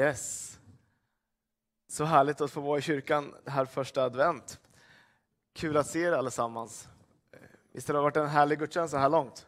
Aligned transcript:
Yes. 0.00 0.58
Så 1.88 2.04
härligt 2.04 2.40
att 2.40 2.50
få 2.50 2.60
vara 2.60 2.78
i 2.78 2.82
kyrkan 2.82 3.34
här 3.46 3.64
första 3.64 4.02
advent. 4.02 4.60
Kul 5.52 5.76
att 5.76 5.86
se 5.86 6.00
er 6.00 6.12
allesammans. 6.12 6.88
Visst 7.72 7.88
har 7.88 7.94
det 7.94 8.00
varit 8.00 8.16
en 8.16 8.28
härlig 8.28 8.58
gudstjänst 8.58 8.92
så 8.92 8.98
här 8.98 9.08
långt? 9.08 9.46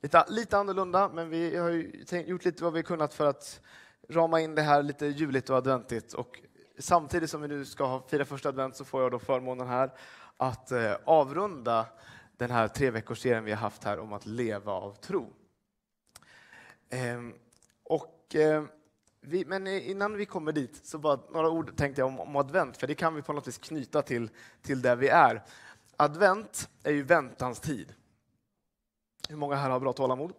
Lite, 0.00 0.24
lite 0.28 0.58
annorlunda, 0.58 1.08
men 1.08 1.30
vi 1.30 1.56
har 1.56 1.70
gjort 2.18 2.44
lite 2.44 2.64
vad 2.64 2.72
vi 2.72 2.82
kunnat 2.82 3.14
för 3.14 3.26
att 3.26 3.60
rama 4.08 4.40
in 4.40 4.54
det 4.54 4.62
här 4.62 4.82
lite 4.82 5.06
juligt 5.06 5.50
och 5.50 5.56
adventigt. 5.56 6.12
Och 6.12 6.40
samtidigt 6.78 7.30
som 7.30 7.42
vi 7.42 7.48
nu 7.48 7.64
ska 7.64 8.02
fira 8.08 8.24
första 8.24 8.48
advent 8.48 8.76
så 8.76 8.84
får 8.84 9.02
jag 9.02 9.10
då 9.10 9.18
förmånen 9.18 9.68
här 9.68 9.92
att 10.36 10.72
eh, 10.72 10.94
avrunda 11.04 11.86
den 12.36 12.50
här 12.50 12.68
tre 12.68 12.90
veckors 12.90 13.18
serien 13.18 13.44
vi 13.44 13.52
har 13.52 13.58
haft 13.58 13.84
här 13.84 13.98
om 13.98 14.12
att 14.12 14.26
leva 14.26 14.72
av 14.72 14.94
tro. 14.94 15.32
Ehm, 16.90 17.34
och 17.82 18.34
ehm, 18.34 18.68
vi, 19.28 19.44
men 19.44 19.66
innan 19.66 20.16
vi 20.16 20.26
kommer 20.26 20.52
dit, 20.52 20.86
så 20.86 20.98
bara 20.98 21.20
några 21.30 21.50
ord 21.50 21.76
tänkte 21.76 22.00
jag 22.00 22.08
om, 22.08 22.20
om, 22.20 22.36
advent, 22.36 22.76
för 22.76 22.86
det 22.86 22.94
kan 22.94 23.14
vi 23.14 23.22
på 23.22 23.32
något 23.32 23.48
vis 23.48 23.58
knyta 23.58 24.02
till, 24.02 24.30
till 24.62 24.82
där 24.82 24.96
vi 24.96 25.08
är. 25.08 25.44
Advent 25.96 26.70
är 26.82 26.92
ju 26.92 27.02
väntans 27.02 27.60
tid. 27.60 27.94
Hur 29.28 29.36
många 29.36 29.56
här 29.56 29.70
har 29.70 29.80
bra 29.80 29.92
tålamod? 29.92 30.32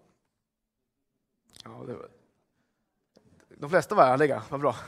Ja, 1.64 1.84
det 1.88 1.94
var... 1.94 2.10
De 3.58 3.70
flesta 3.70 3.96
var 3.96 4.04
ärliga, 4.04 4.44
vad 4.50 4.60
bra. 4.60 4.76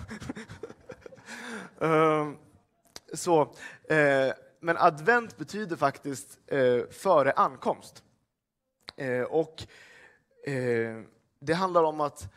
Ehm, 1.82 2.38
så, 3.14 3.42
eh, 3.90 4.34
men 4.60 4.78
advent 4.78 5.38
betyder 5.38 5.76
faktiskt 5.76 6.40
eh, 6.48 6.88
före 6.90 7.32
ankomst. 7.32 8.04
Eh, 8.96 9.22
och 9.22 9.64
eh, 10.44 11.02
det 11.40 11.54
handlar 11.54 11.84
om 11.84 12.02
att 12.02 12.34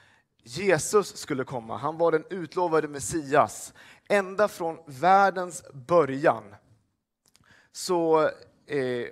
Jesus 0.47 1.17
skulle 1.17 1.45
komma. 1.45 1.77
Han 1.77 1.98
var 1.98 2.12
den 2.12 2.25
utlovade 2.31 2.89
Messias. 2.89 3.75
Ända 4.09 4.48
från 4.48 4.78
världens 4.87 5.64
början 5.73 6.55
så 7.73 8.31
eh, 8.67 9.06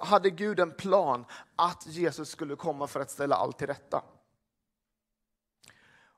hade 0.00 0.30
Gud 0.30 0.60
en 0.60 0.72
plan 0.72 1.24
att 1.56 1.86
Jesus 1.86 2.28
skulle 2.28 2.56
komma 2.56 2.86
för 2.86 3.00
att 3.00 3.10
ställa 3.10 3.36
allt 3.36 3.58
till 3.58 3.66
rätta. 3.66 4.02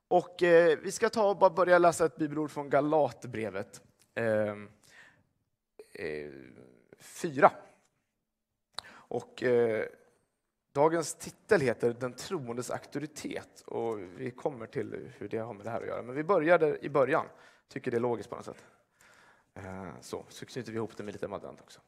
Och 0.09 0.43
eh, 0.43 0.79
Vi 0.79 0.93
ska 0.93 1.09
ta 1.09 1.31
och 1.31 1.39
bara 1.39 1.51
börja 1.51 1.79
läsa 1.79 2.05
ett 2.05 2.17
bibelord 2.17 2.51
från 2.51 2.71
Galaterbrevet 2.71 3.81
eh, 4.15 4.55
4. 6.99 7.47
Eh, 7.47 7.51
och 8.89 9.43
eh, 9.43 9.87
Dagens 10.77 11.15
titel 11.15 11.61
heter 11.61 11.93
Den 11.93 12.13
troendes 12.13 12.71
auktoritet 12.71 13.61
och 13.67 13.99
vi 13.99 14.31
kommer 14.31 14.67
till 14.67 15.11
hur 15.19 15.29
det 15.29 15.39
har 15.39 15.55
med 15.55 15.67
det 15.67 15.71
här 15.71 15.81
att 15.81 15.87
göra. 15.87 16.03
Men 16.03 16.15
vi 16.15 16.25
började 16.25 16.79
i 16.85 16.89
början, 16.89 17.27
tycker 17.69 17.91
det 17.91 17.97
är 17.97 18.01
logiskt 18.01 18.31
på 18.31 18.37
något 18.37 18.45
sätt. 18.45 18.65
Eh, 19.55 20.01
så, 20.01 20.25
så 20.29 20.47
knyter 20.47 20.73
vi 20.73 20.77
ihop 20.77 20.97
det 20.97 21.03
med 21.03 21.15
lite 21.15 21.27
advent 21.27 21.61
också. 21.61 21.81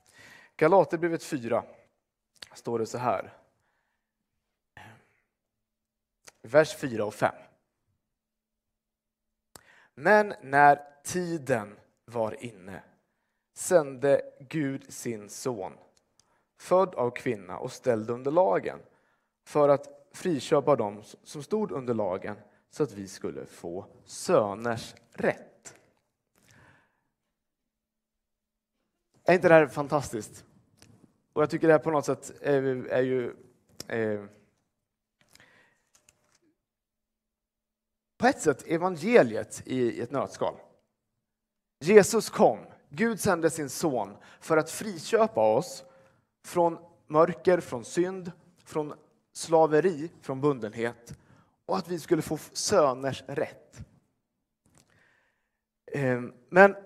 Galaterbrevet 0.57 1.25
4 1.25 1.65
står 2.55 2.79
det 2.79 2.87
så 2.87 2.99
här. 2.99 3.33
Vers 6.43 6.77
4 6.77 7.05
och 7.05 7.15
5. 7.15 7.35
Men 9.95 10.35
när 10.43 11.03
tiden 11.05 11.77
var 12.05 12.45
inne 12.45 12.83
sände 13.55 14.23
Gud 14.41 14.93
sin 14.93 15.29
son 15.29 15.73
född 16.59 16.95
av 16.95 17.11
kvinna 17.11 17.59
och 17.59 17.73
ställd 17.73 18.11
under 18.11 18.31
lagen 18.31 18.79
för 19.45 19.69
att 19.69 19.89
friköpa 20.13 20.77
dem 20.77 21.03
som 21.23 21.43
stod 21.43 21.73
under 21.73 21.95
lagen 21.95 22.37
så 22.71 22.83
att 22.83 22.93
vi 22.93 23.09
skulle 23.09 23.47
få 23.47 23.87
söners 24.05 24.95
rätt. 25.13 25.75
Är 29.25 29.35
inte 29.35 29.49
det 29.49 29.55
här 29.55 29.67
fantastiskt? 29.67 30.45
Och 31.33 31.43
jag 31.43 31.51
tycker 31.51 31.67
det 31.67 31.73
här 31.73 31.81
på 31.81 31.91
något 31.91 32.05
sätt 32.05 32.33
är, 32.41 32.63
är 32.87 33.03
ju 33.03 33.35
eh, 33.89 34.25
på 38.19 38.27
ett 38.27 38.41
sätt 38.41 38.67
evangeliet 38.67 39.63
i 39.65 40.01
ett 40.01 40.11
nötskal. 40.11 40.55
Jesus 41.81 42.31
kom, 42.31 42.59
Gud 42.89 43.21
sände 43.21 43.51
sin 43.51 43.69
son 43.69 44.17
för 44.41 44.57
att 44.57 44.71
friköpa 44.71 45.57
oss 45.57 45.85
från 46.49 46.79
mörker, 47.07 47.61
från 47.61 47.85
synd, 47.85 48.33
från 48.65 48.95
slaveri, 49.33 50.11
från 50.21 50.41
bundenhet 50.41 51.19
och 51.67 51.77
att 51.77 51.89
vi 51.89 51.99
skulle 51.99 52.23
få 52.23 52.39
söners 52.53 53.23
rätt. 53.27 53.81
Ehm, 55.93 56.33
men 56.49 56.77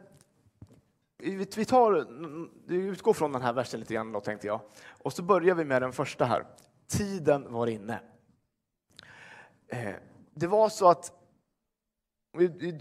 vi 1.18 1.64
tar, 1.64 2.06
vi 2.66 2.76
utgår 2.76 3.12
från 3.12 3.32
den 3.32 3.42
här 3.42 3.52
versen 3.52 3.80
lite 3.80 3.94
grann 3.94 4.12
då, 4.12 4.20
tänkte 4.20 4.46
jag. 4.46 4.60
Och 4.86 5.12
så 5.12 5.22
börjar 5.22 5.54
vi 5.54 5.64
med 5.64 5.82
den 5.82 5.92
första 5.92 6.24
här. 6.24 6.44
Tiden 6.86 7.52
var 7.52 7.66
inne. 7.66 8.00
Ehm, 9.68 9.94
det 10.34 10.46
var 10.46 10.68
så 10.68 10.88
att, 10.88 11.12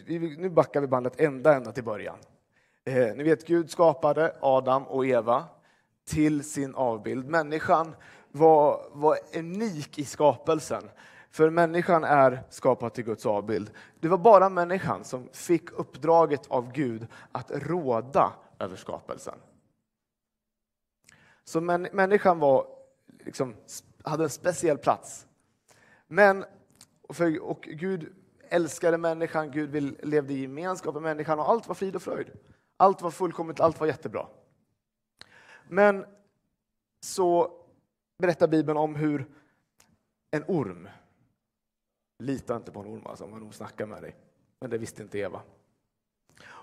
nu 0.08 0.50
backar 0.50 0.82
vi 0.82 0.88
bandet 0.88 1.20
ända, 1.20 1.56
ända 1.56 1.72
till 1.72 1.84
början. 1.84 2.18
Ehm, 2.86 3.18
ni 3.18 3.24
vet, 3.24 3.48
Gud 3.48 3.72
skapade 3.72 4.38
Adam 4.42 4.88
och 4.88 5.06
Eva 5.06 5.48
till 6.06 6.44
sin 6.44 6.76
avbild. 6.76 7.26
Människan 7.26 7.96
var, 8.32 8.90
var 8.92 9.18
unik 9.36 10.00
i 10.00 10.06
skapelsen. 10.06 10.90
För 11.30 11.50
människan 11.50 12.04
är 12.04 12.44
skapad 12.50 12.94
till 12.94 13.04
Guds 13.04 13.26
avbild. 13.26 13.72
Det 14.00 14.08
var 14.08 14.18
bara 14.18 14.50
människan 14.50 15.04
som 15.04 15.30
fick 15.34 15.72
uppdraget 15.72 16.48
av 16.48 16.72
Gud 16.72 17.08
att 17.32 17.52
råda 17.52 18.34
över 18.60 18.76
skapelsen. 18.76 19.36
Så 21.44 21.62
människan 21.62 22.40
var, 22.40 22.68
liksom, 23.26 23.56
hade 24.04 24.24
en 24.24 24.30
speciell 24.30 24.78
plats. 24.78 25.26
Men, 26.08 26.46
för, 27.10 27.44
och 27.44 27.62
Gud 27.62 28.14
älskade 28.50 28.98
människan, 28.98 29.52
Gud 29.52 29.98
levde 30.06 30.34
i 30.34 30.42
gemenskap 30.42 30.94
med 30.94 31.04
människan 31.04 31.40
och 31.40 31.50
allt 31.50 31.68
var 31.68 31.76
frid 31.76 31.96
och 31.96 32.02
fröjd. 32.02 32.32
Allt 32.78 33.02
var 33.02 33.12
fullkomligt, 33.12 33.60
allt 33.60 33.80
var 33.80 33.88
jättebra. 33.88 34.28
Men 35.74 36.06
så 37.06 37.52
berättar 38.18 38.48
Bibeln 38.48 38.78
om 38.78 38.96
hur 38.96 39.26
en 40.32 40.44
orm, 40.48 40.90
lita 42.20 42.56
inte 42.56 42.72
på 42.72 42.80
en 42.80 42.88
orm 42.88 43.08
alltså, 43.08 43.24
om 43.24 43.32
man 43.32 43.54
snackar 43.54 43.86
med 43.86 44.02
dig, 44.02 44.16
men 44.60 44.70
det 44.70 44.78
visste 44.78 45.02
inte 45.02 45.20
Eva. 45.20 45.42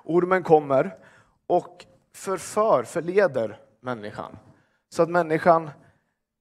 Ormen 0.04 0.42
kommer 0.42 0.98
och 1.46 1.86
förför, 2.12 2.84
förleder 2.84 3.60
människan 3.80 4.36
så 4.88 5.02
att 5.02 5.10
människan 5.10 5.70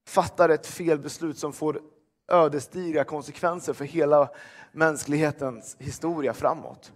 fattar 0.08 0.50
ett 0.50 0.68
felbeslut 0.68 1.38
som 1.38 1.54
får 1.54 1.82
ödesdigra 2.28 3.04
konsekvenser 3.04 3.74
för 3.74 3.86
hela 3.86 4.30
mänsklighetens 4.72 5.78
historia 5.80 6.34
framåt. 6.34 6.94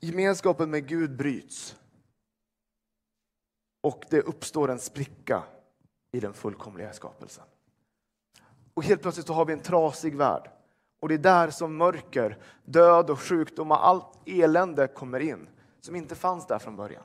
Gemenskapen 0.00 0.70
med 0.70 0.88
Gud 0.88 1.16
bryts 1.16 1.76
och 3.82 4.04
det 4.10 4.20
uppstår 4.20 4.70
en 4.70 4.78
spricka 4.78 5.42
i 6.12 6.20
den 6.20 6.34
fullkomliga 6.34 6.92
skapelsen. 6.92 7.44
Och 8.74 8.84
helt 8.84 9.02
plötsligt 9.02 9.26
så 9.26 9.32
har 9.32 9.44
vi 9.44 9.52
en 9.52 9.60
trasig 9.60 10.16
värld. 10.16 10.50
Och 11.00 11.08
det 11.08 11.14
är 11.14 11.18
där 11.18 11.50
som 11.50 11.76
mörker, 11.76 12.38
död 12.64 13.10
och 13.10 13.20
sjukdom 13.20 13.70
och 13.70 13.86
allt 13.86 14.18
elände 14.26 14.88
kommer 14.88 15.20
in, 15.20 15.48
som 15.80 15.96
inte 15.96 16.14
fanns 16.14 16.46
där 16.46 16.58
från 16.58 16.76
början. 16.76 17.04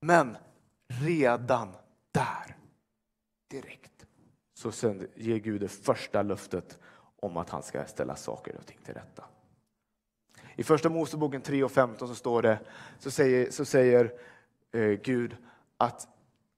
Men 0.00 0.36
redan 0.86 1.76
där, 2.12 2.56
direkt, 3.50 4.06
så 4.54 4.94
ger 5.14 5.38
Gud 5.38 5.60
det 5.60 5.68
första 5.68 6.22
löftet 6.22 6.78
om 7.16 7.36
att 7.36 7.50
han 7.50 7.62
ska 7.62 7.84
ställa 7.84 8.16
saker 8.16 8.56
och 8.56 8.66
ting 8.66 8.78
till 8.84 8.94
rätta. 8.94 9.24
I 10.56 10.62
första 10.62 10.88
Moseboken 10.88 11.40
3 11.40 11.64
och 11.64 11.72
15 11.72 12.08
så 12.08 12.14
står 12.14 12.42
det, 12.42 12.58
så 12.98 13.10
säger, 13.10 13.50
så 13.50 13.64
säger 13.64 14.12
eh, 14.72 14.90
Gud 14.90 15.36
att 15.76 16.08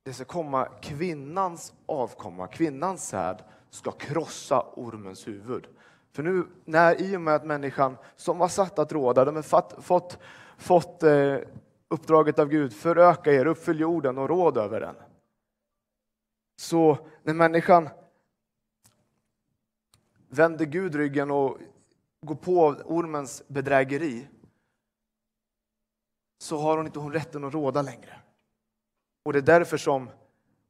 det 0.03 0.13
ska 0.13 0.25
komma 0.25 0.69
kvinnans 0.83 1.73
avkomma, 1.87 2.47
kvinnans 2.47 3.09
säd 3.09 3.43
ska 3.71 3.91
krossa 3.91 4.61
ormens 4.77 5.29
huvud. 5.29 5.67
För 6.13 6.23
nu, 6.23 6.47
när, 6.65 7.01
i 7.01 7.17
och 7.17 7.21
med 7.21 7.35
att 7.35 7.47
människan 7.47 7.97
som 8.17 8.39
var 8.39 8.49
satt 8.49 8.79
att 8.79 8.93
råda, 8.93 9.25
de 9.25 9.37
har 9.37 9.43
fått, 9.43 9.85
fått, 9.85 10.19
fått 10.57 11.03
eh, 11.03 11.37
uppdraget 11.89 12.39
av 12.39 12.49
Gud, 12.49 12.73
föröka 12.73 13.33
er, 13.33 13.47
uppfyll 13.47 13.81
jorden 13.81 14.19
och 14.19 14.29
råd 14.29 14.59
över 14.59 14.81
den. 14.81 14.95
Så 16.57 16.99
när 17.23 17.35
människan 17.35 17.89
vänder 20.29 20.65
Gud 20.65 20.95
ryggen 20.95 21.31
och 21.31 21.59
går 22.27 22.35
på 22.35 22.67
ormens 22.85 23.43
bedrägeri 23.49 24.29
så 26.39 26.59
har 26.59 26.77
hon 26.77 26.87
inte 26.87 26.99
hon 26.99 27.13
rätten 27.13 27.45
att 27.45 27.55
råda 27.55 27.83
längre. 27.83 28.21
Och 29.25 29.33
det 29.33 29.39
är 29.39 29.43
därför 29.43 29.77
som, 29.77 30.11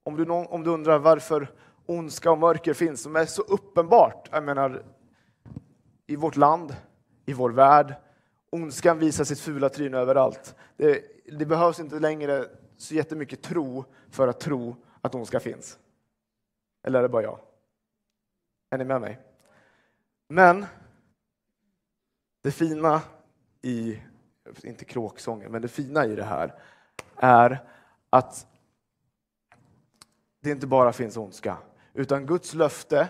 om 0.02 0.16
du, 0.16 0.30
om 0.30 0.62
du 0.62 0.70
undrar 0.70 0.98
varför 0.98 1.54
ondska 1.86 2.30
och 2.30 2.38
mörker 2.38 2.74
finns, 2.74 3.02
som 3.02 3.16
är 3.16 3.26
så 3.26 3.42
uppenbart. 3.42 4.28
Jag 4.32 4.44
menar, 4.44 4.82
i 6.06 6.16
vårt 6.16 6.36
land, 6.36 6.76
i 7.26 7.32
vår 7.32 7.50
värld. 7.50 7.94
Ondskan 8.50 8.98
visar 8.98 9.24
sitt 9.24 9.40
fula 9.40 9.68
tryne 9.68 9.98
överallt. 9.98 10.54
Det, 10.76 11.02
det 11.38 11.46
behövs 11.46 11.80
inte 11.80 11.98
längre 11.98 12.44
så 12.76 12.94
jättemycket 12.94 13.42
tro 13.42 13.84
för 14.10 14.28
att 14.28 14.40
tro 14.40 14.76
att 15.00 15.14
ondska 15.14 15.40
finns. 15.40 15.78
Eller 16.82 16.98
är 16.98 17.02
det 17.02 17.08
bara 17.08 17.22
jag? 17.22 17.38
Är 18.70 18.78
ni 18.78 18.84
med 18.84 19.00
mig? 19.00 19.20
Men 20.28 20.66
det 22.46 22.52
fina 22.52 23.00
i, 23.62 23.98
inte 24.62 24.84
kråksången, 24.84 25.52
men 25.52 25.62
det 25.62 25.68
fina 25.68 26.06
i 26.06 26.16
det 26.16 26.24
här 26.24 26.54
är 27.16 27.62
att 28.10 28.46
det 30.42 30.50
inte 30.50 30.66
bara 30.66 30.92
finns 30.92 31.16
ondska, 31.16 31.56
utan 31.94 32.26
Guds 32.26 32.54
löfte, 32.54 33.08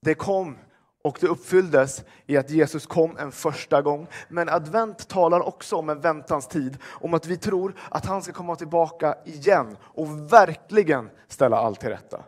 det 0.00 0.14
kom 0.14 0.58
och 1.02 1.18
det 1.20 1.26
uppfylldes 1.26 2.04
i 2.26 2.36
att 2.36 2.50
Jesus 2.50 2.86
kom 2.86 3.16
en 3.16 3.32
första 3.32 3.82
gång. 3.82 4.06
Men 4.28 4.48
advent 4.48 5.08
talar 5.08 5.40
också 5.40 5.76
om 5.76 5.88
en 5.88 6.00
väntans 6.00 6.46
tid, 6.46 6.78
om 6.84 7.14
att 7.14 7.26
vi 7.26 7.36
tror 7.36 7.74
att 7.88 8.06
han 8.06 8.22
ska 8.22 8.32
komma 8.32 8.56
tillbaka 8.56 9.14
igen 9.24 9.76
och 9.82 10.32
verkligen 10.32 11.10
ställa 11.28 11.56
allt 11.56 11.80
till 11.80 11.88
rätta. 11.88 12.24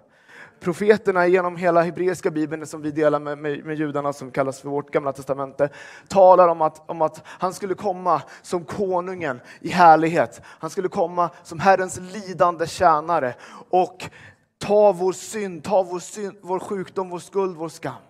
Profeterna 0.63 1.27
genom 1.27 1.57
hela 1.57 1.83
hebreiska 1.83 2.31
bibeln 2.31 2.67
som 2.67 2.83
vi 2.83 2.91
delar 2.91 3.21
med, 3.21 3.39
med, 3.39 3.65
med, 3.65 3.77
judarna, 3.77 4.13
som 4.13 4.31
kallas 4.31 4.61
för 4.61 4.69
vårt 4.69 4.91
gamla 4.91 5.13
testamente, 5.13 5.69
talar 6.09 6.49
om 6.49 6.63
att, 6.63 6.91
om 6.91 7.03
att 7.03 7.23
han 7.27 7.55
skulle 7.55 7.75
komma 7.75 8.23
som 8.43 8.65
konungen 8.65 9.41
i 9.61 9.69
härlighet. 9.69 10.41
Han 10.45 10.71
skulle 10.71 10.89
komma 10.89 11.31
som 11.43 11.59
Herrens 11.61 12.01
lidande 12.01 12.67
tjänare 12.67 13.35
och 13.71 14.11
ta 14.59 14.93
vår 14.93 15.13
synd, 15.13 15.65
ta 15.65 15.83
vår, 15.83 15.99
synd, 15.99 16.37
vår 16.41 16.59
sjukdom, 16.59 17.09
vår 17.09 17.19
skuld, 17.19 17.57
vår 17.57 17.69
skam. 17.69 18.03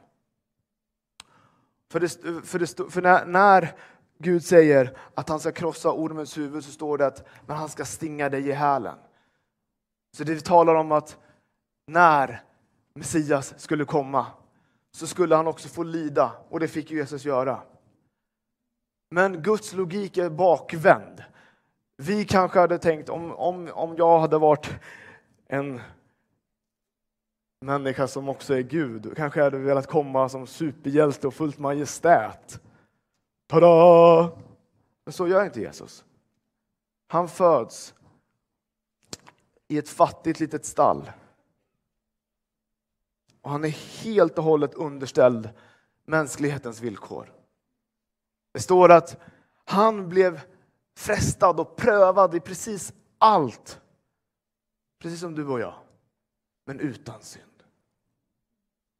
För, 1.92 2.00
det, 2.00 2.08
för, 2.46 2.58
det, 2.58 2.90
för 2.92 3.02
när, 3.02 3.24
när, 3.26 3.74
Gud 4.18 4.44
säger 4.44 4.96
att 5.14 5.28
han 5.28 5.40
ska 5.40 5.52
krossa 5.52 5.92
ormens 5.92 6.38
huvud 6.38 6.64
så 6.64 6.70
står 6.70 6.98
det 6.98 7.06
att 7.06 7.28
men 7.46 7.56
han 7.56 7.68
ska 7.68 7.84
stinga 7.84 8.28
dig 8.28 8.48
i 8.48 8.52
hälen. 8.52 8.94
Så 10.16 10.24
det 10.24 10.44
talar 10.44 10.74
om 10.74 10.92
att 10.92 11.18
när 11.86 12.42
Messias 12.94 13.60
skulle 13.60 13.84
komma 13.84 14.26
så 14.90 15.06
skulle 15.06 15.36
han 15.36 15.46
också 15.46 15.68
få 15.68 15.82
lida 15.82 16.32
och 16.48 16.60
det 16.60 16.68
fick 16.68 16.90
Jesus 16.90 17.24
göra. 17.24 17.62
Men 19.10 19.42
Guds 19.42 19.72
logik 19.72 20.18
är 20.18 20.30
bakvänd. 20.30 21.22
Vi 21.96 22.24
kanske 22.24 22.58
hade 22.58 22.78
tänkt 22.78 23.08
om, 23.08 23.32
om, 23.32 23.70
om 23.74 23.96
jag 23.96 24.18
hade 24.18 24.38
varit 24.38 24.70
en 25.46 25.80
människa 27.60 28.08
som 28.08 28.28
också 28.28 28.54
är 28.54 28.62
Gud. 28.62 29.16
Kanske 29.16 29.42
hade 29.42 29.58
velat 29.58 29.86
komma 29.86 30.28
som 30.28 30.46
superhjälte 30.46 31.26
och 31.26 31.34
fullt 31.34 31.58
majestät. 31.58 32.60
Tada! 33.48 34.36
Men 35.04 35.12
så 35.12 35.28
gör 35.28 35.44
inte 35.44 35.60
Jesus. 35.60 36.04
Han 37.08 37.28
föds 37.28 37.94
i 39.68 39.78
ett 39.78 39.88
fattigt 39.88 40.40
litet 40.40 40.64
stall. 40.64 41.10
Och 43.42 43.50
han 43.50 43.64
är 43.64 44.02
helt 44.04 44.38
och 44.38 44.44
hållet 44.44 44.74
underställd 44.74 45.50
mänsklighetens 46.04 46.80
villkor. 46.80 47.32
Det 48.52 48.60
står 48.60 48.92
att 48.92 49.20
han 49.64 50.08
blev 50.08 50.40
frestad 50.96 51.60
och 51.60 51.76
prövad 51.76 52.34
i 52.34 52.40
precis 52.40 52.92
allt. 53.18 53.80
Precis 54.98 55.20
som 55.20 55.34
du 55.34 55.46
och 55.46 55.60
jag, 55.60 55.74
men 56.64 56.80
utan 56.80 57.22
synd. 57.22 57.46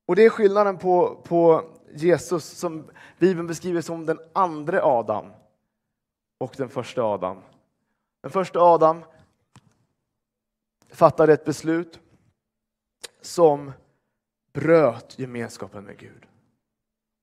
Och 0.06 0.16
det 0.16 0.24
är 0.24 0.30
skillnaden 0.30 0.78
på, 0.78 1.22
på 1.24 1.70
Jesus 1.94 2.44
som 2.44 2.90
Bibeln 3.18 3.46
beskriver 3.46 3.80
som 3.80 4.06
den 4.06 4.18
andra 4.32 4.84
Adam 4.84 5.32
och 6.38 6.54
den 6.56 6.68
första 6.68 7.02
Adam. 7.02 7.42
Den 8.20 8.30
första 8.30 8.60
Adam 8.60 9.04
fattade 10.88 11.32
ett 11.32 11.44
beslut 11.44 12.00
som 13.20 13.72
bröt 14.52 15.18
gemenskapen 15.18 15.84
med 15.84 15.98
Gud. 15.98 16.26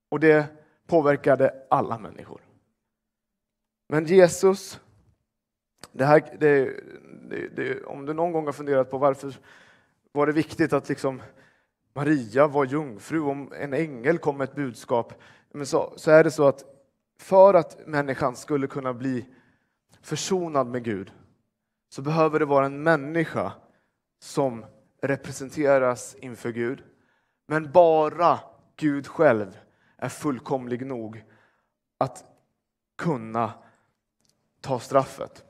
Och 0.10 0.20
det 0.20 0.48
påverkade 0.88 1.54
alla 1.70 1.98
människor. 1.98 2.42
Men 3.90 4.06
Jesus, 4.06 4.80
det 5.92 6.06
här, 6.06 6.38
det, 6.40 6.74
det, 7.56 7.84
om 7.84 8.06
du 8.06 8.14
någon 8.14 8.31
gång 8.31 8.46
har 8.46 8.54
funderat 8.54 8.92
på 8.92 8.98
varför 8.98 9.40
var 10.12 10.28
det 10.28 10.34
viktigt 10.34 10.74
att 10.74 10.90
liksom 10.90 11.22
Maria 11.94 12.48
var 12.48 12.66
jungfru, 12.66 13.20
om 13.20 13.54
en 13.54 13.74
ängel 13.74 14.18
kom 14.18 14.38
med 14.38 14.50
ett 14.50 14.56
budskap, 14.56 15.14
men 15.52 15.66
så, 15.66 15.94
så 15.96 16.12
är 16.12 16.24
det 16.24 16.31
så 16.31 16.48
att 16.48 16.64
för 17.20 17.54
att 17.54 17.88
människan 17.88 18.36
skulle 18.36 18.68
kunna 18.68 18.94
bli 18.94 19.26
försonad 20.02 20.68
med 20.68 20.84
Gud 20.84 21.12
så 21.90 22.02
behöver 22.02 22.40
det 22.40 22.46
vara 22.46 22.66
en 22.66 22.84
människa 22.84 23.52
som 24.20 24.66
representeras 25.02 26.16
inför 26.20 26.52
Gud. 26.52 26.84
Men 27.50 27.72
bara 27.72 28.40
Gud 28.75 29.07
själv 29.07 29.60
är 29.98 30.10
fullkomlig 30.10 30.86
nog 30.86 31.24
att 31.98 32.25
kunna 32.98 33.54
ta 34.62 34.80
straffet. 34.80 35.44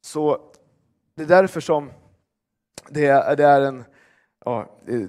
Så 0.00 0.52
det 1.14 1.22
är 1.22 1.26
därför 1.26 1.60
som 1.60 1.90
det 2.88 3.06
är, 3.06 3.36
det 3.36 3.44
är 3.44 3.60
en... 3.60 3.84
Ja, 4.44 4.78
det, 4.86 5.06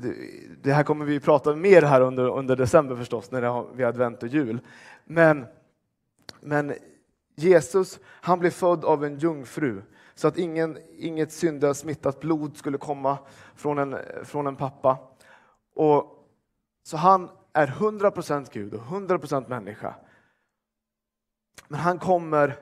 det, 0.61 0.73
här 0.73 0.83
kommer 0.83 1.05
vi 1.05 1.19
prata 1.19 1.55
mer 1.55 1.81
här 1.81 2.01
under, 2.01 2.29
under 2.29 2.55
december 2.55 2.95
förstås, 2.95 3.31
när 3.31 3.41
har, 3.41 3.67
vi 3.73 3.83
har 3.83 3.89
advent 3.89 4.23
och 4.23 4.29
jul. 4.29 4.59
Men, 5.05 5.45
men 6.39 6.73
Jesus, 7.35 7.99
han 8.05 8.39
blev 8.39 8.51
född 8.51 8.85
av 8.85 9.05
en 9.05 9.17
jungfru 9.17 9.81
så 10.15 10.27
att 10.27 10.37
ingen, 10.37 10.77
inget 10.97 11.31
syndasmittat 11.31 12.19
blod 12.19 12.57
skulle 12.57 12.77
komma 12.77 13.17
från 13.55 13.77
en, 13.77 13.97
från 14.23 14.47
en 14.47 14.55
pappa. 14.55 14.97
Och, 15.75 16.27
så 16.83 16.97
han 16.97 17.29
är 17.53 17.67
100% 17.67 18.47
Gud 18.51 18.73
och 18.73 18.81
100% 18.81 19.49
människa. 19.49 19.95
Men 21.67 21.79
han 21.79 21.99
kommer 21.99 22.59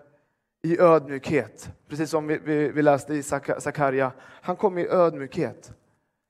i 0.62 0.80
ödmjukhet, 0.80 1.72
precis 1.88 2.10
som 2.10 2.28
vi, 2.28 2.38
vi, 2.38 2.72
vi 2.72 2.82
läste 2.82 3.14
i 3.14 3.24
Sakarja. 3.24 4.12
Han 4.20 4.56
kommer 4.56 4.82
i 4.82 4.88
ödmjukhet, 4.88 5.74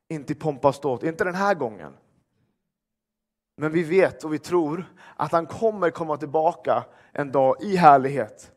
inte 0.10 0.34
i 0.34 0.36
pompa 0.36 0.68
och 0.68 0.76
ståt, 0.76 1.04
inte 1.04 1.24
den 1.24 1.36
här 1.36 1.56
gången. 1.56 1.94
Men 3.58 3.72
vi 3.72 3.84
vet 3.84 4.24
och 4.24 4.34
vi 4.34 4.40
tror 4.40 4.86
att 5.16 5.32
han 5.32 5.46
kommer 5.46 5.90
komma 5.90 6.18
tillbaka 6.18 6.86
en 7.12 7.32
dag 7.32 7.56
i 7.62 7.76
härlighet. 7.76 8.52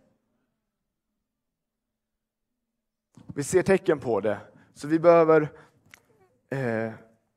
Vi 3.35 3.45
ser 3.45 3.63
tecken 3.63 4.01
på 4.01 4.21
det, 4.21 4.41
så 4.75 4.89
vi 4.89 4.99
behöver 4.99 5.43
eh, 6.51 6.93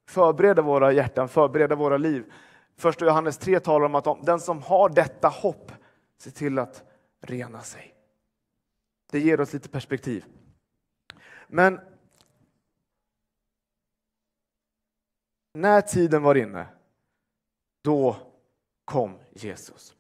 förbereda 0.07 0.61
våra 0.61 0.91
hjärtan, 0.91 1.29
förbereda 1.29 1.75
våra 1.75 1.97
liv. 1.97 2.33
Första 2.75 3.05
Johannes 3.05 3.37
3 3.37 3.59
talar 3.59 3.85
om 3.85 3.95
att 3.95 4.25
den 4.25 4.39
som 4.39 4.61
har 4.61 4.89
detta 4.89 5.27
hopp 5.27 5.71
ser 6.17 6.31
till 6.31 6.59
att 6.59 6.83
rena 7.21 7.61
sig. 7.61 7.93
Det 9.11 9.19
ger 9.19 9.41
oss 9.41 9.53
lite 9.53 9.69
perspektiv. 9.69 10.25
Men 11.47 11.79
när 15.53 15.81
tiden 15.81 16.23
var 16.23 16.35
inne, 16.35 16.67
då 17.81 18.15
kom 18.85 19.19
Jesus. 19.31 19.95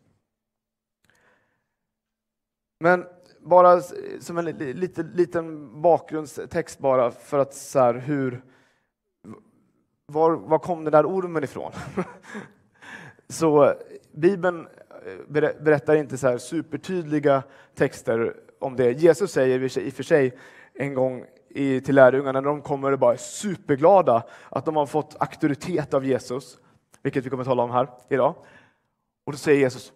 Men 2.79 3.07
bara 3.47 3.81
som 4.19 4.37
en 4.37 4.45
liten, 4.45 5.11
liten 5.13 5.81
bakgrundstext 5.81 6.79
bara 6.79 7.11
för 7.11 7.39
att 7.39 7.53
så 7.53 7.79
här, 7.79 7.93
hur 7.93 8.43
var, 10.05 10.31
var 10.31 10.59
kom 10.59 10.83
den 10.83 10.91
där 10.91 11.05
ormen 11.05 11.43
ifrån? 11.43 11.71
så 13.29 13.73
Bibeln 14.11 14.67
eh, 15.05 15.53
berättar 15.61 15.95
inte 15.95 16.17
så 16.17 16.27
här 16.27 16.37
supertydliga 16.37 17.43
texter 17.75 18.35
om 18.59 18.75
det. 18.75 18.91
Jesus 18.91 19.31
säger 19.31 19.77
i 19.79 19.89
och 19.89 19.93
för 19.93 20.03
sig 20.03 20.37
en 20.73 20.93
gång 20.93 21.25
till 21.53 21.95
lärjungarna 21.95 22.41
när 22.41 22.49
de 22.49 22.61
kommer 22.61 22.91
och 22.91 22.99
bara 22.99 23.13
är 23.13 23.17
superglada 23.17 24.23
att 24.49 24.65
de 24.65 24.75
har 24.75 24.85
fått 24.85 25.15
auktoritet 25.19 25.93
av 25.93 26.05
Jesus, 26.05 26.57
vilket 27.01 27.25
vi 27.25 27.29
kommer 27.29 27.43
att 27.43 27.47
tala 27.47 27.63
om 27.63 27.71
här 27.71 27.87
idag. 28.09 28.35
Och 29.25 29.31
då 29.31 29.37
säger 29.37 29.59
Jesus, 29.59 29.93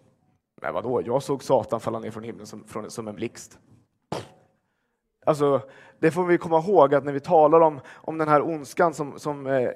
men 0.62 0.74
vadå, 0.74 1.02
jag 1.02 1.22
såg 1.22 1.42
Satan 1.42 1.80
falla 1.80 1.98
ner 1.98 2.10
från 2.10 2.22
himlen 2.22 2.46
som, 2.46 2.64
från, 2.64 2.90
som 2.90 3.08
en 3.08 3.14
blixt. 3.14 3.58
Alltså, 5.26 5.68
det 5.98 6.10
får 6.10 6.26
vi 6.26 6.38
komma 6.38 6.58
ihåg 6.58 6.94
att 6.94 7.04
när 7.04 7.12
vi 7.12 7.20
talar 7.20 7.60
om, 7.60 7.80
om 7.86 8.18
den 8.18 8.28
här 8.28 8.42
ondskan 8.42 8.94
som, 8.94 9.18
som, 9.18 9.46
eh, 9.46 9.70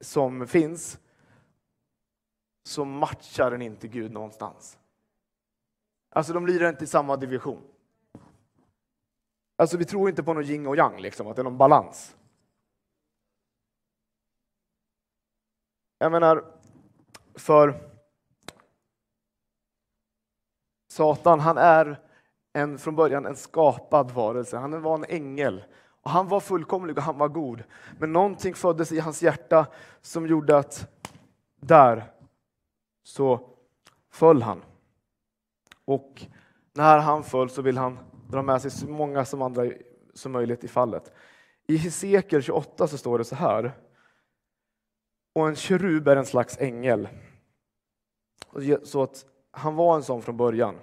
som 0.00 0.46
finns, 0.46 0.98
så 2.68 2.84
matchar 2.84 3.50
den 3.50 3.62
inte 3.62 3.88
Gud 3.88 4.12
någonstans. 4.12 4.78
Alltså 6.10 6.32
de 6.32 6.46
lirar 6.46 6.68
inte 6.68 6.84
i 6.84 6.86
samma 6.86 7.16
division. 7.16 7.62
Alltså 9.56 9.76
vi 9.76 9.84
tror 9.84 10.08
inte 10.08 10.22
på 10.22 10.34
någon 10.34 10.44
yin 10.44 10.66
och 10.66 10.76
yang, 10.76 11.00
liksom, 11.00 11.26
att 11.26 11.36
det 11.36 11.42
är 11.42 11.44
någon 11.44 11.58
balans. 11.58 12.16
Jag 15.98 16.12
menar, 16.12 16.44
för 17.34 17.91
Satan, 20.92 21.40
han 21.40 21.58
är 21.58 22.00
en, 22.52 22.78
från 22.78 22.96
början 22.96 23.26
en 23.26 23.36
skapad 23.36 24.10
varelse. 24.10 24.56
Han 24.56 24.82
var 24.82 24.94
en 24.94 25.04
ängel. 25.04 25.64
Och 26.02 26.10
han 26.10 26.28
var 26.28 26.40
fullkomlig 26.40 26.98
och 26.98 27.02
han 27.02 27.18
var 27.18 27.28
god. 27.28 27.62
Men 27.98 28.12
någonting 28.12 28.54
föddes 28.54 28.92
i 28.92 28.98
hans 28.98 29.22
hjärta 29.22 29.66
som 30.00 30.26
gjorde 30.26 30.56
att 30.56 30.86
där 31.60 32.12
så 33.02 33.40
föll 34.10 34.42
han. 34.42 34.62
Och 35.84 36.22
när 36.72 36.98
han 36.98 37.22
föll 37.22 37.50
så 37.50 37.62
vill 37.62 37.78
han 37.78 37.98
dra 38.30 38.42
med 38.42 38.62
sig 38.62 38.70
så 38.70 38.86
många 38.86 39.24
som 39.24 39.42
andra 39.42 39.70
som 40.14 40.32
möjligt 40.32 40.64
i 40.64 40.68
fallet. 40.68 41.12
I 41.66 41.76
Hesekiel 41.76 42.42
28 42.42 42.88
så 42.88 42.98
står 42.98 43.18
det 43.18 43.24
så 43.24 43.34
här. 43.34 43.72
Och 45.32 45.48
en 45.48 45.56
kerub 45.56 46.08
är 46.08 46.16
en 46.16 46.26
slags 46.26 46.58
ängel. 46.58 47.08
Så 48.82 49.02
att 49.02 49.26
han 49.52 49.74
var 49.74 49.96
en 49.96 50.02
sån 50.02 50.22
från 50.22 50.36
början. 50.36 50.78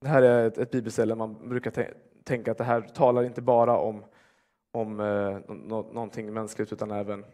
Det 0.00 0.08
här 0.08 0.22
är 0.22 0.46
ett, 0.46 0.58
ett 0.58 0.70
bibelställe 0.70 1.14
man 1.14 1.48
brukar 1.48 1.94
tänka 2.24 2.50
att 2.50 2.58
det 2.58 2.64
här 2.64 2.80
talar 2.80 3.24
inte 3.24 3.42
bara 3.42 3.78
om, 3.78 4.04
om 4.72 5.00
eh, 5.00 5.40
no 5.48 5.92
någonting 5.92 6.32
mänskligt 6.32 6.72
utan 6.72 6.90
även 6.90 7.24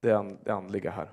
det, 0.00 0.36
det 0.44 0.50
andliga 0.52 0.90
här. 0.90 1.10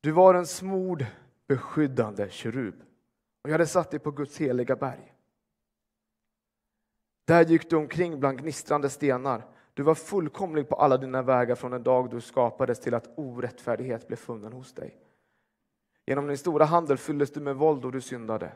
Du 0.00 0.10
var 0.10 0.34
en 0.34 0.46
smord 0.46 1.06
beskyddande 1.46 2.30
kerub 2.30 2.74
och 3.42 3.50
jag 3.50 3.54
hade 3.54 3.66
satt 3.66 3.90
dig 3.90 4.00
på 4.00 4.10
Guds 4.10 4.38
heliga 4.38 4.76
berg. 4.76 5.14
Där 7.24 7.44
gick 7.44 7.70
du 7.70 7.76
omkring 7.76 8.20
bland 8.20 8.38
gnistrande 8.38 8.90
stenar. 8.90 9.46
Du 9.74 9.82
var 9.82 9.94
fullkomlig 9.94 10.68
på 10.68 10.74
alla 10.76 10.96
dina 10.96 11.22
vägar 11.22 11.54
från 11.54 11.70
den 11.70 11.82
dag 11.82 12.10
du 12.10 12.20
skapades 12.20 12.80
till 12.80 12.94
att 12.94 13.10
orättfärdighet 13.18 14.06
blev 14.08 14.16
funnen 14.16 14.52
hos 14.52 14.72
dig. 14.72 14.96
Genom 16.06 16.26
din 16.26 16.38
stora 16.38 16.64
handel 16.64 16.98
fylldes 16.98 17.32
du 17.32 17.40
med 17.40 17.56
våld 17.56 17.84
och 17.84 17.92
du 17.92 18.00
syndade. 18.00 18.52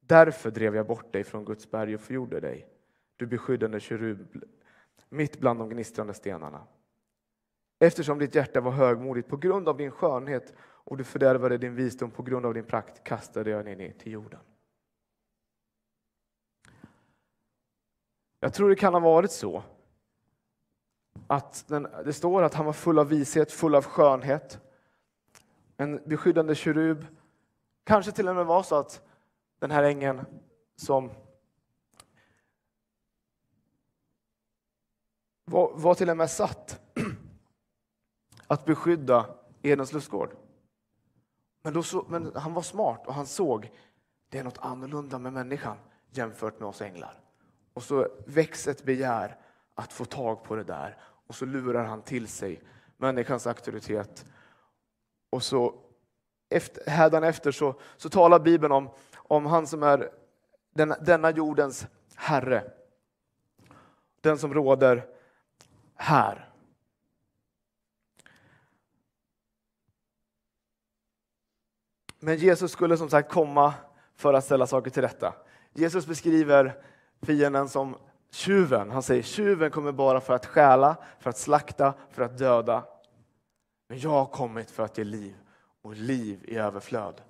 Därför 0.00 0.50
drev 0.50 0.76
jag 0.76 0.86
bort 0.86 1.12
dig 1.12 1.24
från 1.24 1.44
Guds 1.44 1.70
berg 1.70 1.94
och 1.94 2.00
förgjorde 2.00 2.40
dig, 2.40 2.68
du 3.16 3.26
beskyddande 3.26 3.80
kerub, 3.80 4.44
mitt 5.08 5.40
bland 5.40 5.58
de 5.58 5.68
gnistrande 5.68 6.14
stenarna. 6.14 6.66
Eftersom 7.78 8.18
ditt 8.18 8.34
hjärta 8.34 8.60
var 8.60 8.72
högmodigt 8.72 9.28
på 9.28 9.36
grund 9.36 9.68
av 9.68 9.76
din 9.76 9.90
skönhet 9.90 10.54
och 10.60 10.96
du 10.96 11.04
fördärvade 11.04 11.58
din 11.58 11.74
visdom 11.74 12.10
på 12.10 12.22
grund 12.22 12.46
av 12.46 12.54
din 12.54 12.64
prakt 12.64 13.04
kastade 13.04 13.50
jag 13.50 13.64
dig 13.64 13.76
ner 13.76 13.92
till 13.92 14.12
jorden. 14.12 14.40
Jag 18.40 18.54
tror 18.54 18.68
det 18.68 18.76
kan 18.76 18.94
ha 18.94 19.00
varit 19.00 19.32
så 19.32 19.62
att 21.28 21.64
den, 21.68 21.88
det 22.04 22.12
står 22.12 22.42
att 22.42 22.54
han 22.54 22.66
var 22.66 22.72
full 22.72 22.98
av 22.98 23.08
vishet, 23.08 23.52
full 23.52 23.74
av 23.74 23.84
skönhet. 23.84 24.60
En 25.76 26.00
beskyddande 26.06 26.54
kerub. 26.54 27.06
Kanske 27.84 28.12
till 28.12 28.28
och 28.28 28.36
med 28.36 28.46
var 28.46 28.62
så 28.62 28.74
att 28.76 29.02
den 29.58 29.70
här 29.70 29.82
ängeln 29.82 30.20
som 30.76 31.10
var, 35.44 35.72
var 35.74 35.94
till 35.94 36.10
och 36.10 36.16
med 36.16 36.30
satt 36.30 36.80
att 38.46 38.64
beskydda 38.64 39.26
Edens 39.62 39.92
lustgård. 39.92 40.36
Men, 41.62 41.72
då 41.72 41.82
så, 41.82 42.04
men 42.08 42.32
han 42.34 42.54
var 42.54 42.62
smart 42.62 43.06
och 43.06 43.14
han 43.14 43.26
såg 43.26 43.70
det 44.28 44.38
är 44.38 44.44
något 44.44 44.58
annorlunda 44.58 45.18
med 45.18 45.32
människan 45.32 45.76
jämfört 46.10 46.60
med 46.60 46.68
oss 46.68 46.82
änglar. 46.82 47.20
Och 47.72 47.82
så 47.82 48.08
väcks 48.26 48.68
ett 48.68 48.84
begär 48.84 49.36
att 49.74 49.92
få 49.92 50.04
tag 50.04 50.44
på 50.44 50.56
det 50.56 50.64
där 50.64 50.98
och 51.28 51.34
så 51.34 51.44
lurar 51.44 51.84
han 51.84 52.02
till 52.02 52.28
sig 52.28 52.62
människans 52.96 53.46
auktoritet. 53.46 54.26
Och 55.30 55.42
så 55.42 55.74
efter, 56.48 56.90
hädanefter 56.90 57.52
så, 57.52 57.80
så 57.96 58.08
talar 58.08 58.38
Bibeln 58.38 58.72
om, 58.72 58.90
om 59.14 59.46
han 59.46 59.66
som 59.66 59.82
är 59.82 60.10
den, 60.74 60.94
denna 61.00 61.30
jordens 61.30 61.86
herre. 62.14 62.70
Den 64.20 64.38
som 64.38 64.54
råder 64.54 65.06
här. 65.94 66.48
Men 72.20 72.36
Jesus 72.36 72.72
skulle 72.72 72.96
som 72.96 73.10
sagt 73.10 73.30
komma 73.32 73.74
för 74.14 74.34
att 74.34 74.44
ställa 74.44 74.66
saker 74.66 74.90
till 74.90 75.02
rätta. 75.02 75.34
Jesus 75.72 76.06
beskriver 76.06 76.82
fienden 77.22 77.68
som 77.68 77.96
tjuven. 78.30 78.90
Han 78.90 79.02
säger 79.02 79.22
tjuven 79.22 79.70
kommer 79.70 79.92
bara 79.92 80.20
för 80.20 80.34
att 80.34 80.46
stjäla, 80.46 80.96
för 81.20 81.30
att 81.30 81.38
slakta, 81.38 81.94
för 82.10 82.22
att 82.22 82.38
döda. 82.38 82.84
Men 83.88 83.98
jag 83.98 84.10
har 84.10 84.26
kommit 84.26 84.70
för 84.70 84.82
att 84.82 84.98
ge 84.98 85.04
liv 85.04 85.34
och 85.82 85.96
liv 85.96 86.44
i 86.44 86.56
överflöd. 86.56 87.20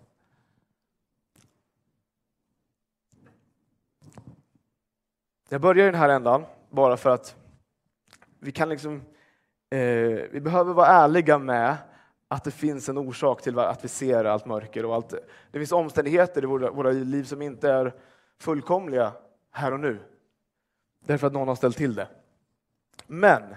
Jag 5.49 5.61
börjar 5.61 5.89
i 5.89 5.91
den 5.91 6.01
här 6.01 6.09
ändan 6.09 6.45
bara 6.71 6.97
för 6.97 7.11
att 7.11 7.37
vi 8.39 8.53
kan 8.53 8.69
liksom, 8.69 9.03
eh, 9.71 9.79
vi 10.31 10.41
behöver 10.41 10.75
vara 10.75 10.87
ärliga 10.87 11.39
med 11.39 11.77
att 12.29 12.45
det 12.45 12.51
finns 12.51 12.89
en 12.89 12.99
orsak 12.99 13.43
till 13.43 13.59
att 13.59 13.85
vi 13.85 13.89
ser 13.89 14.25
allt 14.25 14.47
mörker 14.47 14.85
och 14.85 14.95
allt. 14.95 15.15
Det 15.51 15.59
finns 15.59 15.73
omständigheter 15.73 16.43
i 16.43 16.47
våra, 16.47 16.71
våra 16.71 16.91
liv 16.91 17.25
som 17.25 17.43
inte 17.43 17.71
är 17.71 17.95
fullkomliga 18.39 19.13
här 19.51 19.73
och 19.73 19.81
nu. 19.81 19.99
Därför 21.01 21.27
att 21.27 21.33
någon 21.33 21.49
har 21.49 21.57
ställt 21.57 21.77
till 21.77 21.95
det. 21.95 22.09
Men 23.07 23.55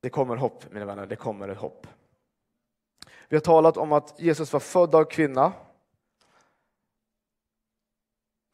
det 0.00 0.10
kommer 0.10 0.36
hopp, 0.36 0.72
mina 0.72 0.86
vänner. 0.86 1.06
Det 1.06 1.16
kommer 1.16 1.48
ett 1.48 1.58
hopp. 1.58 1.86
Vi 3.28 3.36
har 3.36 3.40
talat 3.40 3.76
om 3.76 3.92
att 3.92 4.20
Jesus 4.20 4.52
var 4.52 4.60
född 4.60 4.94
av 4.94 5.04
kvinna 5.04 5.52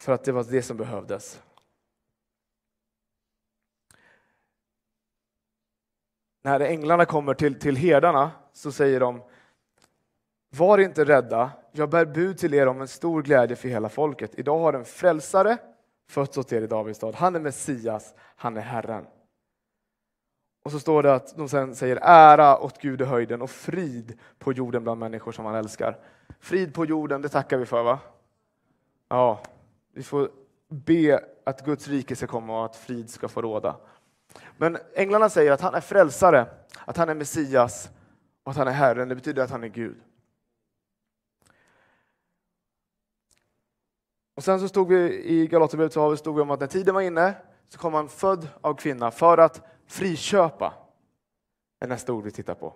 för 0.01 0.13
att 0.13 0.25
det 0.25 0.33
var 0.33 0.45
det 0.45 0.63
som 0.63 0.77
behövdes. 0.77 1.43
När 6.43 6.61
änglarna 6.61 7.05
kommer 7.05 7.35
till, 7.35 7.61
till 7.61 7.77
herdarna 7.77 8.31
så 8.53 8.73
säger 8.73 9.01
de 9.01 9.23
Var 10.51 10.79
inte 10.79 11.05
rädda, 11.05 11.51
jag 11.73 11.91
bär 11.91 12.05
bud 12.05 12.39
till 12.39 12.55
er 12.55 12.67
om 12.67 12.81
en 12.81 12.89
stor 12.89 13.23
glädje 13.23 13.57
för 13.57 13.69
hela 13.69 13.89
folket. 13.89 14.35
Idag 14.35 14.59
har 14.59 14.73
en 14.73 14.85
frälsare 14.85 15.59
fötts 16.11 16.39
åt 16.39 16.53
er 16.53 16.63
i 16.63 16.67
Davids 16.67 16.97
stad. 16.97 17.15
Han 17.15 17.37
är 17.37 17.41
Messias, 17.41 18.15
han 18.37 18.57
är 18.57 18.61
Herren. 18.61 19.07
Och 20.63 20.73
så 20.73 20.81
står 20.81 21.03
det 21.03 21.15
att 21.15 21.37
de 21.37 21.49
sen 21.49 21.75
säger 21.75 21.99
ära 22.03 22.59
åt 22.59 22.79
Gud 22.79 23.01
i 23.01 23.05
höjden 23.05 23.43
och 23.43 23.51
frid 23.51 24.19
på 24.39 24.53
jorden 24.53 24.83
bland 24.83 25.01
människor 25.01 25.33
som 25.33 25.45
han 25.45 25.55
älskar. 25.55 25.99
Frid 26.41 26.75
på 26.75 26.85
jorden, 26.85 27.23
det 27.23 27.29
tackar 27.29 27.59
vi 27.59 27.67
för 27.67 27.83
va? 27.83 27.99
Ja, 29.09 29.41
vi 29.93 30.03
får 30.03 30.31
be 30.69 31.25
att 31.45 31.65
Guds 31.65 31.89
rike 31.89 32.17
ska 32.17 32.27
komma 32.27 32.59
och 32.59 32.65
att 32.65 32.77
frid 32.77 33.11
ska 33.11 33.29
få 33.29 33.43
råda. 33.43 33.77
Men 34.57 34.79
änglarna 34.95 35.29
säger 35.29 35.53
att 35.53 35.61
han 35.61 35.75
är 35.75 35.81
frälsare, 35.81 36.47
att 36.85 36.97
han 36.97 37.09
är 37.09 37.15
Messias 37.15 37.91
och 38.43 38.51
att 38.51 38.57
han 38.57 38.69
är 38.69 38.73
Herren. 38.73 39.09
Det 39.09 39.15
betyder 39.15 39.43
att 39.43 39.51
han 39.51 39.65
är 39.65 39.69
Gud. 39.69 39.97
Och 44.41 44.45
sen 44.45 44.61
så 44.61 44.69
stod 44.69 44.89
vi 44.89 45.25
i 45.25 45.47
Galaterbrevet 45.47 45.93
så 45.93 46.17
stod 46.17 46.35
vi 46.35 46.43
om 46.43 46.51
att 46.51 46.61
när 46.61 46.67
tiden 46.67 46.95
var 46.95 47.03
inne 47.03 47.35
så 47.69 47.79
kom 47.79 47.95
han 47.95 48.09
född 48.09 48.49
av 48.61 48.75
kvinna 48.75 49.11
för 49.11 49.39
att 49.39 49.63
friköpa. 49.87 50.75
Det 51.79 51.85
är 51.85 51.89
nästa 51.89 52.13
ord 52.13 52.25
vi 52.25 52.31
tittar 52.31 52.55
på. 52.55 52.75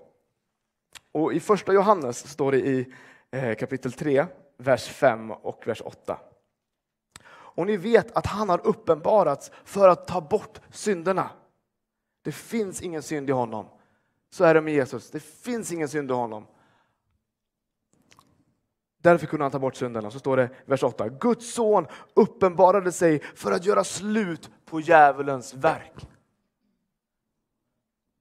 Och 1.13 1.33
i 1.33 1.41
första 1.41 1.73
Johannes 1.73 2.29
står 2.29 2.53
det 2.53 2.59
i 2.59 2.93
eh, 3.31 3.55
kapitel 3.55 3.93
3, 3.93 4.27
vers 4.57 4.89
5 4.89 5.31
och 5.31 5.67
vers 5.67 5.83
8. 5.85 6.19
Och 7.31 7.67
ni 7.67 7.77
vet 7.77 8.17
att 8.17 8.27
han 8.27 8.49
har 8.49 8.67
uppenbarats 8.67 9.51
för 9.65 9.89
att 9.89 10.07
ta 10.07 10.21
bort 10.21 10.61
synderna. 10.71 11.31
Det 12.23 12.33
finns 12.33 12.83
ingen 12.83 13.03
synd 13.03 13.29
i 13.31 13.33
honom. 13.33 13.67
Så 14.31 14.45
är 14.45 14.55
det 14.55 14.61
med 14.61 14.75
Jesus. 14.75 15.11
Det 15.11 15.21
finns 15.21 15.73
ingen 15.73 15.89
synd 15.89 16.11
i 16.11 16.15
honom. 16.15 16.47
Därför 19.05 19.27
kunde 19.27 19.45
han 19.45 19.53
ta 19.53 19.59
bort 19.59 19.77
synderna. 19.77 20.11
Så 20.11 20.19
står 20.19 20.37
det 20.37 20.51
vers 20.65 20.83
8. 20.83 21.09
Guds 21.09 21.55
son 21.55 21.87
uppenbarade 22.15 22.93
sig 22.93 23.21
för 23.35 23.53
att 23.53 23.65
göra 23.65 23.85
slut 23.85 24.51
på 24.65 24.81
djävulens 24.81 25.55
verk. 25.55 26.09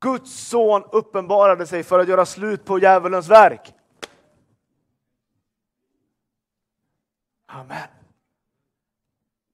Guds 0.01 0.47
son 0.47 0.83
uppenbarade 0.91 1.67
sig 1.67 1.83
för 1.83 1.99
att 1.99 2.07
göra 2.07 2.25
slut 2.25 2.65
på 2.65 2.79
djävulens 2.79 3.29
verk. 3.29 3.73
Amen. 7.45 7.87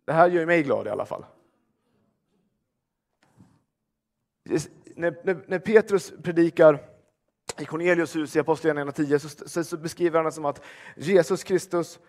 Det 0.05 0.13
här 0.13 0.29
gör 0.29 0.45
mig 0.45 0.63
glad 0.63 0.87
i 0.87 0.89
alla 0.89 1.05
fall. 1.05 1.25
När, 4.95 5.25
när, 5.25 5.43
när 5.47 5.59
Petrus 5.59 6.13
predikar 6.23 6.98
i 7.61 7.65
Cornelius 7.65 8.15
hus 8.15 8.35
i 8.35 8.39
Apostlagärningarna 8.39 8.91
10 8.91 9.19
så, 9.19 9.29
så, 9.45 9.63
så, 9.63 9.77
beskriver 9.77 10.17
han 10.17 10.25
det 10.25 10.31
som 10.31 10.45
att 10.45 10.61
Jesus 10.95 11.43
Kristus, 11.43 11.99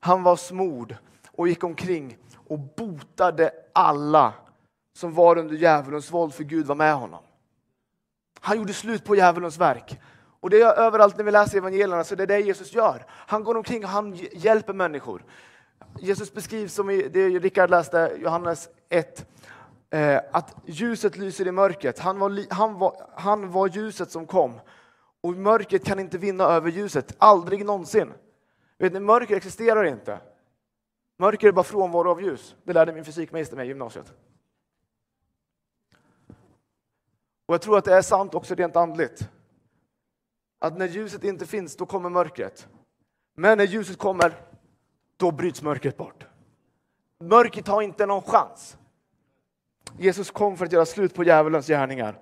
han 0.00 0.22
var 0.22 0.36
smord 0.36 0.96
och 1.32 1.48
gick 1.48 1.64
omkring 1.64 2.16
och 2.48 2.58
botade 2.58 3.50
alla 3.72 4.34
som 4.96 5.14
var 5.14 5.38
under 5.38 5.56
djävulens 5.56 6.10
våld 6.10 6.34
för 6.34 6.44
Gud 6.44 6.66
var 6.66 6.74
med 6.74 6.94
honom. 6.94 7.22
Han 8.40 8.56
gjorde 8.56 8.72
slut 8.72 9.04
på 9.04 9.16
djävulens 9.16 9.58
verk. 9.58 10.00
Och 10.40 10.50
det 10.50 10.60
är 10.60 10.74
överallt 10.74 11.16
när 11.16 11.24
vi 11.24 11.30
läser 11.30 11.58
evangelierna 11.58 12.04
så 12.04 12.14
det 12.14 12.22
är 12.22 12.26
det 12.26 12.40
Jesus 12.40 12.72
gör. 12.74 13.06
Han 13.10 13.44
går 13.44 13.56
omkring 13.56 13.84
och 13.84 13.90
han 13.90 14.14
hjälper 14.32 14.72
människor. 14.72 15.24
Jesus 16.00 16.32
beskrivs 16.32 16.74
som 16.74 16.90
i 16.90 17.08
det 17.08 17.28
Rickard 17.28 17.70
läste, 17.70 18.12
Johannes 18.22 18.68
1, 18.88 19.26
eh, 19.90 20.20
att 20.32 20.56
ljuset 20.66 21.16
lyser 21.16 21.46
i 21.46 21.52
mörkret. 21.52 21.98
Han 21.98 22.18
var, 22.18 22.54
han, 22.54 22.78
var, 22.78 23.06
han 23.14 23.50
var 23.50 23.68
ljuset 23.68 24.10
som 24.10 24.26
kom. 24.26 24.60
Och 25.20 25.36
mörkret 25.36 25.84
kan 25.84 25.98
inte 25.98 26.18
vinna 26.18 26.44
över 26.44 26.70
ljuset, 26.70 27.16
aldrig 27.18 27.64
någonsin. 27.64 28.12
Vet 28.78 28.92
ni, 28.92 29.00
mörker 29.00 29.36
existerar 29.36 29.84
inte. 29.84 30.20
Mörker 31.16 31.48
är 31.48 31.52
bara 31.52 31.64
frånvaro 31.64 32.10
av 32.10 32.22
ljus. 32.22 32.56
Det 32.64 32.72
lärde 32.72 32.92
min 32.92 33.04
fysikmästare 33.04 33.56
mig 33.56 33.66
i 33.66 33.68
gymnasiet. 33.68 34.12
Och 37.46 37.54
jag 37.54 37.62
tror 37.62 37.78
att 37.78 37.84
det 37.84 37.94
är 37.94 38.02
sant 38.02 38.34
också 38.34 38.54
rent 38.54 38.76
andligt. 38.76 39.28
Att 40.58 40.78
när 40.78 40.86
ljuset 40.86 41.24
inte 41.24 41.46
finns, 41.46 41.76
då 41.76 41.86
kommer 41.86 42.10
mörkret. 42.10 42.68
Men 43.34 43.58
när 43.58 43.64
ljuset 43.64 43.98
kommer, 43.98 44.42
då 45.16 45.30
bryts 45.30 45.62
mörkret 45.62 45.96
bort. 45.96 46.26
Mörkret 47.18 47.66
har 47.66 47.82
inte 47.82 48.06
någon 48.06 48.22
chans. 48.22 48.76
Jesus 49.98 50.30
kom 50.30 50.56
för 50.56 50.64
att 50.64 50.72
göra 50.72 50.86
slut 50.86 51.14
på 51.14 51.24
djävulens 51.24 51.66
gärningar. 51.66 52.18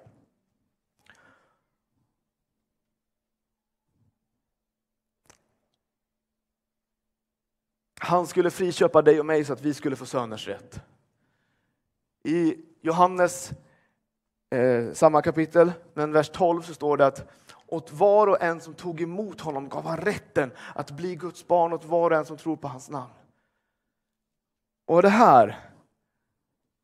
Han 8.07 8.27
skulle 8.27 8.51
friköpa 8.51 9.03
dig 9.03 9.21
och 9.21 9.27
mig 9.27 9.45
så 9.45 9.53
att 9.53 9.61
vi 9.61 9.75
skulle 9.75 9.97
få 9.97 10.07
söners 10.07 10.49
rätt. 10.49 10.81
I 12.25 12.57
Johannes 12.81 13.53
eh, 14.51 14.93
samma 14.93 15.23
kapitel, 15.23 15.73
men 15.95 16.13
vers 16.13 16.31
12 16.31 16.63
så 16.63 16.75
står 16.75 16.97
det 16.97 17.07
att 17.07 17.31
åt 17.67 17.93
var 17.93 18.27
och 18.27 18.43
en 18.43 18.61
som 18.61 18.75
tog 18.75 19.01
emot 19.01 19.41
honom 19.41 19.69
gav 19.69 19.87
han 19.87 19.97
rätten 19.97 20.51
att 20.75 20.91
bli 20.91 21.17
Guds 21.17 21.47
barn 21.47 21.73
åt 21.73 21.85
var 21.85 22.11
och 22.11 22.17
en 22.17 22.25
som 22.25 22.37
tror 22.37 22.57
på 22.57 22.69
hans 22.69 22.91
namn. 22.91 23.13
Och 24.87 25.03
det 25.03 25.09
här, 25.09 25.59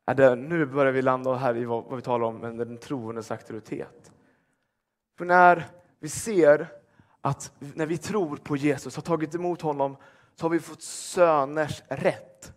är 0.06 0.14
det, 0.14 0.36
nu 0.36 0.66
börjar 0.66 0.92
vi 0.92 1.02
landa 1.02 1.34
här 1.34 1.56
i 1.56 1.64
vad, 1.64 1.84
vad 1.84 1.96
vi 1.96 2.02
talar 2.02 2.26
om, 2.26 2.38
men 2.38 2.56
den 2.56 2.78
troendes 2.78 3.30
auktoritet. 3.30 4.12
För 5.18 5.24
när 5.24 5.66
vi 5.98 6.08
ser 6.08 6.68
att 7.20 7.52
när 7.58 7.86
vi 7.86 7.98
tror 7.98 8.36
på 8.36 8.56
Jesus, 8.56 8.96
har 8.96 9.02
tagit 9.02 9.34
emot 9.34 9.62
honom, 9.62 9.96
så 10.34 10.44
har 10.44 10.50
vi 10.50 10.60
fått 10.60 10.82
söners 10.82 11.82
rätt. 11.88 12.52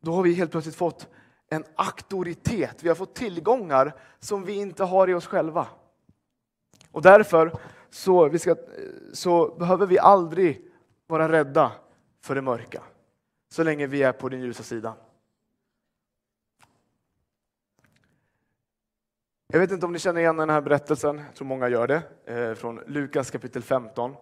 Då 0.00 0.12
har 0.12 0.22
vi 0.22 0.34
helt 0.34 0.50
plötsligt 0.50 0.76
fått 0.76 1.08
en 1.48 1.64
auktoritet. 1.74 2.82
Vi 2.82 2.88
har 2.88 2.96
fått 2.96 3.14
tillgångar 3.14 3.94
som 4.18 4.44
vi 4.44 4.52
inte 4.52 4.84
har 4.84 5.10
i 5.10 5.14
oss 5.14 5.26
själva. 5.26 5.66
Och 6.90 7.02
därför 7.02 7.58
så, 7.90 8.28
vi 8.28 8.38
ska, 8.38 8.56
så 9.12 9.54
behöver 9.54 9.86
vi 9.86 9.98
aldrig 9.98 10.72
vara 11.06 11.32
rädda 11.32 11.72
för 12.20 12.34
det 12.34 12.42
mörka. 12.42 12.82
Så 13.48 13.62
länge 13.62 13.86
vi 13.86 14.02
är 14.02 14.12
på 14.12 14.28
den 14.28 14.40
ljusa 14.40 14.62
sidan. 14.62 14.94
Jag 19.46 19.60
vet 19.60 19.70
inte 19.70 19.86
om 19.86 19.92
ni 19.92 19.98
känner 19.98 20.20
igen 20.20 20.36
den 20.36 20.50
här 20.50 20.60
berättelsen, 20.60 21.18
jag 21.18 21.34
tror 21.34 21.46
många 21.46 21.68
gör 21.68 21.86
det, 21.86 22.02
eh, 22.24 22.54
från 22.54 22.80
Lukas 22.86 23.30
kapitel 23.30 23.62
15. 23.62 24.16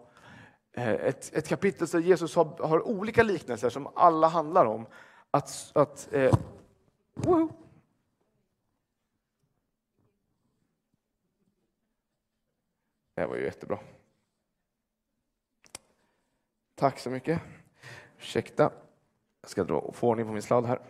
Eh, 0.73 0.89
ett, 0.89 1.35
ett 1.35 1.49
kapitel 1.49 1.87
där 1.87 1.99
Jesus 1.99 2.37
har, 2.37 2.67
har, 2.69 2.89
olika 2.89 3.23
liknelser 3.23 3.71
som 3.71 3.89
alla 3.95 4.29
handlar 4.29 4.65
om 4.65 4.87
att, 5.31 5.73
att 5.75 6.09
eh, 6.13 6.35
Wow. 7.15 7.53
Det 13.15 13.27
var 13.27 13.37
ju 13.37 13.45
jättebra. 13.45 13.79
Tack 16.75 16.99
så 16.99 17.11
mycket. 17.11 17.41
Ursäkta. 18.19 18.71
Jag 19.41 19.51
ska 19.51 19.65
dra, 19.65 19.93
få 19.93 20.09
ordning 20.09 20.27
på 20.27 20.33
min 20.33 20.43
sladd 20.43 20.67
här. 20.67 20.81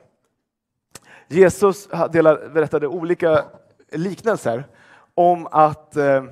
Jesus 1.29 1.89
berättade 1.89 2.87
olika 2.87 3.45
liknelser 3.89 4.69
om 5.15 5.47
att 5.47 5.97
eh, 5.97 6.25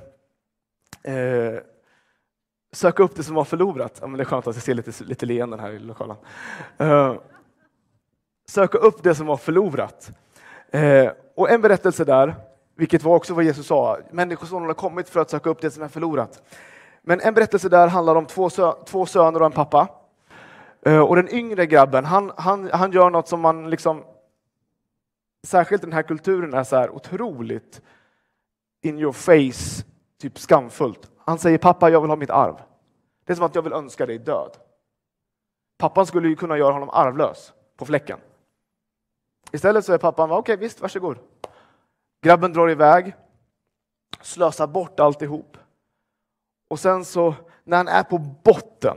eh, 1.03 1.61
söka 2.73 3.03
upp 3.03 3.17
det 3.17 3.23
som 3.23 3.35
var 3.35 3.45
förlorat. 3.45 3.99
Ja, 4.01 4.07
men 4.07 4.17
det 4.17 4.23
är 4.23 4.25
skönt 4.25 4.47
att 4.47 4.57
jag 4.57 4.63
ser 4.63 4.75
lite, 4.75 5.05
lite 5.05 5.27
leenden 5.27 5.61
här 5.61 5.71
i 5.71 5.79
lokalen. 5.79 6.17
Eh, 6.79 7.15
söka 8.49 8.79
upp 8.79 9.03
det 9.03 9.15
som 9.15 9.27
var 9.27 9.37
förlorat. 9.37 10.11
Eh, 10.71 11.11
och 11.37 11.51
en 11.51 11.61
berättelse 11.61 12.05
där, 12.05 12.35
vilket 12.77 13.03
var 13.03 13.17
också 13.17 13.35
vad 13.35 13.45
Jesus 13.45 13.67
sa, 13.67 13.99
Människosonen 14.11 14.67
har 14.67 14.75
kommit 14.75 15.09
för 15.09 15.21
att 15.21 15.31
söka 15.31 15.51
upp 15.51 15.61
det 15.61 15.71
som 15.71 15.83
är 15.83 15.89
förlorat. 15.89 16.43
Men 17.03 17.21
en 17.21 17.35
berättelse 17.35 17.69
där 17.69 17.89
handlar 17.89 18.15
om 18.15 18.27
två, 18.27 18.51
sö 18.51 18.73
två 18.87 19.07
söner 19.07 19.41
och 19.41 19.47
en 19.47 19.53
pappa. 19.53 19.89
Eh, 20.83 21.01
och 21.01 21.17
den 21.17 21.35
yngre 21.35 21.67
grabben, 21.67 22.05
han, 22.05 22.33
han, 22.37 22.71
han 22.73 22.93
gör 22.93 23.11
något 23.11 23.29
som 23.29 23.41
man 23.41 23.71
liksom, 23.71 24.05
särskilt 25.47 25.83
den 25.83 25.93
här 25.93 26.03
kulturen 26.03 26.55
är 26.55 26.65
så 26.65 26.77
här 26.77 26.91
otroligt 26.91 27.81
in 28.83 28.99
your 28.99 29.13
face, 29.13 29.85
typ 30.21 30.39
skamfullt. 30.39 31.11
Han 31.25 31.39
säger 31.39 31.59
pappa, 31.59 31.91
jag 31.91 32.01
vill 32.01 32.11
ha 32.11 32.17
mitt 32.17 32.31
arv. 32.31 32.57
Det 33.25 33.33
är 33.33 33.37
som 33.37 33.45
att 33.45 33.55
jag 33.55 33.63
vill 33.63 33.73
önska 33.73 34.07
dig 34.07 34.19
död. 34.19 34.57
Pappan 35.79 36.07
skulle 36.07 36.29
ju 36.29 36.37
kunna 36.37 36.59
göra 36.59 36.73
honom 36.73 36.91
arvlös 36.91 37.53
på 37.77 37.85
fläcken. 37.85 38.21
Istället 39.53 39.85
så 39.85 39.93
är 39.93 39.99
pappan, 39.99 40.31
okej 40.31 40.41
okay, 40.41 40.57
visst, 40.57 40.81
varsågod. 40.81 41.19
Grabben 42.23 42.53
drar 42.53 42.71
iväg, 42.71 43.15
slösar 44.21 44.67
bort 44.67 45.01
alltihop. 45.01 45.57
Och 46.71 46.81
sen 46.81 47.05
så, 47.05 47.35
när 47.65 47.77
han 47.77 47.89
är 47.89 48.03
på 48.03 48.19
botten, 48.19 48.97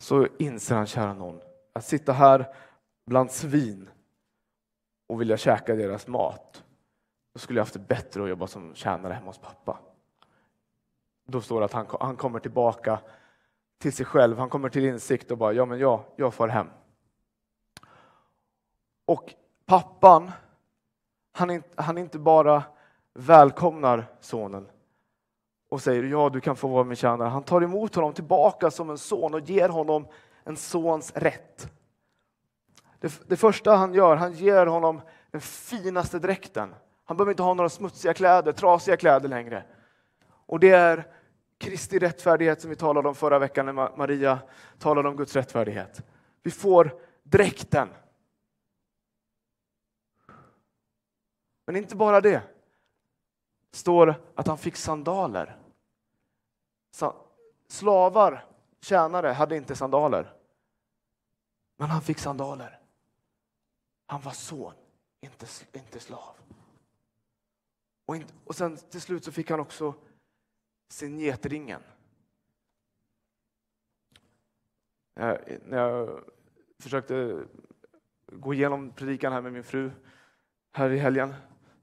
så 0.00 0.26
inser 0.38 0.74
han, 0.74 0.86
kära 0.86 1.14
någon, 1.14 1.40
att 1.72 1.84
sitta 1.84 2.12
här 2.12 2.54
bland 3.06 3.30
svin 3.30 3.90
och 5.08 5.20
vilja 5.20 5.36
käka 5.36 5.74
deras 5.74 6.06
mat, 6.06 6.64
då 7.32 7.38
skulle 7.38 7.58
jag 7.58 7.64
haft 7.64 7.74
det 7.74 7.88
bättre 7.88 8.22
att 8.22 8.28
jobba 8.28 8.46
som 8.46 8.74
tjänare 8.74 9.12
hemma 9.12 9.26
hos 9.26 9.38
pappa. 9.38 9.78
Då 11.24 11.40
står 11.40 11.60
det 11.60 11.64
att 11.64 11.72
han, 11.72 11.86
han 12.00 12.16
kommer 12.16 12.38
tillbaka 12.38 13.00
till 13.78 13.92
sig 13.92 14.06
själv, 14.06 14.38
han 14.38 14.48
kommer 14.48 14.68
till 14.68 14.84
insikt 14.84 15.30
och 15.30 15.38
bara, 15.38 15.52
ja 15.52 15.64
men 15.64 15.78
jag, 15.78 16.00
jag 16.16 16.34
far 16.34 16.48
hem. 16.48 16.66
Och 19.06 19.34
pappan, 19.66 20.30
han, 21.32 21.62
han 21.74 21.98
inte 21.98 22.18
bara 22.18 22.62
välkomnar 23.14 24.06
sonen 24.20 24.68
och 25.68 25.82
säger 25.82 26.02
ja, 26.02 26.30
du 26.32 26.40
kan 26.40 26.56
få 26.56 26.68
vara 26.68 26.84
min 26.84 26.96
tjänare. 26.96 27.28
Han 27.28 27.42
tar 27.42 27.60
emot 27.60 27.94
honom 27.94 28.12
tillbaka 28.12 28.70
som 28.70 28.90
en 28.90 28.98
son 28.98 29.34
och 29.34 29.40
ger 29.40 29.68
honom 29.68 30.06
en 30.44 30.56
sons 30.56 31.12
rätt. 31.14 31.68
Det, 33.00 33.28
det 33.28 33.36
första 33.36 33.76
han 33.76 33.94
gör, 33.94 34.16
han 34.16 34.32
ger 34.32 34.66
honom 34.66 35.00
den 35.30 35.40
finaste 35.40 36.18
dräkten. 36.18 36.74
Han 37.04 37.16
behöver 37.16 37.32
inte 37.32 37.42
ha 37.42 37.54
några 37.54 37.68
smutsiga 37.68 38.14
kläder, 38.14 38.52
trasiga 38.52 38.96
kläder 38.96 39.28
längre. 39.28 39.64
Och 40.46 40.60
det 40.60 40.70
är 40.70 41.13
Kristi 41.64 41.98
rättfärdighet 41.98 42.60
som 42.60 42.70
vi 42.70 42.76
talade 42.76 43.08
om 43.08 43.14
förra 43.14 43.38
veckan 43.38 43.66
när 43.66 43.96
Maria 43.96 44.38
talade 44.78 45.08
om 45.08 45.16
Guds 45.16 45.36
rättfärdighet. 45.36 46.02
Vi 46.42 46.50
får 46.50 47.00
dräkten 47.22 47.88
Men 51.66 51.76
inte 51.76 51.96
bara 51.96 52.20
det. 52.20 52.42
Det 53.70 53.76
står 53.76 54.22
att 54.34 54.46
han 54.46 54.58
fick 54.58 54.76
sandaler. 54.76 55.58
Slavar, 57.68 58.46
tjänare, 58.80 59.28
hade 59.28 59.56
inte 59.56 59.76
sandaler. 59.76 60.34
Men 61.76 61.90
han 61.90 62.02
fick 62.02 62.18
sandaler. 62.18 62.80
Han 64.06 64.20
var 64.20 64.32
son, 64.32 64.74
inte, 65.20 65.46
inte 65.72 66.00
slav. 66.00 66.34
Och, 68.06 68.16
in, 68.16 68.24
och 68.44 68.56
sen 68.56 68.76
till 68.76 69.00
slut 69.00 69.24
så 69.24 69.32
fick 69.32 69.50
han 69.50 69.60
också 69.60 69.94
sin 70.88 71.18
getringen. 71.18 71.80
när 75.14 75.78
jag 75.78 76.20
försökte 76.78 77.44
gå 78.26 78.54
igenom 78.54 78.90
predikan 78.90 79.32
här 79.32 79.40
med 79.40 79.52
min 79.52 79.64
fru 79.64 79.90
här 80.72 80.90
i 80.90 80.98
helgen 80.98 81.34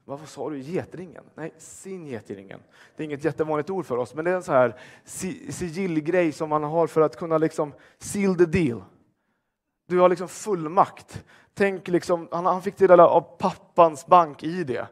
vad 0.04 0.28
sa 0.28 0.50
du? 0.50 0.58
Getringen? 0.58 1.24
Nej, 1.34 1.54
sin 1.58 2.06
getringen. 2.06 2.60
Det 2.96 3.02
är 3.02 3.04
inget 3.04 3.24
jättevanligt 3.24 3.70
ord 3.70 3.86
för 3.86 3.96
oss, 3.96 4.14
men 4.14 4.24
det 4.24 4.30
är 4.30 4.34
en 4.34 4.42
så 4.42 4.52
här 4.52 4.76
sigillgrej 5.50 6.32
som 6.32 6.48
man 6.48 6.62
har 6.62 6.86
för 6.86 7.00
att 7.00 7.16
kunna 7.16 7.38
liksom 7.38 7.72
seal 7.98 8.36
the 8.36 8.46
deal. 8.46 8.82
Du 9.88 9.98
har 9.98 10.08
liksom 10.08 10.28
fullmakt. 10.28 11.24
Tänk 11.54 11.88
liksom, 11.88 12.28
han, 12.30 12.46
han 12.46 12.62
fick 12.62 12.76
det 12.76 13.02
av 13.02 13.20
pappans 13.38 14.06
bank-id. 14.06 14.86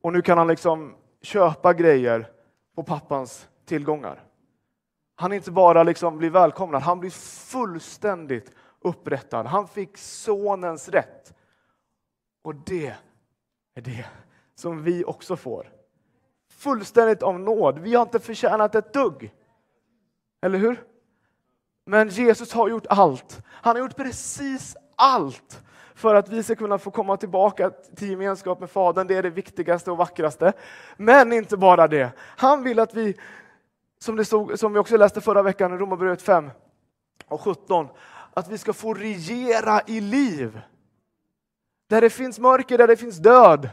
Och 0.00 0.12
nu 0.12 0.22
kan 0.22 0.38
han 0.38 0.48
liksom 0.48 0.94
köpa 1.22 1.74
grejer 1.74 2.30
och 2.80 2.86
pappans 2.86 3.48
tillgångar. 3.64 4.24
Han 5.14 5.32
inte 5.32 5.50
bara 5.50 5.82
liksom 5.82 6.18
blir 6.18 6.30
välkomnad, 6.30 6.82
han 6.82 7.00
blir 7.00 7.10
fullständigt 7.50 8.52
upprättad. 8.80 9.46
Han 9.46 9.68
fick 9.68 9.98
sonens 9.98 10.88
rätt. 10.88 11.34
Och 12.42 12.54
det 12.54 12.94
är 13.74 13.82
det 13.82 14.06
som 14.54 14.82
vi 14.82 15.04
också 15.04 15.36
får. 15.36 15.72
Fullständigt 16.48 17.22
av 17.22 17.40
nåd. 17.40 17.78
Vi 17.78 17.94
har 17.94 18.02
inte 18.02 18.20
förtjänat 18.20 18.74
ett 18.74 18.92
dugg. 18.92 19.34
Eller 20.42 20.58
hur? 20.58 20.84
Men 21.84 22.08
Jesus 22.08 22.52
har 22.52 22.68
gjort 22.68 22.86
allt. 22.88 23.42
Han 23.46 23.76
har 23.76 23.82
gjort 23.82 23.96
precis 23.96 24.76
allt 24.96 25.62
för 26.00 26.14
att 26.14 26.28
vi 26.28 26.42
ska 26.42 26.56
kunna 26.56 26.78
få 26.78 26.90
komma 26.90 27.16
tillbaka 27.16 27.70
till 27.70 28.10
gemenskap 28.10 28.60
med 28.60 28.70
Fadern. 28.70 29.06
Det 29.06 29.16
är 29.16 29.22
det 29.22 29.30
viktigaste 29.30 29.90
och 29.90 29.96
vackraste. 29.96 30.52
Men 30.96 31.32
inte 31.32 31.56
bara 31.56 31.88
det. 31.88 32.12
Han 32.18 32.62
vill 32.62 32.78
att 32.78 32.94
vi, 32.94 33.16
som, 33.98 34.16
det 34.16 34.24
stod, 34.24 34.58
som 34.58 34.72
vi 34.72 34.78
också 34.78 34.96
läste 34.96 35.20
förra 35.20 35.42
veckan 35.42 35.74
i 35.74 35.76
Romarbrevet 35.76 36.22
5 36.22 36.50
och 37.28 37.40
17, 37.40 37.88
att 38.34 38.48
vi 38.48 38.58
ska 38.58 38.72
få 38.72 38.94
regera 38.94 39.80
i 39.86 40.00
liv. 40.00 40.60
Där 41.88 42.00
det 42.00 42.10
finns 42.10 42.38
mörker, 42.38 42.78
där 42.78 42.86
det 42.86 42.96
finns 42.96 43.18
död. 43.18 43.68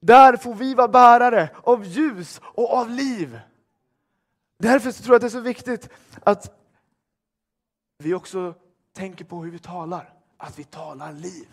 Där 0.00 0.36
får 0.36 0.54
vi 0.54 0.74
vara 0.74 0.88
bärare 0.88 1.48
av 1.62 1.84
ljus 1.84 2.40
och 2.44 2.74
av 2.74 2.90
liv. 2.90 3.40
Därför 4.58 4.92
tror 4.92 5.08
jag 5.08 5.14
att 5.14 5.20
det 5.20 5.26
är 5.26 5.30
så 5.30 5.40
viktigt 5.40 5.88
att 6.24 6.52
vi 7.98 8.14
också 8.14 8.54
tänker 8.92 9.24
på 9.24 9.42
hur 9.42 9.50
vi 9.50 9.58
talar. 9.58 10.15
Att 10.38 10.58
vi 10.58 10.64
talar 10.64 11.12
liv. 11.12 11.48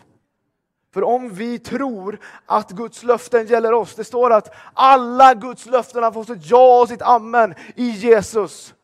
För 0.94 1.04
om 1.04 1.28
vi 1.28 1.58
tror 1.58 2.18
att 2.46 2.70
Guds 2.70 3.02
löften 3.02 3.46
gäller 3.46 3.72
oss, 3.72 3.94
det 3.94 4.04
står 4.04 4.32
att 4.32 4.54
alla 4.74 5.34
Guds 5.34 5.66
löften 5.66 6.02
har 6.02 6.12
fått 6.12 6.26
sitt 6.26 6.50
ja 6.50 6.80
och 6.80 6.88
sitt 6.88 7.02
amen 7.02 7.54
i 7.76 7.88
Jesus. 7.88 8.74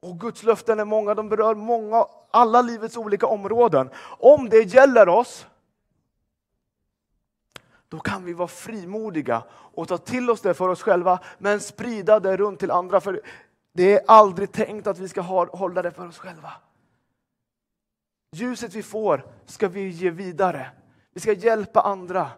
Och 0.00 0.20
Guds 0.20 0.42
löften 0.42 0.80
är 0.80 0.84
många, 0.84 1.14
de 1.14 1.28
berör 1.28 1.54
många, 1.54 2.06
alla 2.30 2.62
livets 2.62 2.96
olika 2.96 3.26
områden. 3.26 3.90
Om 4.18 4.48
det 4.48 4.62
gäller 4.62 5.08
oss, 5.08 5.46
då 7.88 7.98
kan 7.98 8.24
vi 8.24 8.32
vara 8.32 8.48
frimodiga 8.48 9.42
och 9.52 9.88
ta 9.88 9.98
till 9.98 10.30
oss 10.30 10.40
det 10.40 10.54
för 10.54 10.68
oss 10.68 10.82
själva, 10.82 11.18
men 11.38 11.60
sprida 11.60 12.20
det 12.20 12.36
runt 12.36 12.60
till 12.60 12.70
andra. 12.70 13.00
För 13.00 13.20
det 13.72 13.94
är 13.94 14.00
aldrig 14.06 14.52
tänkt 14.52 14.86
att 14.86 14.98
vi 14.98 15.08
ska 15.08 15.20
hålla 15.20 15.82
det 15.82 15.90
för 15.90 16.08
oss 16.08 16.18
själva. 16.18 16.52
Ljuset 18.32 18.74
vi 18.74 18.82
får 18.82 19.26
ska 19.46 19.68
vi 19.68 19.88
ge 19.88 20.10
vidare. 20.10 20.70
Vi 21.12 21.20
ska 21.20 21.32
hjälpa 21.32 21.80
andra. 21.80 22.30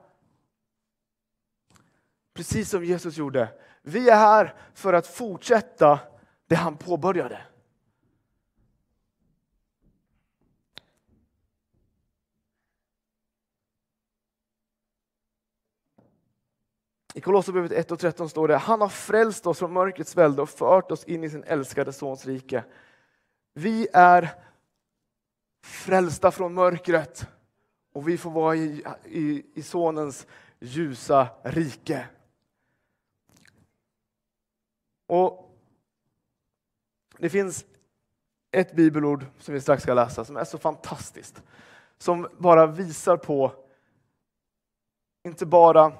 Precis 2.35 2.71
som 2.71 2.85
Jesus 2.85 3.17
gjorde. 3.17 3.49
Vi 3.83 4.09
är 4.09 4.17
här 4.17 4.55
för 4.75 4.93
att 4.93 5.07
fortsätta 5.07 6.01
det 6.47 6.55
han 6.55 6.77
påbörjade. 6.77 7.41
I 17.15 17.21
Kolosserbrevet 17.21 17.73
1 17.73 17.91
och 17.91 17.99
13 17.99 18.29
står 18.29 18.49
det, 18.49 18.57
han 18.57 18.81
har 18.81 18.89
frälst 18.89 19.47
oss 19.47 19.59
från 19.59 19.73
mörkrets 19.73 20.17
välde 20.17 20.43
och 20.43 20.51
fört 20.51 20.91
oss 20.91 21.05
in 21.05 21.25
i 21.25 21.31
sin 21.31 21.45
älskade 21.45 21.93
sons 21.93 22.27
rike. 22.27 22.65
Vi 23.55 23.89
är 23.93 24.31
frälsta 25.63 26.31
från 26.31 26.55
mörkret 26.55 27.27
och 27.93 28.09
vi 28.09 28.19
får 28.19 28.31
vara 28.31 28.57
i, 28.57 28.85
i, 29.05 29.47
i 29.55 29.63
sonens 29.63 30.27
ljusa 30.61 31.29
rike. 31.43 32.09
Och 35.07 35.53
Det 37.23 37.31
finns 37.31 37.65
ett 38.51 38.73
bibelord 38.73 39.27
som 39.39 39.55
vi 39.55 39.61
strax 39.61 39.83
ska 39.83 39.95
läsa 39.95 40.25
som 40.25 40.37
är 40.37 40.45
så 40.45 40.59
fantastiskt. 40.59 41.43
Som 41.99 42.29
bara 42.39 42.67
visar 42.67 43.17
på, 43.17 43.53
inte 45.25 45.47
bara 45.47 45.93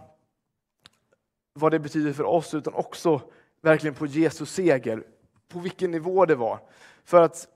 vad 1.53 1.73
det 1.73 1.79
betyder 1.79 2.13
för 2.13 2.25
oss, 2.25 2.55
utan 2.55 2.75
också 2.75 3.21
verkligen 3.61 3.95
på 3.95 4.07
Jesus 4.07 4.53
seger. 4.53 5.07
På 5.49 5.59
vilken 5.59 5.91
nivå 5.91 6.27
det 6.27 6.35
var. 6.35 6.61
För 7.05 7.23
att 7.23 7.49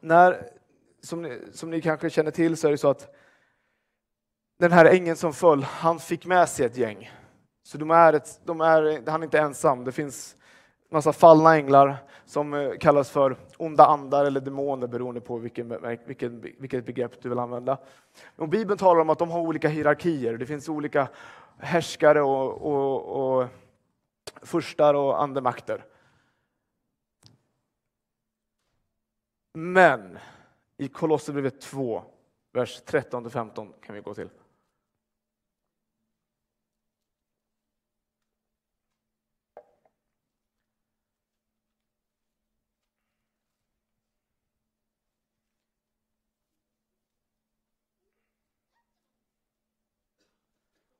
när, 0.00 0.48
som 1.02 1.22
ni, 1.22 1.40
som 1.52 1.70
ni 1.70 1.80
kanske 1.80 2.10
känner 2.10 2.30
till 2.30 2.56
så 2.56 2.66
är 2.66 2.70
det 2.70 2.78
så 2.78 2.90
att 2.90 3.14
den 4.58 4.72
här 4.72 4.84
ängeln 4.84 5.16
som 5.16 5.32
föll, 5.32 5.62
han 5.62 5.98
fick 5.98 6.26
med 6.26 6.48
sig 6.48 6.66
ett 6.66 6.76
gäng. 6.76 7.10
Så 7.62 7.78
de 7.78 7.90
är 7.90 8.12
ett, 8.12 8.40
de 8.44 8.60
är, 8.60 9.10
han 9.10 9.22
är 9.22 9.24
inte 9.24 9.38
ensam. 9.38 9.84
Det 9.84 9.92
finns 9.92 10.36
massa 10.90 11.12
fallna 11.12 11.56
änglar 11.56 11.96
som 12.24 12.54
eh, 12.54 12.70
kallas 12.80 13.10
för 13.10 13.36
onda 13.56 13.86
andar 13.86 14.24
eller 14.24 14.40
demoner 14.40 14.86
beroende 14.86 15.20
på 15.20 15.38
vilken, 15.38 15.98
vilken, 16.06 16.40
vilket 16.40 16.86
begrepp 16.86 17.22
du 17.22 17.28
vill 17.28 17.38
använda. 17.38 17.78
Och 18.36 18.48
Bibeln 18.48 18.78
talar 18.78 19.00
om 19.00 19.10
att 19.10 19.18
de 19.18 19.30
har 19.30 19.40
olika 19.40 19.68
hierarkier. 19.68 20.36
Det 20.36 20.46
finns 20.46 20.68
olika 20.68 21.08
härskare 21.58 22.22
och, 22.22 22.62
och, 22.62 23.38
och 23.40 23.48
furstar 24.42 24.94
och 24.94 25.22
andemakter. 25.22 25.84
Men 29.58 30.18
i 30.76 30.88
Kolosserbrevet 30.88 31.60
2, 31.60 32.04
vers 32.52 32.82
13-15 32.86 33.80
kan 33.80 33.94
vi 33.94 34.00
gå 34.00 34.14
till. 34.14 34.28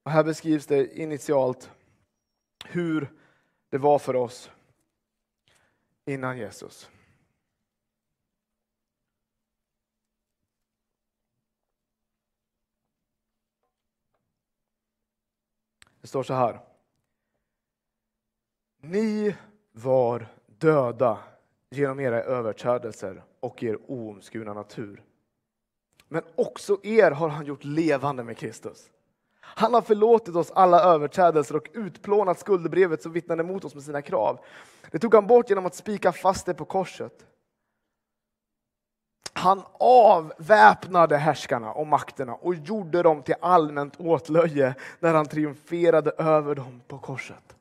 Och 0.03 0.11
här 0.11 0.25
beskrivs 0.25 0.67
det 0.67 0.99
initialt 0.99 1.71
hur 2.65 3.13
det 3.71 3.79
var 3.79 3.99
för 3.99 4.17
oss 4.17 4.51
innan 6.05 6.39
Jesus. 6.39 6.91
Det 16.07 16.09
står 16.09 16.23
så 16.23 16.35
här. 16.35 16.61
Ni 18.83 19.37
var 19.73 20.27
döda 20.47 21.19
genom 21.71 22.01
era 22.01 22.23
överträdelser 22.23 23.23
och 23.41 23.63
er 23.63 23.79
oomskurna 23.87 24.55
natur. 24.55 25.03
Men 26.09 26.23
också 26.35 26.79
er 26.83 27.11
har 27.11 27.29
han 27.29 27.47
gjort 27.47 27.65
levande 27.65 28.25
med 28.25 28.37
Kristus. 28.37 28.91
Han 29.41 29.75
har 29.75 29.83
förlåtit 29.83 30.37
oss 30.37 30.51
alla 30.51 30.81
överträdelser 30.81 31.57
och 31.57 31.71
utplånat 31.73 32.39
skuldebrevet 32.39 33.03
som 33.03 33.13
vittnade 33.13 33.43
mot 33.43 33.65
oss 33.65 33.75
med 33.75 33.85
sina 33.85 34.03
krav. 34.03 34.39
Det 34.91 34.99
tog 34.99 35.15
han 35.15 35.27
bort 35.27 35.49
genom 35.49 35.67
att 35.67 35.75
spika 35.75 36.13
fast 36.13 36.47
det 36.47 36.55
på 36.55 36.65
korset. 36.65 37.27
Han 39.37 39.63
avväpnade 39.79 41.17
härskarna 41.17 41.73
och 41.73 41.87
makterna 41.87 42.35
och 42.35 42.55
gjorde 42.55 43.03
dem 43.03 43.23
till 43.23 43.35
allmänt 43.41 44.01
åtlöje 44.01 44.75
när 45.01 45.15
han 45.15 45.27
triumferade 45.27 46.11
över 46.11 46.55
dem 46.55 46.81
på 46.89 46.99
korset. 46.99 47.57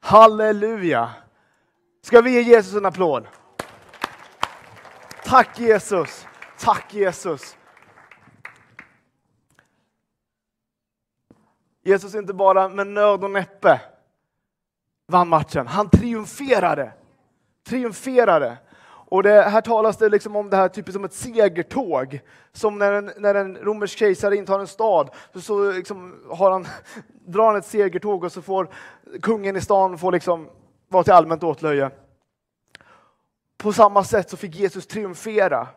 Halleluja! 0.00 1.10
Ska 2.02 2.20
vi 2.20 2.30
ge 2.30 2.40
Jesus 2.40 2.74
en 2.74 2.86
applåd? 2.86 3.26
Tack 5.24 5.58
Jesus! 5.58 6.26
Tack 6.58 6.94
Jesus! 6.94 7.56
Jesus 11.82 12.14
inte 12.14 12.34
bara 12.34 12.68
med 12.68 12.86
nöd 12.86 13.24
och 13.24 13.30
näppe 13.30 13.80
vann 15.06 15.28
matchen, 15.28 15.66
han 15.66 15.90
triumferade. 15.90 16.92
Triumferade. 17.66 18.58
Och 19.06 19.22
det, 19.22 19.42
här 19.42 19.60
talas 19.60 19.96
det 19.96 20.08
liksom 20.08 20.36
om 20.36 20.50
det 20.50 20.56
här 20.56 20.68
typiskt 20.68 20.92
som 20.94 21.04
ett 21.04 21.12
segertåg. 21.12 22.20
Som 22.52 22.78
när 22.78 22.92
en, 22.92 23.10
när 23.16 23.34
en 23.34 23.56
romersk 23.56 23.98
kejsare 23.98 24.36
intar 24.36 24.60
en 24.60 24.66
stad, 24.66 25.10
så, 25.32 25.40
så 25.40 25.72
liksom 25.72 26.20
har 26.30 26.50
han, 26.50 26.66
drar 27.26 27.46
han 27.46 27.56
ett 27.56 27.66
segertåg 27.66 28.24
och 28.24 28.32
så 28.32 28.42
får 28.42 28.68
kungen 29.22 29.56
i 29.56 29.60
stan 29.60 29.98
får 29.98 30.12
liksom 30.12 30.48
vara 30.88 31.04
till 31.04 31.12
allmänt 31.12 31.42
åtlöje. 31.42 31.90
På 33.56 33.72
samma 33.72 34.04
sätt 34.04 34.30
så 34.30 34.36
fick 34.36 34.54
Jesus 34.54 34.86
triumfera. 34.86 35.68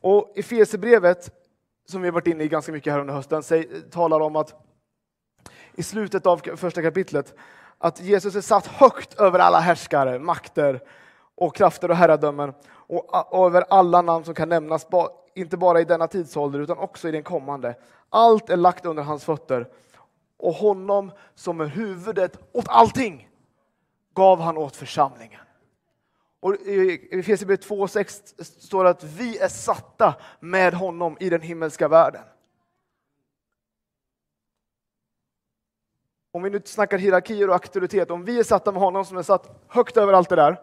Och 0.00 0.32
i 0.36 0.40
Efesierbrevet, 0.40 1.30
som 1.88 2.02
vi 2.02 2.08
har 2.08 2.12
varit 2.12 2.26
inne 2.26 2.44
i 2.44 2.48
ganska 2.48 2.72
mycket 2.72 2.92
här 2.92 3.00
under 3.00 3.14
hösten, 3.14 3.42
talar 3.90 4.20
om 4.20 4.36
att 4.36 4.54
i 5.74 5.82
slutet 5.82 6.26
av 6.26 6.56
första 6.56 6.82
kapitlet, 6.82 7.34
att 7.78 8.00
Jesus 8.00 8.34
är 8.34 8.40
satt 8.40 8.66
högt 8.66 9.14
över 9.14 9.38
alla 9.38 9.60
härskare, 9.60 10.18
makter, 10.18 10.80
och 11.36 11.56
krafter 11.56 11.90
och 11.90 11.96
herradömen 11.96 12.52
och 12.88 13.46
över 13.46 13.64
alla 13.68 14.02
namn 14.02 14.24
som 14.24 14.34
kan 14.34 14.48
nämnas, 14.48 14.86
inte 15.34 15.56
bara 15.56 15.80
i 15.80 15.84
denna 15.84 16.06
tidsålder 16.06 16.60
utan 16.60 16.78
också 16.78 17.08
i 17.08 17.12
den 17.12 17.22
kommande. 17.22 17.74
Allt 18.10 18.50
är 18.50 18.56
lagt 18.56 18.86
under 18.86 19.02
hans 19.02 19.24
fötter 19.24 19.68
och 20.36 20.54
honom 20.54 21.12
som 21.34 21.60
är 21.60 21.66
huvudet 21.66 22.38
åt 22.52 22.68
allting 22.68 23.28
gav 24.14 24.40
han 24.40 24.56
åt 24.56 24.76
församlingen. 24.76 25.40
Och 26.40 26.54
I 26.54 27.08
Efesierbrevet 27.10 27.68
2.6 27.68 28.42
står 28.42 28.84
det 28.84 28.90
att 28.90 29.04
vi 29.04 29.38
är 29.38 29.48
satta 29.48 30.14
med 30.40 30.74
honom 30.74 31.16
i 31.20 31.30
den 31.30 31.40
himmelska 31.40 31.88
världen. 31.88 32.22
Om 36.32 36.42
vi 36.42 36.50
nu 36.50 36.62
snackar 36.64 36.98
hierarkier 36.98 37.48
och 37.48 37.54
auktoritet, 37.54 38.10
om 38.10 38.24
vi 38.24 38.38
är 38.38 38.44
satta 38.44 38.72
med 38.72 38.82
honom 38.82 39.04
som 39.04 39.16
är 39.16 39.22
satt 39.22 39.64
högt 39.68 39.96
över 39.96 40.12
allt 40.12 40.28
det 40.28 40.36
där, 40.36 40.60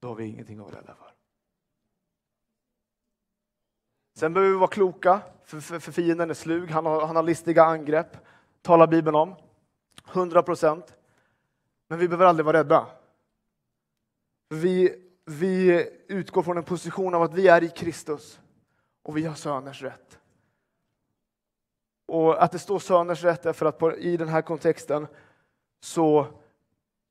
då 0.00 0.08
har 0.08 0.14
vi 0.14 0.24
ingenting 0.24 0.58
att 0.58 0.64
vara 0.64 0.76
rädda 0.76 0.94
för. 0.94 1.12
Sen 4.14 4.34
behöver 4.34 4.52
vi 4.52 4.58
vara 4.58 4.70
kloka, 4.70 5.20
för, 5.44 5.60
för, 5.60 5.78
för 5.78 5.92
fienden 5.92 6.30
är 6.30 6.34
slug, 6.34 6.70
han 6.70 6.86
har, 6.86 7.06
han 7.06 7.16
har 7.16 7.22
listiga 7.22 7.64
angrepp, 7.64 8.16
talar 8.62 8.86
Bibeln 8.86 9.16
om. 9.16 9.34
100 10.12 10.42
procent. 10.42 10.96
Men 11.88 11.98
vi 11.98 12.08
behöver 12.08 12.24
aldrig 12.24 12.46
vara 12.46 12.58
rädda. 12.58 12.86
Vi, 14.48 15.02
vi 15.24 15.86
utgår 16.08 16.42
från 16.42 16.56
en 16.56 16.64
position 16.64 17.14
av 17.14 17.22
att 17.22 17.34
vi 17.34 17.48
är 17.48 17.64
i 17.64 17.68
Kristus 17.68 18.40
och 19.02 19.16
vi 19.16 19.24
har 19.24 19.34
söners 19.34 19.82
rätt. 19.82 20.18
Och 22.06 22.42
att 22.42 22.52
det 22.52 22.58
står 22.58 22.78
söners 22.78 23.24
rätt 23.24 23.46
är 23.46 23.52
för 23.52 23.66
att 23.66 23.78
på, 23.78 23.96
i 23.96 24.16
den 24.16 24.28
här 24.28 24.42
kontexten 24.42 25.06
så 25.80 26.26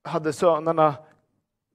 hade 0.04 0.34
sönerna 0.34 0.96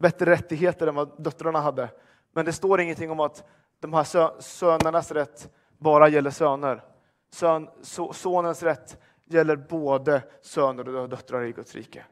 bättre 0.04 0.30
rättigheter 0.30 0.86
än 0.86 0.94
vad 0.94 1.22
döttrarna 1.22 1.60
hade. 1.60 1.90
Men 2.32 2.44
det 2.44 2.52
står 2.52 2.80
ingenting 2.80 3.10
om 3.10 3.20
att 3.20 3.44
de 3.80 3.92
här 3.92 4.04
sö 4.04 4.40
sönernas 4.40 5.12
rätt 5.12 5.50
bara 5.78 6.08
gäller 6.08 6.30
söner. 6.30 6.84
Sön, 7.30 7.68
so, 7.82 8.12
sonens 8.12 8.62
rätt 8.62 9.00
gäller 9.24 9.56
både 9.56 10.22
söner 10.42 10.88
och 10.88 11.08
döttrar 11.08 11.44
i 11.44 11.52
Guds 11.52 11.74
rike. 11.74 12.04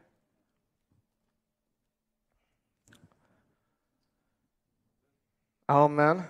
Amen. 5.66 6.22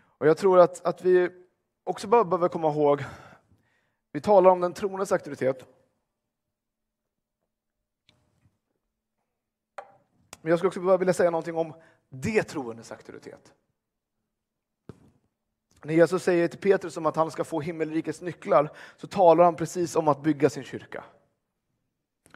Och 0.00 0.26
jag 0.26 0.36
tror 0.38 0.58
att, 0.58 0.84
att 0.84 1.02
vi 1.02 1.30
också 1.84 2.06
behöver 2.06 2.48
komma 2.48 2.68
ihåg, 2.68 3.04
vi 4.12 4.20
talar 4.20 4.50
om 4.50 4.60
den 4.60 4.72
troendes 4.72 5.12
auktoritet. 5.12 5.77
Men 10.40 10.50
jag 10.50 10.58
skulle 10.58 10.68
också 10.68 10.96
vilja 10.96 11.14
säga 11.14 11.30
någonting 11.30 11.56
om 11.56 11.74
det 12.08 12.42
troendes 12.42 12.92
auktoritet. 12.92 13.52
När 15.84 15.94
Jesus 15.94 16.22
säger 16.22 16.48
till 16.48 16.58
Petrus 16.58 16.96
om 16.96 17.06
att 17.06 17.16
han 17.16 17.30
ska 17.30 17.44
få 17.44 17.60
himmelrikets 17.60 18.20
nycklar 18.20 18.70
så 18.96 19.06
talar 19.06 19.44
han 19.44 19.56
precis 19.56 19.96
om 19.96 20.08
att 20.08 20.22
bygga 20.22 20.50
sin 20.50 20.64
kyrka. 20.64 21.04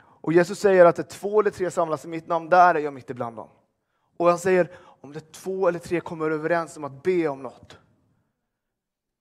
Och 0.02 0.32
Jesus 0.32 0.58
säger 0.58 0.84
att 0.84 0.96
det 0.96 1.02
två 1.02 1.40
eller 1.40 1.50
tre 1.50 1.70
samlas 1.70 2.04
i 2.04 2.08
mitt 2.08 2.26
namn, 2.26 2.48
där 2.48 2.74
är 2.74 2.78
jag 2.78 2.94
mitt 2.94 3.10
ibland 3.10 3.36
dem. 3.36 3.48
Och 4.16 4.28
han 4.28 4.38
säger 4.38 4.70
om 4.76 5.12
det 5.12 5.32
två 5.32 5.68
eller 5.68 5.78
tre 5.78 6.00
kommer 6.00 6.30
överens 6.30 6.76
om 6.76 6.84
att 6.84 7.02
be 7.02 7.28
om 7.28 7.42
något. 7.42 7.78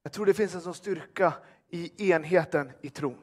Jag 0.03 0.13
tror 0.13 0.25
det 0.25 0.33
finns 0.33 0.55
en 0.55 0.61
sån 0.61 0.73
styrka 0.73 1.33
i 1.69 2.11
enheten 2.11 2.71
i 2.81 2.89
tron. 2.89 3.17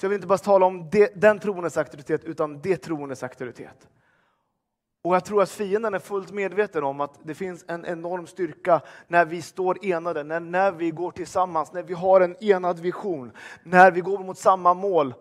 Så 0.00 0.04
jag 0.04 0.10
vill 0.10 0.16
inte 0.16 0.26
bara 0.26 0.38
tala 0.38 0.66
om 0.66 0.90
det, 0.90 1.20
den 1.20 1.38
troendes 1.38 1.76
auktoritet, 1.76 2.24
utan 2.24 2.60
det 2.60 2.76
troendes 2.76 3.22
auktoritet. 3.22 3.88
Och 5.04 5.14
jag 5.14 5.24
tror 5.24 5.42
att 5.42 5.50
fienden 5.50 5.94
är 5.94 5.98
fullt 5.98 6.32
medveten 6.32 6.84
om 6.84 7.00
att 7.00 7.18
det 7.22 7.34
finns 7.34 7.64
en 7.68 7.86
enorm 7.86 8.26
styrka 8.26 8.80
när 9.08 9.24
vi 9.24 9.42
står 9.42 9.84
enade, 9.84 10.22
när, 10.22 10.40
när 10.40 10.72
vi 10.72 10.90
går 10.90 11.10
tillsammans, 11.10 11.72
när 11.72 11.82
vi 11.82 11.94
har 11.94 12.20
en 12.20 12.44
enad 12.44 12.78
vision, 12.78 13.32
när 13.62 13.90
vi 13.90 14.00
går 14.00 14.18
mot 14.18 14.38
samma 14.38 14.74
mål 14.74 15.14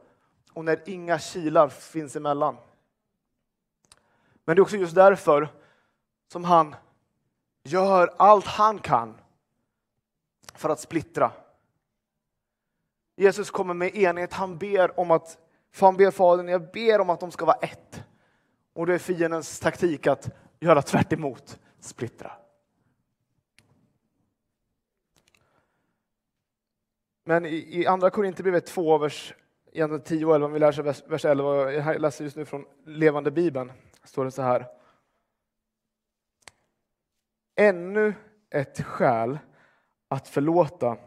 och 0.54 0.66
när 0.66 0.90
inga 0.90 1.20
kilar 1.20 1.70
finns 1.70 2.16
emellan. 2.16 2.58
Men 4.46 4.56
det 4.56 4.60
är 4.60 4.62
också 4.64 4.78
just 4.78 4.96
därför 4.96 5.48
som 6.32 6.44
han 6.44 6.76
gör 7.64 8.14
allt 8.18 8.46
han 8.46 8.80
kan 8.80 9.18
för 10.54 10.70
att 10.70 10.80
splittra. 10.80 11.32
Jesus 13.16 13.52
kommer 13.52 13.74
med 13.74 13.96
enhet, 13.96 14.34
han 14.34 14.58
ber 14.58 15.00
om 15.00 15.12
att, 15.12 15.38
han 15.80 15.98
ber 15.98 16.12
Fadern, 16.12 16.48
jag 16.48 16.72
ber 16.72 17.02
om 17.02 17.10
att 17.10 17.20
de 17.20 17.32
ska 17.32 17.46
vara 17.46 17.58
ett. 17.62 18.04
Och 18.74 18.86
det 18.86 18.94
är 18.94 19.00
fiendens 19.00 19.60
taktik 19.60 20.08
att 20.08 20.30
göra 20.60 20.82
tvärt 20.82 21.14
emot, 21.14 21.60
splittra. 21.80 22.32
Men 27.24 27.46
i, 27.46 27.80
i 27.80 27.88
andra 27.88 28.10
Korinthierbrevet 28.10 28.66
2, 28.66 28.98
vers 28.98 29.34
10 30.04 30.26
och 30.26 30.36
11, 30.36 30.46
om 30.46 30.54
vi 30.54 30.60
läser 30.60 30.84
vers, 30.84 31.04
vers 31.08 31.26
11, 31.26 31.72
jag 31.72 32.02
läser 32.02 32.24
just 32.24 32.36
nu 32.36 32.46
från 32.46 32.66
Levande 32.86 33.32
Bibeln, 33.32 33.72
står 34.04 34.26
det 34.26 34.32
så 34.32 34.42
här. 34.42 34.68
Ännu 37.56 38.14
ett 38.50 38.82
skäl 38.82 39.40
att 40.08 40.28
förlåta 40.28 40.98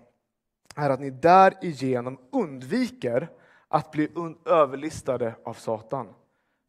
är 0.76 0.90
att 0.90 1.00
ni 1.00 1.10
därigenom 1.10 2.18
undviker 2.32 3.28
att 3.68 3.90
bli 3.90 4.08
överlistade 4.44 5.34
av 5.44 5.54
Satan. 5.54 6.14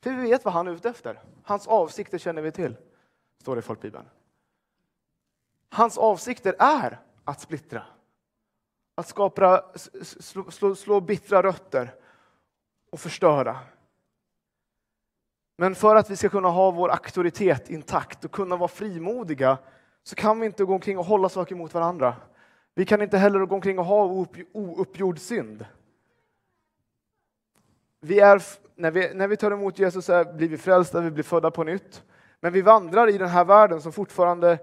För 0.08 0.14
vi 0.14 0.30
vet 0.30 0.46
vad 0.46 0.54
han 0.54 0.68
är 0.68 0.72
ute 0.72 0.90
efter. 0.90 1.20
Hans 1.44 1.68
avsikter 1.68 2.18
känner 2.18 2.42
vi 2.42 2.52
till, 2.52 2.76
står 3.42 3.56
det 3.56 3.60
i 3.60 3.62
Folkbibeln. 3.62 4.06
Hans 5.70 5.98
avsikter 5.98 6.56
är 6.60 7.00
att 7.24 7.42
splittra. 7.42 7.84
Att 8.96 9.08
skapa, 9.08 9.66
slå, 10.02 10.52
slå, 10.52 10.76
slå 10.76 11.02
bittra 11.02 11.44
rötter 11.44 11.96
och 12.92 13.00
förstöra. 13.00 13.60
Men 15.58 15.76
för 15.76 15.96
att 15.96 16.10
vi 16.10 16.16
ska 16.16 16.30
kunna 16.30 16.50
ha 16.50 16.72
vår 16.72 16.90
auktoritet 16.90 17.70
intakt 17.70 18.26
och 18.26 18.32
kunna 18.32 18.56
vara 18.56 18.68
frimodiga 18.68 19.58
så 20.04 20.16
kan 20.16 20.40
vi 20.40 20.46
inte 20.46 20.66
gå 20.66 20.74
omkring 20.74 20.98
och 20.98 21.06
hålla 21.06 21.30
saker 21.30 21.56
mot 21.56 21.74
varandra. 21.74 22.16
Vi 22.74 22.86
kan 22.86 23.02
inte 23.02 23.18
heller 23.18 23.46
gå 23.46 23.56
omkring 23.56 23.80
och 23.80 23.86
ha 23.86 24.28
ouppgjord 24.54 25.20
synd. 25.20 25.66
Vi 28.08 28.20
är, 28.20 28.44
när, 28.76 28.92
vi, 28.92 29.14
när 29.14 29.28
vi 29.28 29.38
tar 29.38 29.52
emot 29.52 29.80
Jesus 29.80 30.06
så 30.06 30.26
blir 30.34 30.50
vi 30.50 30.58
frälsta, 30.58 31.02
vi 31.02 31.12
blir 31.12 31.24
födda 31.24 31.52
på 31.52 31.64
nytt. 31.64 32.04
Men 32.40 32.54
vi 32.54 32.62
vandrar 32.62 33.10
i 33.10 33.18
den 33.18 33.30
här 33.30 33.46
världen 33.46 33.82
som 33.82 33.92
fortfarande 33.92 34.60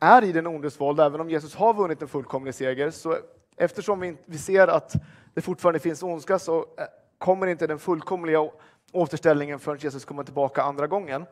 är 0.00 0.24
i 0.24 0.32
den 0.32 0.46
ondes 0.46 0.80
våld, 0.80 1.00
även 1.00 1.20
om 1.20 1.30
Jesus 1.30 1.54
har 1.54 1.74
vunnit 1.74 2.02
en 2.02 2.08
fullkomlig 2.08 2.54
seger. 2.54 2.90
Så 2.90 3.16
eftersom 3.56 4.00
vi, 4.00 4.16
vi 4.24 4.38
ser 4.38 4.68
att 4.68 4.94
det 5.34 5.40
fortfarande 5.40 5.78
finns 5.78 6.02
ondska 6.02 6.38
så 6.38 6.58
eh, 6.58 6.84
kommer 7.18 7.46
inte 7.46 7.66
den 7.66 7.78
fullkomliga 7.78 8.50
återställningen 8.92 9.58
förrän 9.58 9.78
Jesus 9.78 10.04
kommer 10.04 10.24
tillbaka 10.24 10.62
andra 10.62 10.86
gången. 10.86 11.26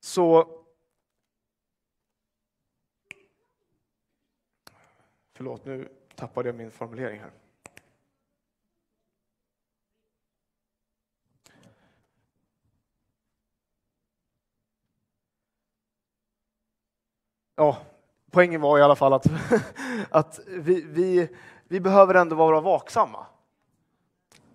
Så 0.00 0.48
Förlåt, 5.36 5.64
nu 5.64 5.88
tappade 6.14 6.48
jag 6.48 6.56
min 6.56 6.70
formulering 6.70 7.20
här. 7.20 7.30
Ja, 17.56 17.76
poängen 18.30 18.60
var 18.60 18.78
i 18.78 18.82
alla 18.82 18.96
fall 18.96 19.12
att, 19.12 19.26
att 20.10 20.40
vi, 20.46 20.84
vi, 20.88 21.28
vi 21.68 21.80
behöver 21.80 22.14
ändå 22.14 22.36
vara 22.36 22.60
vaksamma. 22.60 23.26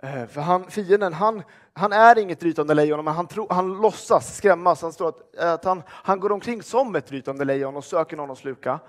Eh, 0.02 0.26
för 0.26 0.42
han, 0.42 0.72
fienden, 0.72 1.14
han, 1.14 1.44
han 1.74 1.94
är 1.94 2.20
inget 2.20 2.44
rytande 2.44 2.74
lejon, 2.74 3.06
men 3.06 3.14
han, 3.14 3.28
tro, 3.28 3.48
han 3.50 3.82
låtsas 3.82 4.38
skrämmas. 4.38 4.82
Han, 4.82 4.94
står 4.94 5.10
att, 5.10 5.36
eh, 5.40 5.52
att 5.52 5.66
han, 5.66 5.84
han 5.90 6.20
går 6.20 6.32
omkring 6.32 6.64
som 6.64 6.96
ett 6.96 7.12
rytande 7.12 7.46
lejon 7.46 7.76
och 7.76 7.86
söker 7.86 8.18
någon 8.18 8.32
att 8.32 8.38
sluka. 8.38 8.80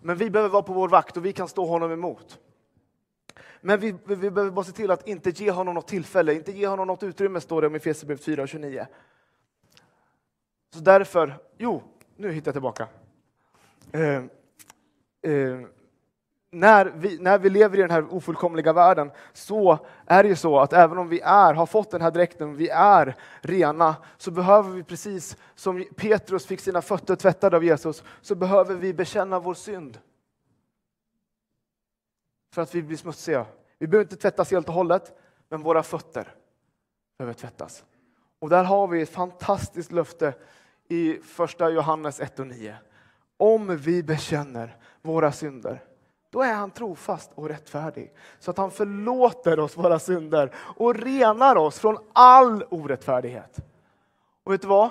Men 0.00 0.16
vi 0.16 0.30
behöver 0.30 0.50
vara 0.50 0.62
på 0.62 0.72
vår 0.72 0.88
vakt 0.88 1.16
och 1.16 1.24
vi 1.24 1.32
kan 1.32 1.48
stå 1.48 1.66
honom 1.66 1.92
emot. 1.92 2.38
Men 3.60 3.80
vi, 3.80 3.94
vi 4.04 4.30
behöver 4.30 4.50
bara 4.50 4.64
se 4.64 4.72
till 4.72 4.90
att 4.90 5.08
inte 5.08 5.30
ge 5.30 5.50
honom 5.50 5.74
något 5.74 5.88
tillfälle, 5.88 6.34
inte 6.34 6.52
ge 6.52 6.66
honom 6.66 6.86
något 6.86 7.02
utrymme, 7.02 7.40
står 7.40 7.60
det 7.60 7.66
om 7.66 7.74
Efesierbrevet 7.74 8.24
4 8.24 8.42
och 8.42 8.48
29. 8.48 8.86
Så 10.74 10.80
därför, 10.80 11.38
jo, 11.58 11.82
nu 12.16 12.32
hittar 12.32 12.48
jag 12.48 12.54
tillbaka. 12.54 12.88
Eh, 13.92 14.24
eh, 15.32 15.60
när 16.52 16.84
vi, 16.84 17.18
när 17.18 17.38
vi 17.38 17.50
lever 17.50 17.78
i 17.78 17.80
den 17.80 17.90
här 17.90 18.14
ofullkomliga 18.14 18.72
världen 18.72 19.10
så 19.32 19.86
är 20.06 20.22
det 20.22 20.28
ju 20.28 20.36
så 20.36 20.58
att 20.58 20.72
även 20.72 20.98
om 20.98 21.08
vi 21.08 21.20
är, 21.20 21.54
har 21.54 21.66
fått 21.66 21.90
den 21.90 22.02
här 22.02 22.10
dräkten, 22.10 22.56
vi 22.56 22.68
är 22.68 23.16
rena, 23.40 23.96
så 24.16 24.30
behöver 24.30 24.70
vi 24.70 24.82
precis 24.82 25.36
som 25.54 25.84
Petrus 25.96 26.46
fick 26.46 26.60
sina 26.60 26.82
fötter 26.82 27.16
tvättade 27.16 27.56
av 27.56 27.64
Jesus, 27.64 28.04
så 28.20 28.34
behöver 28.34 28.74
vi 28.74 28.94
bekänna 28.94 29.38
vår 29.38 29.54
synd. 29.54 29.98
För 32.52 32.62
att 32.62 32.74
vi 32.74 32.82
blir 32.82 32.96
smutsiga. 32.96 33.46
Vi 33.78 33.86
behöver 33.86 34.04
inte 34.04 34.16
tvättas 34.16 34.50
helt 34.50 34.68
och 34.68 34.74
hållet, 34.74 35.18
men 35.48 35.62
våra 35.62 35.82
fötter 35.82 36.34
behöver 37.18 37.34
tvättas. 37.34 37.84
Och 38.38 38.48
där 38.48 38.64
har 38.64 38.88
vi 38.88 39.02
ett 39.02 39.10
fantastiskt 39.10 39.92
löfte 39.92 40.34
i 40.88 41.14
första 41.14 41.70
Johannes 41.70 42.20
1 42.20 42.38
och 42.38 42.46
9. 42.46 42.76
Om 43.40 43.76
vi 43.76 44.02
bekänner 44.02 44.76
våra 45.02 45.32
synder 45.32 45.80
då 46.30 46.42
är 46.42 46.54
han 46.54 46.70
trofast 46.70 47.30
och 47.34 47.48
rättfärdig. 47.48 48.12
Så 48.38 48.50
att 48.50 48.58
han 48.58 48.70
förlåter 48.70 49.60
oss 49.60 49.76
våra 49.76 49.98
synder 49.98 50.54
och 50.76 50.94
renar 50.94 51.56
oss 51.56 51.78
från 51.78 51.98
all 52.12 52.64
orättfärdighet. 52.70 53.60
Och 54.44 54.52
vet 54.52 54.62
du 54.62 54.68
vad? 54.68 54.90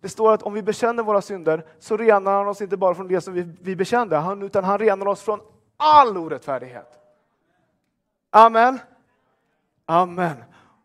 Det 0.00 0.08
står 0.08 0.32
att 0.32 0.42
om 0.42 0.52
vi 0.52 0.62
bekänner 0.62 1.02
våra 1.02 1.22
synder 1.22 1.66
så 1.78 1.96
renar 1.96 2.32
han 2.32 2.48
oss 2.48 2.60
inte 2.60 2.76
bara 2.76 2.94
från 2.94 3.08
det 3.08 3.20
som 3.20 3.34
vi, 3.34 3.42
vi 3.60 3.76
bekände, 3.76 4.38
utan 4.42 4.64
han 4.64 4.78
renar 4.78 5.06
oss 5.06 5.22
från 5.22 5.40
all 5.76 6.16
orättfärdighet. 6.16 6.98
Amen. 8.30 8.78
Amen. 9.86 10.36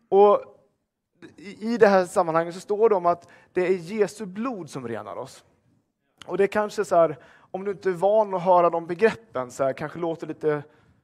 Och 0.08 0.40
i 1.36 1.78
det 1.78 1.88
här 1.88 2.04
sammanhanget 2.04 2.54
så 2.54 2.60
står 2.60 2.88
det 2.88 2.94
om 2.94 3.06
att 3.06 3.28
det 3.52 3.66
är 3.66 3.72
Jesu 3.72 4.26
blod 4.26 4.70
som 4.70 4.88
renar 4.88 5.16
oss. 5.16 5.44
Och 6.26 6.38
det 6.38 6.44
är 6.44 6.48
kanske 6.48 6.84
så 6.84 6.96
här, 6.96 7.18
om 7.50 7.64
du 7.64 7.70
inte 7.70 7.88
är 7.88 7.92
van 7.92 8.34
att 8.34 8.42
höra 8.42 8.70
de 8.70 8.86
begreppen, 8.86 9.50
så 9.50 9.64
här, 9.64 9.72
kanske 9.72 9.98
låter 9.98 10.26
lite, 10.26 10.62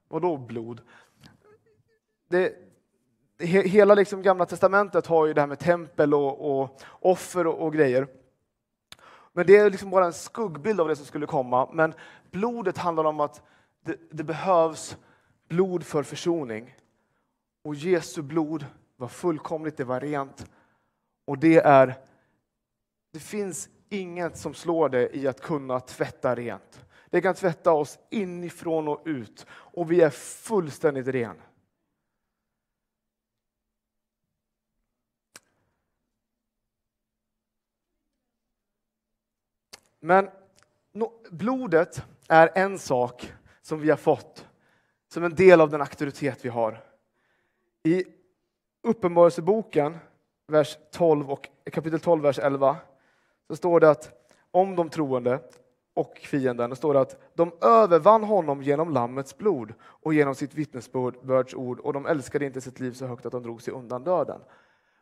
vadå 0.09 0.37
blod? 0.37 0.81
Det, 2.29 2.55
hela 3.45 3.95
liksom 3.95 4.23
Gamla 4.23 4.47
Testamentet 4.47 5.07
har 5.07 5.27
ju 5.27 5.35
det 5.35 5.41
här 5.41 5.49
med 5.49 5.59
tempel 5.59 6.15
och, 6.15 6.61
och 6.61 6.81
offer 7.01 7.47
och, 7.47 7.67
och, 7.67 7.73
grejer. 7.73 8.07
Men 9.33 9.47
det 9.47 9.57
är 9.57 9.71
liksom 9.71 9.91
bara 9.91 10.07
en 10.07 10.13
skuggbild 10.13 10.81
av 10.81 10.89
det 10.89 10.97
som 10.97 11.07
skulle 11.07 11.27
komma. 11.27 11.69
Men 11.73 11.95
blodet 12.31 12.79
handlar 12.79 13.05
om 13.05 13.21
att 13.21 13.43
det, 13.85 13.97
det 14.11 14.25
behövs 14.25 14.97
blod 15.49 15.85
för 15.85 16.03
försoning. 16.03 16.77
Och 17.65 17.75
Jesu 17.75 18.23
blod 18.23 18.67
var 18.97 19.09
fullkomligt, 19.09 19.77
det 19.77 19.85
var 19.85 20.01
rent. 20.01 20.51
Och 21.25 21.39
det 21.39 21.57
är, 21.57 21.95
det 23.13 23.21
finns 23.21 23.69
inget 23.93 24.37
som 24.37 24.55
slår 24.55 24.89
det 24.89 25.17
i 25.17 25.27
att 25.27 25.41
kunna 25.41 25.81
tvätta 25.81 26.35
rent. 26.35 26.85
Det 27.11 27.21
kan 27.21 27.35
tvätta 27.35 27.73
oss 27.73 27.99
inifrån 28.11 28.89
och 28.89 29.03
ut 29.05 29.47
och 29.51 29.93
vi 29.93 30.01
är 30.01 30.11
fullständigt 30.11 31.07
ren. 31.07 31.37
Men 40.01 40.31
blodet 41.31 42.03
är 42.29 42.51
en 42.55 42.79
sak 42.79 43.33
som 43.63 43.81
vi 43.81 43.91
har 43.91 43.97
fått 43.97 44.47
som 45.09 45.25
en 45.25 45.35
del 45.35 45.61
av 45.61 45.71
den 45.71 45.81
auktoritet 45.81 46.45
vi 46.45 46.49
har. 46.49 46.85
I 47.83 48.05
Uppenbarelseboken, 48.83 49.99
vers 50.47 50.79
12 50.93 51.31
och, 51.31 51.49
kapitel 51.73 52.01
12, 52.01 52.23
vers 52.23 52.39
11, 52.39 52.77
så 53.53 53.57
står 53.57 53.81
det 53.81 53.91
att 53.91 54.11
om 54.51 54.77
de 54.77 54.89
troende 54.89 55.41
och 55.95 56.19
fienden, 56.23 56.71
det 56.71 56.77
står 56.77 56.95
det 56.95 57.01
att 57.01 57.21
de 57.35 57.53
övervann 57.61 58.25
honom 58.25 58.63
genom 58.63 58.91
Lammets 58.91 59.39
blod 59.39 59.75
och 59.83 60.15
genom 60.15 60.35
sitt 60.35 60.55
vittnesbörds 60.55 61.55
ord 61.55 61.81
och 61.81 61.93
de 61.93 62.07
älskade 62.07 62.45
inte 62.45 62.61
sitt 62.61 62.81
liv 62.81 62.93
så 62.93 63.07
högt 63.07 63.27
att 63.27 63.33
de 63.33 63.43
drog 63.43 63.63
sig 63.63 63.75
undan 63.75 64.05
döden. 64.05 64.41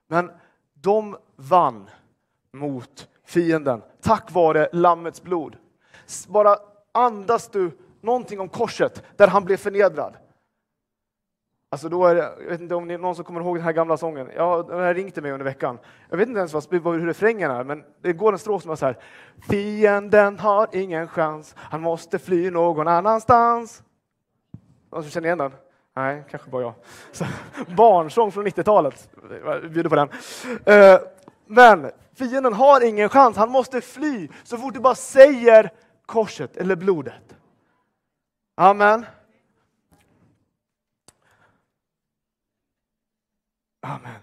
Men 0.08 0.30
de 0.74 1.16
vann 1.36 1.90
mot 2.52 3.08
fienden 3.24 3.82
tack 4.00 4.32
vare 4.32 4.68
Lammets 4.72 5.22
blod. 5.22 5.56
Bara 6.28 6.56
andas 6.92 7.48
du 7.48 7.70
någonting 8.00 8.40
om 8.40 8.48
korset 8.48 9.02
där 9.16 9.28
han 9.28 9.44
blev 9.44 9.56
förnedrad. 9.56 10.16
Alltså 11.72 11.88
då 11.88 12.06
är 12.06 12.14
det, 12.14 12.32
jag 12.40 12.50
vet 12.50 12.60
inte 12.60 12.74
om 12.74 12.88
det 12.88 12.94
är 12.94 12.98
någon 12.98 13.14
som 13.14 13.24
kommer 13.24 13.40
ihåg 13.40 13.56
den 13.56 13.64
här 13.64 13.72
gamla 13.72 13.96
sången. 13.96 14.30
Ja, 14.36 14.62
den 14.68 14.78
har 14.78 14.94
ringt 14.94 15.14
till 15.14 15.22
mig 15.22 15.32
under 15.32 15.44
veckan. 15.44 15.78
Jag 16.08 16.16
vet 16.16 16.28
inte 16.28 16.38
ens 16.38 16.52
vad, 16.52 16.84
hur 16.84 17.06
refrängen 17.06 17.50
är, 17.50 17.64
men 17.64 17.84
det 18.02 18.12
går 18.12 18.32
en 18.32 18.38
strof 18.38 18.62
som 18.62 18.70
är 18.70 18.76
så 18.76 18.86
här. 18.86 18.98
Fienden 19.50 20.38
har 20.38 20.68
ingen 20.72 21.08
chans, 21.08 21.54
han 21.56 21.80
måste 21.80 22.18
fly 22.18 22.50
någon 22.50 22.88
annanstans. 22.88 23.82
Någon 24.92 25.02
som 25.02 25.10
känner 25.10 25.26
igen 25.26 25.38
den? 25.38 25.52
Nej, 25.96 26.24
kanske 26.30 26.50
bara 26.50 26.62
jag. 26.62 26.74
Så, 27.12 27.24
barnsång 27.76 28.32
från 28.32 28.46
90-talet. 28.46 29.10
Jag 29.44 29.70
bjuder 29.70 29.90
på 29.90 29.96
den. 29.96 30.08
Eh, 30.64 31.00
men 31.46 31.90
fienden 32.14 32.52
har 32.52 32.84
ingen 32.88 33.08
chans, 33.08 33.36
han 33.36 33.50
måste 33.50 33.80
fly 33.80 34.28
så 34.44 34.56
fort 34.56 34.74
du 34.74 34.80
bara 34.80 34.94
säger 34.94 35.70
korset 36.06 36.56
eller 36.56 36.76
blodet. 36.76 37.36
Amen. 38.56 39.06
Amen. 43.80 44.20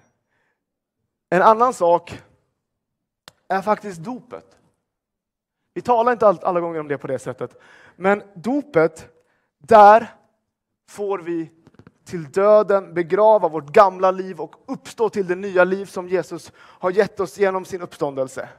En 1.29 1.41
annan 1.41 1.73
sak 1.73 2.21
är 3.47 3.61
faktiskt 3.61 3.99
dopet. 3.99 4.57
Vi 5.73 5.81
talar 5.81 6.11
inte 6.11 6.27
alla 6.27 6.59
gånger 6.59 6.79
om 6.79 6.87
det 6.87 6.97
på 6.97 7.07
det 7.07 7.19
sättet, 7.19 7.61
men 7.95 8.23
dopet, 8.35 9.09
där 9.57 10.15
får 10.89 11.19
vi 11.19 11.51
till 12.05 12.31
döden 12.31 12.93
begrava 12.93 13.47
vårt 13.47 13.69
gamla 13.69 14.11
liv 14.11 14.41
och 14.41 14.55
uppstå 14.67 15.09
till 15.09 15.27
det 15.27 15.35
nya 15.35 15.63
liv 15.63 15.85
som 15.85 16.09
Jesus 16.09 16.51
har 16.57 16.91
gett 16.91 17.19
oss 17.19 17.37
genom 17.37 17.65
sin 17.65 17.81
uppståndelse. 17.81 18.49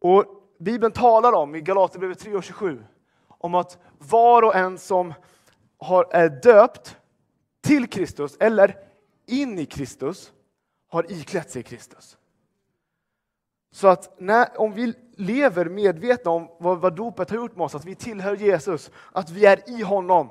Och 0.00 0.24
Bibeln 0.58 0.92
talar 0.92 1.32
om 1.32 1.54
i 1.54 1.60
Galaterbrevet 1.60 2.24
3.27, 2.24 2.84
om 3.28 3.54
att 3.54 3.78
var 3.98 4.42
och 4.42 4.54
en 4.54 4.78
som 4.78 5.14
har, 5.78 6.06
är 6.10 6.28
döpt 6.28 6.96
till 7.60 7.88
Kristus 7.88 8.36
eller 8.40 8.87
in 9.30 9.58
i 9.58 9.66
Kristus 9.66 10.32
har 10.88 11.12
iklätt 11.12 11.50
sig 11.50 11.62
Kristus. 11.62 12.18
Så 13.70 13.88
att 13.88 14.20
när, 14.20 14.60
om 14.60 14.72
vi 14.72 14.94
lever 15.16 15.64
medvetna 15.68 16.30
om 16.30 16.48
vad, 16.58 16.80
vad 16.80 16.96
dopet 16.96 17.30
har 17.30 17.36
gjort 17.36 17.56
med 17.56 17.64
oss, 17.64 17.74
att 17.74 17.84
vi 17.84 17.94
tillhör 17.94 18.36
Jesus, 18.36 18.90
att 19.12 19.30
vi 19.30 19.46
är 19.46 19.70
i 19.70 19.82
honom, 19.82 20.30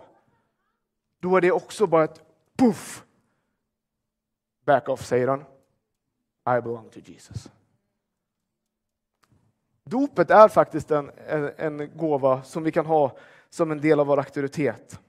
då 1.20 1.38
är 1.38 1.42
det 1.42 1.52
också 1.52 1.88
bara 1.88 2.04
ett 2.04 2.22
puff. 2.58 3.04
Back 4.66 4.90
off, 4.90 5.06
säger 5.06 5.28
han. 5.28 5.40
I 6.58 6.62
belong 6.62 6.90
to 6.90 7.00
Jesus. 7.00 7.50
Dopet 9.84 10.32
är 10.32 10.48
faktiskt 10.48 10.92
en, 10.92 11.12
en, 11.28 11.52
en 11.58 11.98
gåva 11.98 12.44
som 12.44 12.64
vi 12.64 12.72
kan 12.72 12.86
ha 12.86 13.18
som 13.50 13.72
en 13.72 13.82
del 13.82 14.00
av 14.00 14.08
vår 14.08 14.18
auktoritet. 14.18 15.00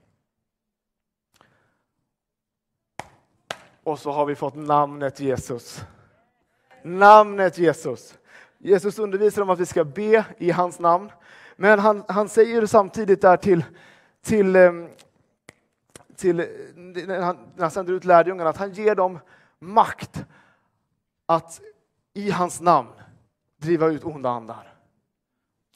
Och 3.89 3.99
så 3.99 4.11
har 4.11 4.25
vi 4.25 4.35
fått 4.35 4.55
namnet 4.55 5.19
Jesus. 5.19 5.81
Namnet 6.83 7.57
Jesus. 7.57 8.17
Jesus 8.57 8.99
undervisar 8.99 9.41
om 9.41 9.49
att 9.49 9.59
vi 9.59 9.65
ska 9.65 9.83
be 9.83 10.25
i 10.37 10.51
hans 10.51 10.79
namn. 10.79 11.11
Men 11.55 11.79
han, 11.79 12.03
han 12.07 12.29
säger 12.29 12.65
samtidigt 12.65 13.21
där 13.21 13.37
till, 13.37 13.63
till, 14.21 14.55
eh, 14.55 14.71
till 16.15 16.35
när, 16.75 17.21
han, 17.21 17.37
när 17.55 17.61
han 17.61 17.71
sänder 17.71 17.93
ut 17.93 18.05
lärjungarna 18.05 18.49
att 18.49 18.57
han 18.57 18.71
ger 18.71 18.95
dem 18.95 19.19
makt 19.59 20.25
att 21.25 21.61
i 22.13 22.31
hans 22.31 22.61
namn 22.61 22.89
driva 23.57 23.87
ut 23.87 24.03
onda 24.03 24.29
andar. 24.29 24.73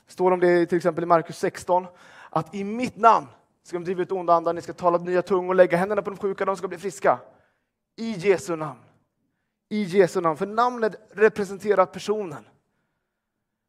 står 0.07 0.31
om 0.31 0.39
det 0.39 0.65
till 0.65 0.77
exempel 0.77 1.03
i 1.03 1.07
Markus 1.07 1.37
16, 1.37 1.87
att 2.29 2.55
i 2.55 2.63
mitt 2.63 2.97
namn 2.97 3.27
ska 3.63 3.77
de 3.77 3.83
driva 3.83 4.01
ut 4.01 4.11
onda 4.11 4.33
andar, 4.33 4.53
ni 4.53 4.61
ska 4.61 4.73
tala 4.73 4.97
nya 4.97 5.21
tungor, 5.21 5.55
lägga 5.55 5.77
händerna 5.77 6.01
på 6.01 6.09
de 6.09 6.17
sjuka, 6.17 6.45
de 6.45 6.57
ska 6.57 6.67
bli 6.67 6.77
friska. 6.77 7.19
I 7.95 8.11
Jesu 8.11 8.55
namn. 8.55 8.79
I 9.69 9.83
Jesu 9.83 10.21
namn, 10.21 10.37
för 10.37 10.45
namnet 10.45 10.95
representerar 11.11 11.85
personen. 11.85 12.45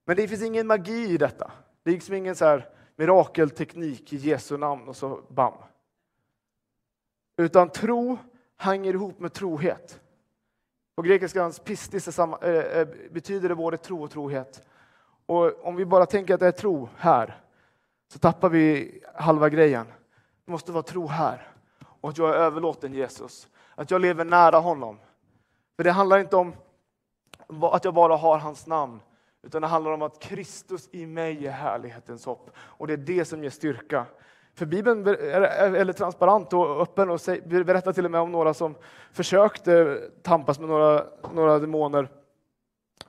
Men 0.05 0.17
det 0.17 0.29
finns 0.29 0.43
ingen 0.43 0.67
magi 0.67 1.11
i 1.11 1.17
detta. 1.17 1.53
Det 1.83 1.91
är 1.91 1.95
liksom 1.95 2.15
ingen 2.15 2.37
så 2.37 2.45
här 2.45 2.69
mirakelteknik 2.97 4.13
i 4.13 4.17
Jesu 4.17 4.57
namn 4.57 4.89
och 4.89 4.97
så 4.97 5.21
bam. 5.29 5.55
Utan 7.37 7.69
tro 7.69 8.19
hänger 8.57 8.95
ihop 8.95 9.19
med 9.19 9.33
trohet. 9.33 10.01
På 10.97 11.03
grekiskans 11.03 11.59
pistis 11.59 12.19
äh, 12.19 12.89
betyder 13.11 13.49
det 13.49 13.55
både 13.55 13.77
tro 13.77 14.03
och 14.03 14.11
trohet. 14.11 14.69
Och 15.27 15.65
om 15.67 15.77
vi 15.77 15.85
bara 15.85 16.07
tänker 16.07 16.35
att 16.35 16.41
det 16.41 16.47
är 16.47 16.53
tro 16.53 16.89
här, 16.97 17.41
så 18.13 18.19
tappar 18.19 18.49
vi 18.49 19.01
halva 19.15 19.49
grejen. 19.49 19.87
Det 20.45 20.53
måste 20.53 20.73
vara 20.73 20.83
tro 20.83 21.07
här 21.07 21.49
och 22.01 22.09
att 22.09 22.19
jag 22.19 22.31
är 22.31 22.35
överlåten 22.35 22.95
Jesus. 22.95 23.49
Att 23.75 23.91
jag 23.91 24.01
lever 24.01 24.25
nära 24.25 24.59
honom. 24.59 24.99
För 25.77 25.85
det 25.85 25.91
handlar 25.91 26.19
inte 26.19 26.37
om 26.37 26.55
att 27.73 27.85
jag 27.85 27.95
bara 27.95 28.17
har 28.17 28.39
hans 28.39 28.67
namn, 28.67 29.01
utan 29.43 29.63
det 29.63 29.69
handlar 29.69 29.91
om 29.91 30.03
att 30.03 30.21
Kristus 30.23 30.89
i 30.93 31.07
mig 31.07 31.47
är 31.47 31.51
härlighetens 31.51 32.27
hopp. 32.27 32.51
Och 32.57 32.87
det 32.87 32.93
är 32.93 32.97
det 32.97 33.25
som 33.25 33.43
ger 33.43 33.51
styrka. 33.51 34.07
För 34.55 34.67
Bibeln 34.67 35.07
är 35.07 35.93
transparent 35.93 36.53
och 36.53 36.81
öppen 36.81 37.11
och 37.11 37.21
berättar 37.47 37.93
till 37.93 38.05
och 38.05 38.11
med 38.11 38.21
om 38.21 38.33
några 38.33 38.55
som 38.55 38.75
försökte 39.13 40.01
tampas 40.23 40.59
med 40.59 40.69
några, 40.69 41.05
några 41.33 41.59
demoner 41.59 42.09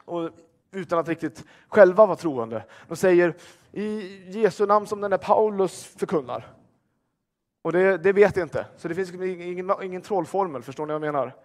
och 0.06 0.30
utan 0.72 1.00
att 1.00 1.08
riktigt 1.08 1.46
själva 1.68 2.06
vara 2.06 2.16
troende. 2.16 2.64
De 2.88 2.96
säger 2.96 3.36
i 3.72 4.42
Jesu 4.42 4.66
namn 4.66 4.88
som 4.88 5.02
den 5.02 5.12
där 5.12 5.18
Paulus 5.18 5.86
förkunnar. 5.86 6.55
Och 7.66 7.72
det, 7.72 7.98
det 7.98 8.14
vet 8.14 8.36
jag 8.36 8.46
inte, 8.46 8.66
så 8.78 8.88
det 8.88 8.96
finns 8.96 9.14
ingen, 9.14 9.72
ingen 9.82 10.02
trollformel, 10.02 10.62
förstår 10.62 10.86
ni 10.86 10.94
vad 10.94 11.08
jag 11.08 11.14
menar? 11.14 11.36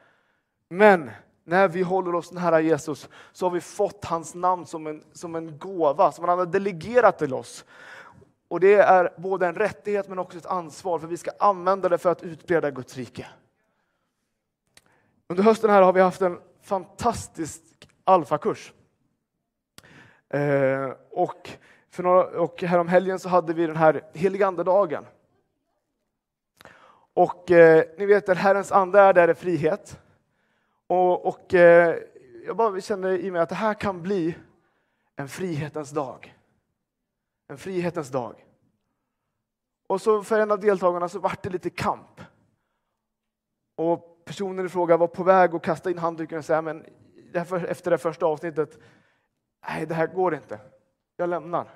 Men 0.69 1.11
när 1.45 1.69
vi 1.69 1.83
håller 1.83 2.15
oss 2.15 2.33
nära 2.33 2.61
Jesus 2.61 3.09
så 3.33 3.47
har 3.47 3.51
vi 3.51 3.61
fått 3.61 4.05
hans 4.05 4.35
namn 4.35 4.67
som 4.67 4.87
en, 4.87 5.05
som 5.13 5.35
en 5.35 5.59
gåva, 5.59 6.13
som 6.13 6.29
han 6.29 6.39
har 6.39 6.47
delegerat 6.47 7.19
till 7.19 7.35
oss. 7.35 7.65
Och 8.49 8.61
det 8.61 8.75
är 8.75 9.13
både 9.17 9.47
en 9.47 9.55
rättighet 9.55 10.09
men 10.09 10.19
också 10.19 10.39
ett 10.39 10.47
ansvar, 10.47 10.99
för 10.99 11.07
vi 11.07 11.17
ska 11.17 11.31
använda 11.39 11.89
det 11.89 11.99
för 11.99 12.11
att 12.11 12.23
utbreda 12.23 12.71
Guds 12.71 12.97
rike. 12.97 13.27
Under 15.29 15.43
hösten 15.43 15.71
här 15.71 15.83
har 15.83 15.93
vi 15.93 16.01
haft 16.01 16.21
en 16.21 16.39
fantastisk 16.63 17.63
alfakurs. 18.05 18.73
Eh, 20.29 20.91
och, 21.11 21.51
för 21.91 22.03
några, 22.03 22.25
och 22.25 22.63
härom 22.63 22.89
helgen 22.89 23.19
så 23.19 23.29
hade 23.29 23.53
vi 23.53 23.67
den 23.67 23.77
här 23.77 24.03
heligandedagen. 24.13 25.05
Och 27.15 27.51
eh, 27.51 27.85
ni 27.99 28.07
vet, 28.07 28.27
där 28.27 28.35
Herrens 28.35 28.73
ande 28.73 29.01
är, 29.01 29.13
där 29.13 29.29
är 29.29 29.35
frihet. 29.35 30.01
Och, 30.87 31.27
och 31.27 31.55
eh, 31.55 31.97
jag 32.47 32.57
bara 32.57 32.81
känner 32.81 33.19
i 33.19 33.31
mig 33.31 33.41
att 33.41 33.49
det 33.49 33.55
här 33.55 33.75
kan 33.75 34.03
bli 34.03 34.37
en 35.17 35.29
frihetens 35.29 35.91
dag. 35.91 36.35
En 37.49 37.59
frihetens 37.59 38.11
dag. 38.11 38.47
Och 39.87 40.03
så 40.03 40.23
för 40.23 40.41
en 40.41 40.51
av 40.51 40.61
deltagarna 40.61 41.09
så 41.09 41.19
vart 41.19 41.43
det 41.43 41.51
lite 41.51 41.71
kamp. 41.71 42.21
Och 43.77 44.23
personen 44.25 44.67
i 44.67 44.69
fråga 44.69 44.97
var 44.97 45.07
på 45.07 45.23
väg 45.23 45.55
att 45.55 45.63
kasta 45.63 45.91
in 45.91 45.99
handduken 45.99 46.39
och 46.39 46.45
säga, 46.45 46.63
men 46.63 46.87
efter 47.33 47.91
det 47.91 47.99
första 47.99 48.27
avsnittet, 48.27 48.79
nej 49.69 49.87
det 49.87 49.95
här 49.95 50.07
går 50.07 50.35
inte. 50.35 50.61
Jag 51.17 51.29
lämnar. 51.29 51.69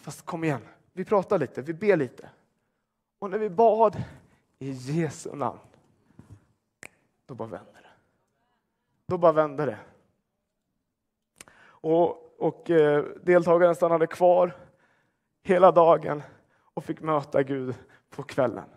Fast 0.00 0.26
kom 0.26 0.44
igen, 0.44 0.68
vi 0.92 1.04
pratar 1.04 1.38
lite, 1.38 1.62
vi 1.62 1.74
ber 1.74 1.96
lite. 1.96 2.30
Och 3.18 3.30
när 3.30 3.38
vi 3.38 3.50
bad 3.50 4.02
i 4.58 4.70
Jesu 4.70 5.34
namn, 5.34 5.58
då 7.26 7.34
bara 7.34 7.48
vände 7.48 7.72
det. 7.72 7.90
Då 9.06 9.18
bara 9.18 9.32
vände 9.32 9.66
det. 9.66 9.78
Och, 11.58 12.40
och 12.40 12.70
eh, 12.70 13.04
deltagaren 13.22 13.74
stannade 13.74 14.06
kvar 14.06 14.56
hela 15.42 15.72
dagen 15.72 16.22
och 16.58 16.84
fick 16.84 17.00
möta 17.00 17.42
Gud 17.42 17.74
på 18.10 18.22
kvällen. 18.22 18.68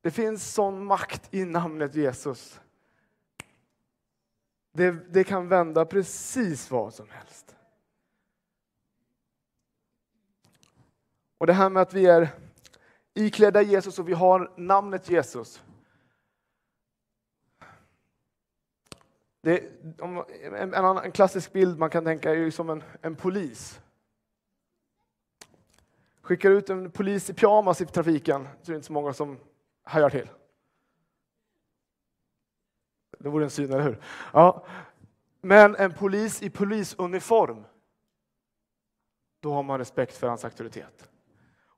Det 0.00 0.10
finns 0.10 0.54
sån 0.54 0.84
makt 0.84 1.34
i 1.34 1.44
namnet 1.44 1.94
Jesus. 1.94 2.60
Det, 4.72 4.90
det 4.90 5.24
kan 5.24 5.48
vända 5.48 5.84
precis 5.84 6.70
vad 6.70 6.94
som 6.94 7.10
helst. 7.10 7.56
Och 11.38 11.46
det 11.46 11.52
här 11.52 11.70
med 11.70 11.82
att 11.82 11.94
vi 11.94 12.06
är 12.06 12.28
iklädda 13.14 13.62
Jesus 13.62 13.98
och 13.98 14.08
vi 14.08 14.12
har 14.12 14.52
namnet 14.56 15.10
Jesus. 15.10 15.62
Det, 19.40 19.58
en, 19.98 20.74
en, 20.74 20.74
en, 20.74 21.12
klassisk 21.12 21.52
bild 21.52 21.78
man 21.78 21.90
kan 21.90 22.04
tänka 22.04 22.30
är 22.30 22.34
ju 22.34 22.50
som 22.50 22.70
en, 22.70 22.82
en 23.02 23.16
polis. 23.16 23.80
Skickar 26.20 26.50
ut 26.50 26.70
en 26.70 26.90
polis 26.90 27.30
i 27.30 27.34
pyjamas 27.34 27.80
i 27.80 27.86
trafiken, 27.86 28.48
så 28.62 28.70
är 28.70 28.72
det 28.72 28.76
inte 28.76 28.86
så 28.86 28.92
många 28.92 29.12
som 29.12 29.38
hajar 29.82 30.10
till. 30.10 30.28
Det 33.18 33.28
vore 33.28 33.44
en 33.44 33.50
syn, 33.50 33.72
eller 33.72 33.82
hur? 33.82 34.02
Ja. 34.32 34.66
Men 35.40 35.76
en 35.76 35.94
polis 35.94 36.42
i 36.42 36.50
polisuniform, 36.50 37.64
då 39.40 39.52
har 39.52 39.62
man 39.62 39.78
respekt 39.78 40.16
för 40.16 40.28
hans 40.28 40.44
auktoritet. 40.44 41.10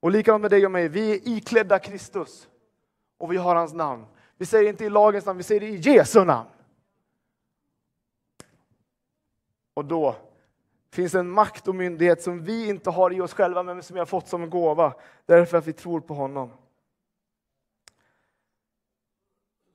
Och 0.01 0.11
likadant 0.11 0.43
med 0.43 0.51
dig 0.51 0.65
och 0.67 0.73
mig, 0.73 0.89
vi 0.89 1.11
är 1.11 1.29
iklädda 1.29 1.79
Kristus 1.79 2.49
och 3.19 3.33
vi 3.33 3.37
har 3.37 3.55
hans 3.55 3.73
namn. 3.73 4.07
Vi 4.37 4.47
säger 4.47 4.69
inte 4.69 4.85
i 4.85 4.91
lagens 4.91 5.27
namn, 5.27 5.37
vi 5.37 5.43
säger 5.43 5.61
det 5.61 5.69
i 5.69 5.77
Jesu 5.77 6.25
namn. 6.25 6.49
Och 9.75 9.85
då 9.85 10.17
finns 10.91 11.15
en 11.15 11.31
makt 11.31 11.69
och 11.69 11.75
myndighet 11.75 12.23
som 12.23 12.45
vi 12.45 12.69
inte 12.69 12.91
har 12.91 13.13
i 13.13 13.21
oss 13.21 13.35
själva, 13.35 13.63
men 13.63 13.83
som 13.83 13.95
vi 13.95 14.01
har 14.01 14.07
fått 14.07 14.29
som 14.29 14.43
en 14.43 14.51
gåva, 14.51 14.95
därför 15.27 15.59
att 15.59 15.67
vi 15.67 15.73
tror 15.73 16.01
på 16.01 16.15
honom. 16.15 16.51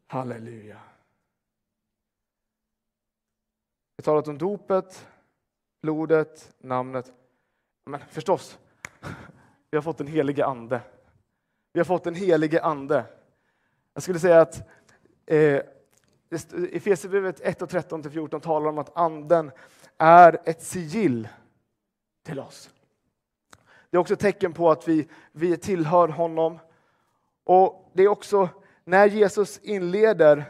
Halleluja. 0.08 0.80
Vi 3.96 4.02
har 4.02 4.04
talat 4.04 4.28
om 4.28 4.38
dopet, 4.38 5.08
blodet, 5.82 6.56
namnet. 6.58 7.14
Men 7.86 8.00
förstås, 8.10 8.60
vi 9.76 9.78
har 9.78 9.84
fått 9.84 9.98
den 9.98 10.08
helige 10.08 10.46
ande. 10.46 10.82
Vi 11.74 11.80
har 11.80 11.86
fått 11.86 12.04
den 12.04 12.16
helige 12.16 12.64
ande. 12.64 13.06
Jag 13.94 14.04
skulle 14.04 14.20
säga 14.20 14.42
att 14.42 14.68
eh, 15.26 15.62
Efesierbrevet 16.72 17.42
1 17.42 17.62
och 17.62 17.70
13-14 17.70 18.40
talar 18.40 18.70
om 18.70 18.78
att 18.78 18.98
anden 18.98 19.52
är 19.98 20.42
ett 20.46 20.64
sigill 20.64 21.28
till 22.24 22.40
oss. 22.40 22.70
Det 23.90 23.98
är 23.98 24.02
också 24.02 24.14
ett 24.14 24.20
tecken 24.20 24.54
på 24.54 24.72
att 24.72 24.88
vi, 24.88 25.08
vi 25.32 25.58
tillhör 25.58 26.08
honom. 26.08 26.60
Och 27.44 27.92
Det 27.94 28.04
är 28.04 28.08
också 28.08 28.50
när 28.84 29.08
Jesus 29.08 29.58
inleder 29.58 30.46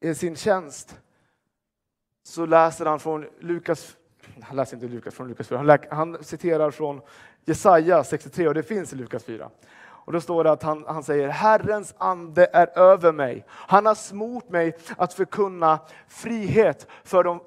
eh, 0.00 0.14
sin 0.14 0.36
tjänst 0.36 1.00
så 2.22 2.46
läser 2.46 2.86
han 2.86 3.00
från 3.00 3.26
Lukas, 3.38 3.96
han 4.42 4.56
läser 4.56 4.76
inte 4.76 4.88
Lukas 4.88 5.14
från 5.14 5.28
Lukas 5.28 5.48
4, 5.48 5.58
han, 5.58 5.78
han 5.90 6.24
citerar 6.24 6.70
från 6.70 7.00
Jesaja 7.44 8.04
63 8.04 8.48
och 8.48 8.54
det 8.54 8.62
finns 8.62 8.92
i 8.92 8.96
Lukas 8.96 9.24
4. 9.24 9.50
Och 10.10 10.12
då 10.12 10.20
står 10.20 10.44
det 10.44 10.50
att 10.50 10.62
han, 10.62 10.84
han 10.88 11.02
säger 11.02 11.28
Herrens 11.28 11.94
ande 11.98 12.50
är 12.52 12.78
över 12.78 13.12
mig. 13.12 13.44
Han 13.50 13.86
har 13.86 13.94
smort 13.94 14.48
mig 14.48 14.76
att 14.96 15.14
förkunna 15.14 15.78
frihet 16.08 16.86
för 17.04 17.24
de, 17.24 17.40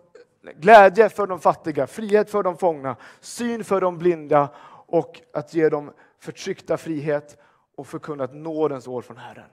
glädje 0.55 1.09
för 1.09 1.27
de 1.27 1.39
fattiga, 1.39 1.87
frihet 1.87 2.29
för 2.29 2.43
de 2.43 2.57
fångna, 2.57 2.95
syn 3.19 3.63
för 3.63 3.81
de 3.81 3.97
blinda 3.97 4.49
och 4.87 5.21
att 5.33 5.53
ge 5.53 5.69
dem 5.69 5.91
förtryckta 6.19 6.77
frihet 6.77 7.37
och 7.75 7.87
förkunna 7.87 8.23
ett 8.23 8.33
nådens 8.33 8.87
år 8.87 9.01
från 9.01 9.17
Herren. 9.17 9.49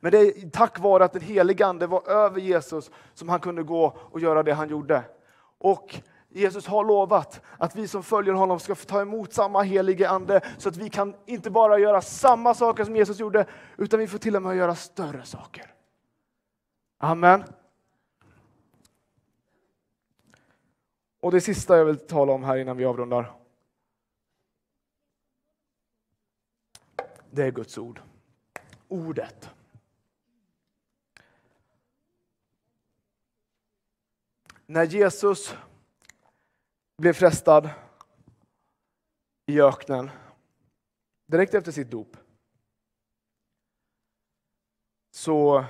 Men 0.00 0.12
det 0.12 0.18
är 0.18 0.50
tack 0.50 0.78
vare 0.78 1.04
att 1.04 1.12
den 1.12 1.22
helige 1.22 1.66
Ande 1.66 1.86
var 1.86 2.10
över 2.10 2.40
Jesus 2.40 2.90
som 3.14 3.28
han 3.28 3.40
kunde 3.40 3.62
gå 3.62 3.96
och 3.98 4.20
göra 4.20 4.42
det 4.42 4.52
han 4.52 4.68
gjorde. 4.68 5.02
Och 5.58 6.00
Jesus 6.34 6.66
har 6.66 6.84
lovat 6.84 7.40
att 7.58 7.76
vi 7.76 7.88
som 7.88 8.02
följer 8.02 8.34
honom 8.34 8.60
ska 8.60 8.74
få 8.74 8.86
ta 8.86 9.00
emot 9.00 9.32
samma 9.32 9.62
helige 9.62 10.08
Ande 10.08 10.40
så 10.58 10.68
att 10.68 10.76
vi 10.76 10.90
kan 10.90 11.14
inte 11.26 11.50
bara 11.50 11.78
göra 11.78 12.02
samma 12.02 12.54
saker 12.54 12.84
som 12.84 12.96
Jesus 12.96 13.18
gjorde 13.18 13.46
utan 13.76 14.00
vi 14.00 14.06
får 14.06 14.18
till 14.18 14.36
och 14.36 14.42
med 14.42 14.56
göra 14.56 14.74
större 14.74 15.24
saker. 15.24 15.74
Amen. 16.98 17.44
Och 21.20 21.32
det 21.32 21.40
sista 21.40 21.76
jag 21.76 21.84
vill 21.84 21.98
tala 21.98 22.32
om 22.32 22.44
här 22.44 22.56
innan 22.56 22.76
vi 22.76 22.84
avrundar. 22.84 23.32
Det 27.30 27.42
är 27.42 27.50
Guds 27.50 27.78
ord. 27.78 28.00
Ordet. 28.88 29.50
När 34.66 34.84
Jesus 34.84 35.54
blev 37.02 37.12
frestad 37.12 37.70
i 39.46 39.60
öknen 39.60 40.10
direkt 41.26 41.54
efter 41.54 41.72
sitt 41.72 41.90
dop. 41.90 42.16
Så 45.14 45.64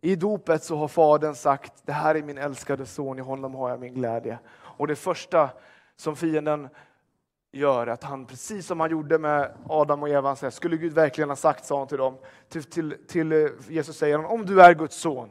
i 0.00 0.16
dopet 0.16 0.62
så 0.62 0.76
har 0.76 0.88
Fadern 0.88 1.34
sagt, 1.34 1.86
det 1.86 1.92
här 1.92 2.14
är 2.14 2.22
min 2.22 2.38
älskade 2.38 2.86
son, 2.86 3.18
i 3.18 3.22
honom 3.22 3.54
har 3.54 3.70
jag 3.70 3.80
min 3.80 3.94
glädje. 3.94 4.38
Och 4.54 4.86
det 4.86 4.96
första 4.96 5.50
som 5.96 6.16
fienden 6.16 6.68
gör, 7.52 7.86
att 7.86 8.02
han 8.02 8.26
precis 8.26 8.66
som 8.66 8.80
han 8.80 8.90
gjorde 8.90 9.18
med 9.18 9.56
Adam 9.68 10.02
och 10.02 10.08
Eva, 10.08 10.36
säger, 10.36 10.50
skulle 10.50 10.76
Gud 10.76 10.92
verkligen 10.92 11.28
ha 11.28 11.36
sagt, 11.36 11.64
sa 11.64 11.78
han 11.78 11.88
till 11.88 11.98
dem, 11.98 12.18
till, 12.48 12.64
till, 12.64 13.06
till 13.08 13.32
eh, 13.32 13.48
Jesus 13.68 13.98
säger 13.98 14.16
han, 14.16 14.26
om 14.26 14.46
du 14.46 14.62
är 14.62 14.74
Guds 14.74 14.96
son. 14.96 15.30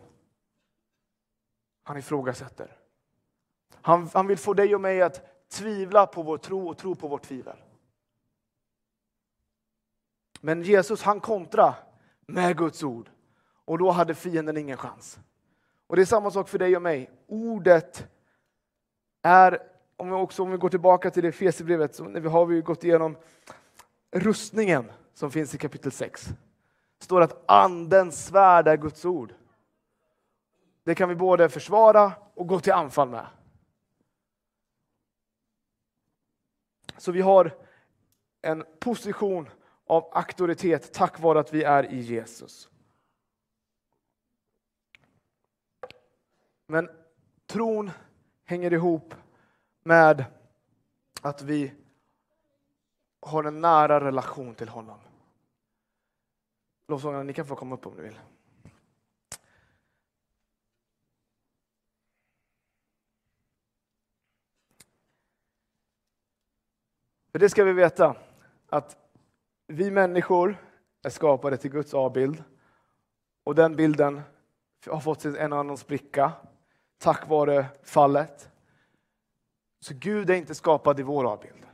Han 1.83 1.97
ifrågasätter. 1.97 2.77
Han, 3.81 4.09
han 4.13 4.27
vill 4.27 4.37
få 4.37 4.53
dig 4.53 4.75
och 4.75 4.81
mig 4.81 5.01
att 5.01 5.32
tvivla 5.53 6.07
på 6.07 6.23
vår 6.23 6.37
tro 6.37 6.69
och 6.69 6.77
tro 6.77 6.95
på 6.95 7.07
vårt 7.07 7.23
tvivel. 7.23 7.57
Men 10.41 10.63
Jesus 10.63 11.03
han 11.03 11.19
kontra 11.19 11.75
med 12.27 12.57
Guds 12.57 12.83
ord 12.83 13.09
och 13.65 13.77
då 13.77 13.91
hade 13.91 14.15
fienden 14.15 14.57
ingen 14.57 14.77
chans. 14.77 15.19
Och 15.87 15.95
Det 15.95 16.01
är 16.01 16.05
samma 16.05 16.31
sak 16.31 16.49
för 16.49 16.59
dig 16.59 16.75
och 16.75 16.81
mig. 16.81 17.09
Ordet 17.27 18.07
är, 19.21 19.59
om 19.97 20.09
vi, 20.09 20.15
också, 20.15 20.43
om 20.43 20.51
vi 20.51 20.57
går 20.57 20.69
tillbaka 20.69 21.11
till 21.11 21.23
det 21.23 21.29
Efesierbrevet, 21.29 21.95
så 21.95 22.03
har 22.29 22.45
vi 22.45 22.61
gått 22.61 22.83
igenom 22.83 23.17
rustningen 24.11 24.91
som 25.13 25.31
finns 25.31 25.55
i 25.55 25.57
kapitel 25.57 25.91
6. 25.91 26.25
Det 26.97 27.05
står 27.05 27.21
att 27.21 27.43
andens 27.51 28.25
svärd 28.25 28.67
är 28.67 28.77
Guds 28.77 29.05
ord. 29.05 29.33
Det 30.83 30.95
kan 30.95 31.09
vi 31.09 31.15
både 31.15 31.49
försvara 31.49 32.11
och 32.33 32.47
gå 32.47 32.59
till 32.59 32.73
anfall 32.73 33.09
med. 33.09 33.25
Så 36.97 37.11
vi 37.11 37.21
har 37.21 37.57
en 38.41 38.63
position 38.79 39.49
av 39.87 40.09
auktoritet 40.13 40.93
tack 40.93 41.19
vare 41.19 41.39
att 41.39 41.53
vi 41.53 41.63
är 41.63 41.91
i 41.91 41.99
Jesus. 41.99 42.69
Men 46.67 46.89
tron 47.45 47.91
hänger 48.45 48.73
ihop 48.73 49.15
med 49.83 50.25
att 51.21 51.41
vi 51.41 51.73
har 53.19 53.43
en 53.43 53.61
nära 53.61 54.05
relation 54.05 54.55
till 54.55 54.69
honom. 54.69 54.99
Lovsångarna, 56.87 57.23
ni 57.23 57.33
kan 57.33 57.45
få 57.45 57.55
komma 57.55 57.75
upp 57.75 57.85
om 57.85 57.93
ni 57.95 58.01
vill. 58.01 58.19
För 67.33 67.39
det 67.39 67.49
ska 67.49 67.63
vi 67.63 67.73
veta, 67.73 68.15
att 68.69 68.97
vi 69.67 69.91
människor 69.91 70.57
är 71.03 71.09
skapade 71.09 71.57
till 71.57 71.71
Guds 71.71 71.93
avbild. 71.93 72.43
Och 73.43 73.55
den 73.55 73.75
bilden 73.75 74.21
har 74.87 74.99
fått 74.99 75.25
en 75.25 75.53
och 75.53 75.59
annan 75.59 75.77
spricka 75.77 76.31
tack 76.97 77.27
vare 77.27 77.65
fallet. 77.83 78.49
Så 79.79 79.93
Gud 79.97 80.29
är 80.29 80.33
inte 80.33 80.55
skapad 80.55 80.99
i 80.99 81.03
vår 81.03 81.31
avbild. 81.31 81.65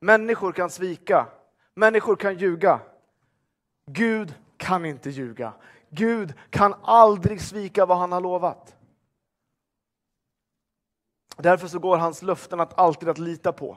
Människor 0.00 0.52
kan 0.52 0.70
svika, 0.70 1.26
människor 1.74 2.16
kan 2.16 2.38
ljuga. 2.38 2.80
Gud 3.86 4.34
kan 4.56 4.84
inte 4.84 5.10
ljuga. 5.10 5.52
Gud 5.90 6.34
kan 6.50 6.74
aldrig 6.82 7.40
svika 7.40 7.86
vad 7.86 7.98
han 7.98 8.12
har 8.12 8.20
lovat. 8.20 8.76
Därför 11.36 11.68
så 11.68 11.78
går 11.78 11.96
hans 11.96 12.22
löften 12.22 12.60
att 12.60 12.78
alltid 12.78 13.08
att 13.08 13.18
lita 13.18 13.52
på. 13.52 13.76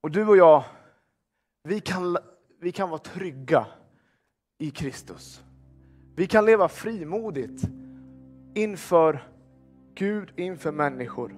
Och 0.00 0.10
du 0.10 0.26
och 0.26 0.36
jag, 0.36 0.64
vi 1.64 1.80
kan, 1.80 2.16
vi 2.60 2.72
kan 2.72 2.90
vara 2.90 2.98
trygga 2.98 3.66
i 4.58 4.70
Kristus. 4.70 5.42
Vi 6.16 6.26
kan 6.26 6.44
leva 6.44 6.68
frimodigt 6.68 7.62
inför 8.54 9.28
Gud, 9.94 10.32
inför 10.36 10.72
människor. 10.72 11.34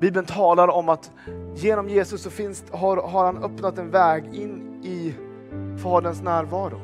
Bibeln 0.00 0.26
talar 0.26 0.68
om 0.68 0.88
att 0.88 1.12
genom 1.54 1.88
Jesus 1.88 2.22
så 2.22 2.30
finns, 2.30 2.64
har, 2.70 2.96
har 2.96 3.24
han 3.24 3.44
öppnat 3.44 3.78
en 3.78 3.90
väg 3.90 4.34
in 4.34 4.84
i 4.84 5.14
Faderns 5.82 6.22
närvaro. 6.22 6.80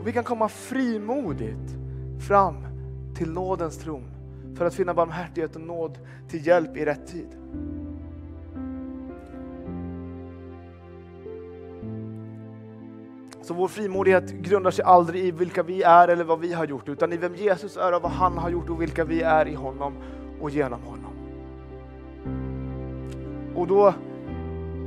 Och 0.00 0.06
vi 0.06 0.12
kan 0.12 0.24
komma 0.24 0.48
frimodigt 0.48 1.76
fram 2.28 2.56
till 3.14 3.30
nådens 3.32 3.78
tron 3.78 4.13
för 4.54 4.66
att 4.66 4.74
finna 4.74 4.94
barmhärtighet 4.94 5.56
och 5.56 5.62
nåd 5.62 5.98
till 6.28 6.46
hjälp 6.46 6.76
i 6.76 6.84
rätt 6.84 7.06
tid. 7.06 7.28
Så 13.42 13.54
vår 13.54 13.68
frimodighet 13.68 14.32
grundar 14.32 14.70
sig 14.70 14.84
aldrig 14.84 15.24
i 15.24 15.30
vilka 15.30 15.62
vi 15.62 15.82
är 15.82 16.08
eller 16.08 16.24
vad 16.24 16.40
vi 16.40 16.52
har 16.52 16.66
gjort, 16.66 16.88
utan 16.88 17.12
i 17.12 17.16
vem 17.16 17.34
Jesus 17.34 17.76
är 17.76 17.94
och 17.94 18.02
vad 18.02 18.12
han 18.12 18.38
har 18.38 18.50
gjort 18.50 18.70
och 18.70 18.82
vilka 18.82 19.04
vi 19.04 19.22
är 19.22 19.48
i 19.48 19.54
honom 19.54 19.94
och 20.40 20.50
genom 20.50 20.80
honom. 20.82 21.12
Och 23.54 23.66
då, 23.66 23.94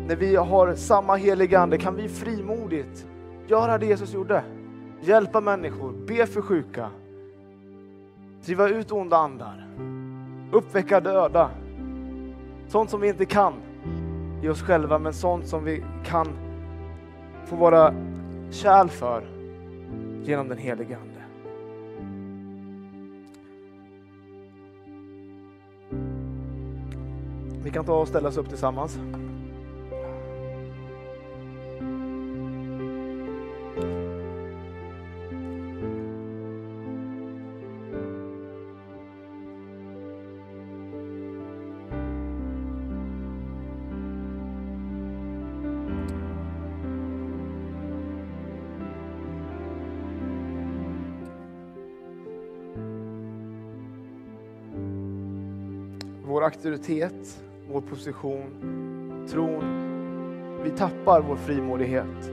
när 0.07 0.15
vi 0.15 0.35
har 0.35 0.75
samma 0.75 1.15
heliga 1.15 1.59
Ande, 1.59 1.77
kan 1.77 1.95
vi 1.95 2.09
frimodigt 2.09 3.07
göra 3.47 3.77
det 3.77 3.85
Jesus 3.85 4.13
gjorde. 4.13 4.43
Hjälpa 5.01 5.41
människor, 5.41 5.93
be 6.07 6.25
för 6.25 6.41
sjuka, 6.41 6.89
driva 8.45 8.69
ut 8.69 8.91
onda 8.91 9.17
andar, 9.17 9.67
uppväcka 10.51 10.99
döda. 10.99 11.49
Sånt 12.67 12.89
som 12.89 13.01
vi 13.01 13.07
inte 13.07 13.25
kan 13.25 13.53
i 14.43 14.49
oss 14.49 14.61
själva, 14.61 14.99
men 14.99 15.13
sånt 15.13 15.47
som 15.47 15.63
vi 15.63 15.83
kan 16.05 16.27
få 17.45 17.55
vara 17.55 17.93
kärl 18.51 18.87
för 18.87 19.23
genom 20.23 20.47
den 20.47 20.57
helige 20.57 20.97
Ande. 20.97 21.13
Vi 27.63 27.69
kan 27.69 27.85
ta 27.85 28.01
och 28.01 28.07
ställa 28.07 28.29
oss 28.29 28.37
upp 28.37 28.49
tillsammans. 28.49 28.99
Vår 56.27 56.43
auktoritet, 56.43 57.43
vår 57.71 57.81
position, 57.81 58.43
tron. 59.29 59.63
Vi 60.63 60.69
tappar 60.69 61.21
vår 61.21 61.35
frimodighet 61.35 62.31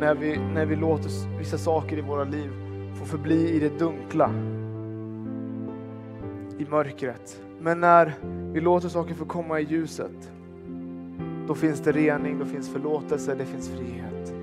när 0.00 0.14
vi, 0.14 0.38
när 0.54 0.66
vi 0.66 0.76
låter 0.76 1.38
vissa 1.38 1.58
saker 1.58 1.98
i 1.98 2.00
våra 2.00 2.24
liv 2.24 2.50
få 2.98 3.04
förbli 3.04 3.50
i 3.50 3.58
det 3.58 3.78
dunkla, 3.78 4.30
i 6.58 6.66
mörkret. 6.70 7.42
Men 7.60 7.80
när 7.80 8.14
vi 8.52 8.60
låter 8.60 8.88
saker 8.88 9.14
få 9.14 9.24
komma 9.24 9.60
i 9.60 9.64
ljuset, 9.64 10.32
då 11.46 11.54
finns 11.54 11.80
det 11.80 11.92
rening, 11.92 12.38
då 12.38 12.44
finns 12.44 12.72
förlåtelse, 12.72 13.34
det 13.34 13.44
finns 13.44 13.68
frihet. 13.68 14.34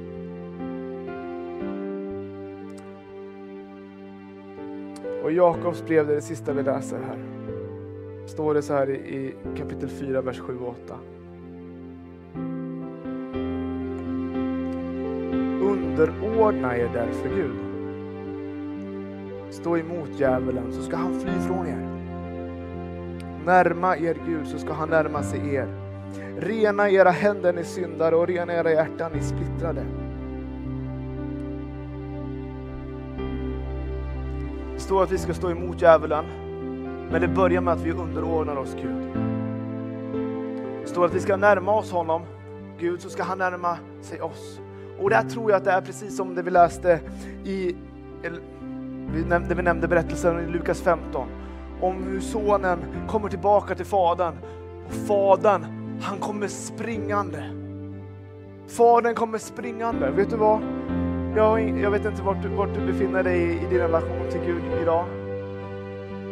Och 5.24 5.32
Jakobs 5.32 5.86
brev, 5.86 6.08
det 6.08 6.14
är 6.14 6.16
det 6.16 6.22
sista 6.22 6.54
vi 6.54 6.64
läser 6.64 7.00
här, 7.00 7.33
står 8.34 8.54
det 8.54 8.62
så 8.62 8.74
här 8.74 8.90
i 8.90 9.36
kapitel 9.58 9.90
4, 9.90 10.22
vers 10.22 10.40
7 10.40 10.58
och 10.60 10.70
8. 10.70 10.96
Underordna 15.62 16.78
er 16.78 16.90
därför 16.94 17.30
Gud. 17.30 17.56
Stå 19.50 19.78
emot 19.78 20.10
djävulen 20.20 20.74
så 20.74 20.82
ska 20.82 20.96
han 20.96 21.20
fly 21.20 21.32
från 21.48 21.68
er. 21.68 21.88
Närma 23.46 23.98
er 23.98 24.18
Gud 24.28 24.48
så 24.48 24.58
ska 24.58 24.74
han 24.74 24.90
närma 24.90 25.24
sig 25.24 25.56
er. 25.56 25.68
Rena 26.38 26.90
era 26.90 27.10
händer 27.10 27.54
ni 27.54 27.64
syndare 27.64 28.16
och 28.16 28.28
rena 28.28 28.54
era 28.54 28.72
hjärtan 28.72 29.12
ni 29.14 29.22
splittrade. 29.22 29.86
Det 34.74 34.80
står 34.80 35.04
att 35.04 35.12
vi 35.12 35.18
ska 35.18 35.34
stå 35.34 35.52
emot 35.52 35.82
djävulen, 35.82 36.26
men 37.14 37.22
det 37.22 37.28
börjar 37.28 37.62
med 37.62 37.74
att 37.74 37.82
vi 37.82 37.92
underordnar 37.92 38.56
oss 38.56 38.76
Gud. 38.82 39.14
Det 40.82 40.90
står 40.90 41.06
att 41.06 41.14
vi 41.14 41.20
ska 41.20 41.38
närma 41.38 41.76
oss 41.76 41.92
honom, 41.92 42.22
Gud, 42.80 43.02
så 43.02 43.10
ska 43.10 43.24
han 43.24 43.38
närma 43.38 43.78
sig 44.02 44.22
oss. 44.22 44.60
Och 45.00 45.10
där 45.10 45.24
tror 45.24 45.52
jag 45.52 45.58
att 45.58 45.64
det 45.64 45.72
är 45.72 45.82
precis 45.82 46.18
som 46.18 46.36
det 46.36 46.42
vi 46.42 46.52
läste 46.52 47.00
i, 47.44 47.76
det 49.48 49.56
vi 49.56 49.64
nämnde 49.64 49.88
berättelsen 49.88 50.40
i 50.40 50.52
Lukas 50.52 50.82
15. 50.82 51.28
Om 51.82 52.04
hur 52.04 52.20
sonen 52.20 52.80
kommer 53.08 53.30
tillbaka 53.30 53.76
till 53.76 53.86
fadern 53.86 54.34
och 54.86 54.94
fadern, 54.94 55.66
han 56.02 56.18
kommer 56.18 56.48
springande. 56.48 57.44
Fadern 58.68 59.16
kommer 59.16 59.38
springande. 59.38 60.12
Vet 60.12 60.30
du 60.30 60.36
vad? 60.36 60.62
Jag, 61.36 61.80
jag 61.80 61.92
vet 61.92 62.06
inte 62.06 62.22
vart 62.22 62.42
du, 62.42 62.48
vart 62.48 62.74
du 62.74 62.92
befinner 62.92 63.24
dig 63.24 63.42
i, 63.42 63.52
i 63.52 63.66
din 63.70 63.80
relation 63.80 64.30
till 64.32 64.42
Gud 64.46 64.64
idag. 64.82 65.23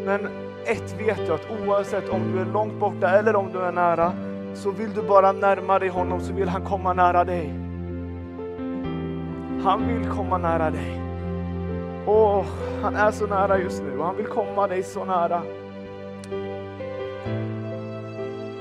Men 0.06 0.28
ett 0.66 0.95
vet 0.99 1.20
jag, 1.28 1.36
att 1.36 1.47
oavsett 1.66 2.10
om 2.10 2.32
du 2.32 2.39
är 2.41 2.45
långt 2.45 2.80
borta 2.80 3.10
eller 3.10 3.36
om 3.36 3.52
du 3.52 3.60
är 3.60 3.72
nära, 3.72 4.14
så 4.54 4.72
vill 4.72 4.93
du 4.93 5.02
bara 5.02 5.32
närma 5.32 5.80
dig 5.80 5.89
honom 5.89 6.22
så 6.22 6.34
vill 6.34 6.49
han 6.49 6.62
komma 6.62 6.93
nära 6.93 7.24
dig. 7.24 7.54
Han 9.64 9.88
vill 9.88 10.10
komma 10.10 10.38
nära 10.38 10.72
dig. 10.72 11.02
Åh, 12.06 12.45
han 12.82 12.95
är 12.95 13.12
så 13.12 13.28
nära 13.28 13.60
just 13.60 13.84
nu 13.84 13.99
och 13.99 14.06
han 14.06 14.18
vill 14.18 14.26
komma 14.26 14.68
dig 14.68 14.84
så 14.84 15.06
nära. 15.06 15.41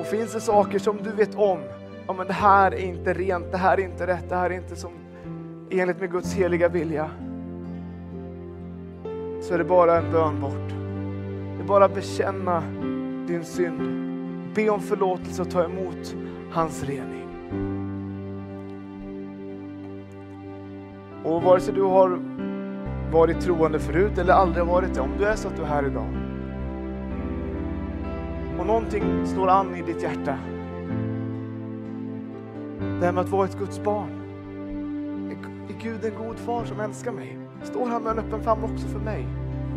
Och 0.01 0.07
finns 0.07 0.32
det 0.32 0.41
saker 0.41 0.78
som 0.78 1.03
du 1.03 1.12
vet 1.12 1.34
om, 1.34 1.59
ja 2.07 2.12
men 2.12 2.26
det 2.26 2.32
här 2.32 2.74
är 2.74 2.78
inte 2.78 3.12
rent, 3.12 3.53
det 3.53 3.59
här 3.59 3.78
är 3.78 3.84
inte 3.84 4.07
rätt, 4.07 4.28
det 4.28 4.36
här 4.36 4.51
är 4.51 4.55
inte 4.55 4.76
som 4.76 4.91
enligt 5.70 6.01
med 6.01 6.11
Guds 6.11 6.34
heliga 6.34 6.68
vilja. 6.68 7.11
Så 9.43 9.55
är 9.55 9.59
det 9.59 9.64
bara 9.64 9.99
en 9.99 10.12
bön 10.12 10.41
bort. 10.41 10.80
Bara 11.71 11.89
bekänna 11.89 12.62
din 13.27 13.45
synd. 13.45 13.81
Be 14.55 14.71
om 14.71 14.81
förlåtelse 14.81 15.43
och 15.43 15.51
ta 15.51 15.64
emot 15.64 16.16
hans 16.53 16.85
rening. 16.85 17.29
Och 21.25 21.43
vare 21.43 21.61
sig 21.61 21.75
du 21.75 21.83
har 21.83 22.21
varit 23.12 23.41
troende 23.41 23.79
förut 23.79 24.18
eller 24.18 24.33
aldrig 24.33 24.64
varit 24.64 24.95
det, 24.95 25.01
om 25.01 25.11
du 25.18 25.25
är 25.25 25.37
så 25.37 25.49
att 25.49 25.57
du 25.57 25.62
är 25.62 25.66
här 25.66 25.87
idag 25.87 26.07
och 28.61 28.66
någonting 28.66 29.27
slår 29.27 29.49
an 29.49 29.77
i 29.77 29.83
ditt 29.83 30.03
hjärta. 30.03 30.39
Det 33.01 33.07
här 33.07 33.12
med 33.12 33.18
att 33.18 33.31
vara 33.31 33.45
ett 33.45 33.59
Guds 33.59 33.83
barn. 33.83 34.11
är 35.68 35.83
Gud 35.83 36.05
en 36.05 36.27
god 36.27 36.39
far 36.39 36.64
som 36.64 36.81
älskar 36.81 37.12
mig? 37.12 37.39
Står 37.62 37.87
han 37.87 38.03
med 38.03 38.12
en 38.12 38.18
öppen 38.18 38.43
famn 38.43 38.64
också 38.64 38.89
för 38.89 38.99
mig? 38.99 39.27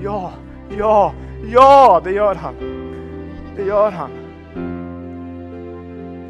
Ja, 0.02 0.34
ja, 0.70 1.14
ja, 1.52 2.02
det 2.04 2.12
gör 2.12 2.36
han. 2.36 2.56
Det 3.56 3.64
gör 3.64 3.92
han. 3.92 4.10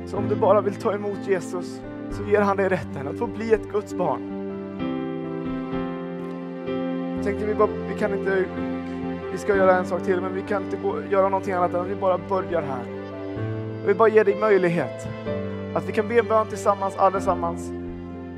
Så 0.05 0.17
om 0.17 0.29
du 0.29 0.35
bara 0.35 0.61
vill 0.61 0.75
ta 0.75 0.93
emot 0.93 1.27
Jesus 1.27 1.81
så 2.11 2.23
ger 2.23 2.41
han 2.41 2.57
dig 2.57 2.69
rätten 2.69 3.07
att 3.07 3.17
få 3.17 3.27
bli 3.27 3.53
ett 3.53 3.71
Guds 3.71 3.93
barn. 3.93 4.21
Jag 7.15 7.23
tänkte 7.23 7.45
vi, 7.45 7.55
bara, 7.55 7.69
vi 7.89 7.99
kan 7.99 8.19
inte, 8.19 8.45
vi 9.31 9.37
ska 9.37 9.55
göra 9.55 9.77
en 9.77 9.85
sak 9.85 10.03
till, 10.03 10.21
men 10.21 10.35
vi 10.35 10.41
kan 10.41 10.63
inte 10.63 10.77
gå, 10.77 10.95
göra 11.11 11.29
någonting 11.29 11.53
annat 11.53 11.73
än 11.73 11.79
att 11.79 11.87
vi 11.87 11.95
bara 11.95 12.17
börjar 12.17 12.61
här. 12.61 12.83
Jag 13.79 13.87
vill 13.87 13.95
bara 13.95 14.09
ge 14.09 14.23
dig 14.23 14.35
möjlighet 14.35 15.07
att 15.75 15.89
vi 15.89 15.91
kan 15.91 16.07
be 16.07 16.19
en 16.19 16.27
bön 16.27 16.47
tillsammans, 16.47 16.97
allesammans. 16.97 17.71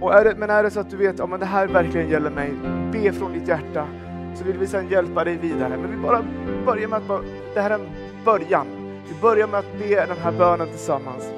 Och 0.01 0.13
är 0.13 0.23
det, 0.23 0.35
men 0.37 0.49
är 0.49 0.63
det 0.63 0.71
så 0.71 0.79
att 0.79 0.89
du 0.89 0.97
vet 0.97 1.19
att 1.19 1.29
men 1.29 1.39
det 1.39 1.45
här 1.45 1.67
verkligen 1.67 2.09
gäller 2.09 2.29
mig, 2.29 2.53
be 2.91 3.13
från 3.13 3.33
ditt 3.33 3.47
hjärta 3.47 3.87
så 4.35 4.43
vill 4.43 4.57
vi 4.57 4.67
sedan 4.67 4.89
hjälpa 4.89 5.23
dig 5.23 5.37
vidare. 5.37 5.77
Men 5.77 5.91
vi 5.91 5.97
bara 5.97 6.23
börjar 6.65 6.87
med 6.87 6.97
att 6.97 7.07
bara, 7.07 7.21
det 7.53 7.61
här 7.61 7.69
är 7.69 7.79
en 7.79 7.89
början. 8.25 8.67
Vi 9.07 9.21
börjar 9.21 9.47
med 9.47 9.59
att 9.59 9.79
be 9.79 10.05
den 10.05 10.17
här 10.17 10.31
bönen 10.31 10.67
tillsammans. 10.67 11.31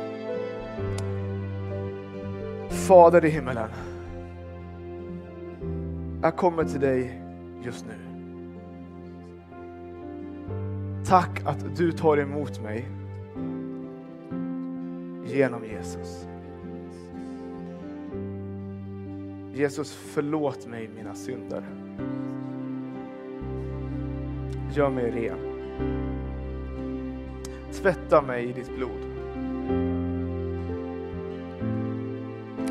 Fader 2.70 3.26
i 3.26 3.30
himmelen. 3.30 3.70
Jag 6.22 6.36
kommer 6.36 6.64
till 6.64 6.80
dig 6.80 7.22
just 7.64 7.86
nu. 7.86 7.94
Tack 11.06 11.42
att 11.46 11.78
du 11.78 11.92
tar 11.92 12.18
emot 12.18 12.62
mig 12.64 12.88
genom 15.26 15.66
Jesus. 15.66 16.28
Jesus, 19.54 19.94
förlåt 19.94 20.68
mig 20.68 20.90
mina 20.96 21.16
synder. 21.16 21.64
Gör 24.74 24.90
mig 24.90 25.12
ren. 25.12 25.38
Tvätta 27.72 28.22
mig 28.22 28.50
i 28.50 28.54
ditt 28.54 28.76
blod. 28.76 29.08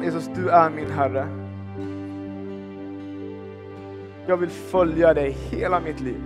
Jesus, 0.02 0.30
du 0.34 0.48
är 0.48 0.70
min 0.70 0.90
Herre. 0.90 1.26
Jag 4.26 4.36
vill 4.36 4.50
följa 4.50 5.14
dig 5.14 5.30
hela 5.30 5.80
mitt 5.80 6.00
liv. 6.00 6.22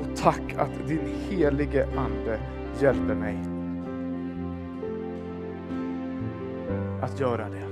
Och 0.00 0.16
tack 0.16 0.54
att 0.56 0.88
din 0.88 1.14
helige 1.28 1.86
Ande 1.96 2.40
hjälper 2.80 3.14
mig 3.14 3.38
att 7.02 7.20
göra 7.20 7.48
det. 7.48 7.69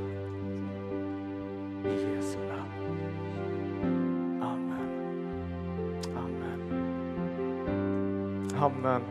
Amen. 8.78 9.02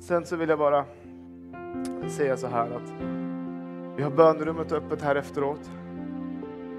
Sen 0.00 0.26
så 0.26 0.36
vill 0.36 0.48
jag 0.48 0.58
bara 0.58 0.84
säga 2.08 2.36
så 2.36 2.46
här 2.46 2.66
att 2.66 2.92
vi 3.96 4.02
har 4.02 4.10
bönrummet 4.10 4.72
öppet 4.72 5.02
här 5.02 5.16
efteråt. 5.16 5.70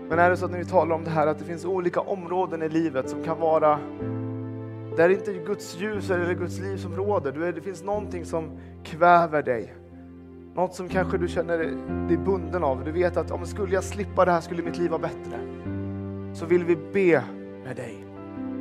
Men 0.09 0.19
är 0.19 0.29
det 0.29 0.37
så 0.37 0.45
att 0.45 0.51
när 0.51 0.59
vi 0.59 0.65
talar 0.65 0.95
om 0.95 1.03
det 1.03 1.09
här 1.09 1.27
att 1.27 1.39
det 1.39 1.45
finns 1.45 1.65
olika 1.65 2.01
områden 2.01 2.61
i 2.61 2.69
livet 2.69 3.09
som 3.09 3.23
kan 3.23 3.39
vara 3.39 3.79
där 4.97 5.07
det 5.07 5.13
inte 5.13 5.31
är 5.31 5.45
Guds 5.45 5.77
ljus 5.81 6.09
eller 6.09 6.33
Guds 6.33 6.59
liv 6.59 6.77
som 6.77 6.95
råder. 6.95 7.51
Det 7.51 7.61
finns 7.61 7.83
någonting 7.83 8.25
som 8.25 8.51
kväver 8.83 9.43
dig. 9.43 9.73
Något 10.55 10.73
som 10.73 10.89
kanske 10.89 11.17
du 11.17 11.27
känner 11.27 11.57
dig 12.07 12.17
bunden 12.17 12.63
av. 12.63 12.83
Du 12.83 12.91
vet 12.91 13.17
att 13.17 13.31
om 13.31 13.45
skulle 13.45 13.73
jag 13.73 13.83
slippa 13.83 14.25
det 14.25 14.31
här 14.31 14.41
skulle 14.41 14.63
mitt 14.63 14.77
liv 14.77 14.89
vara 14.89 15.01
bättre. 15.01 15.50
Så 16.33 16.45
vill 16.45 16.63
vi 16.63 16.75
be 16.75 17.23
med 17.63 17.75
dig. 17.75 18.05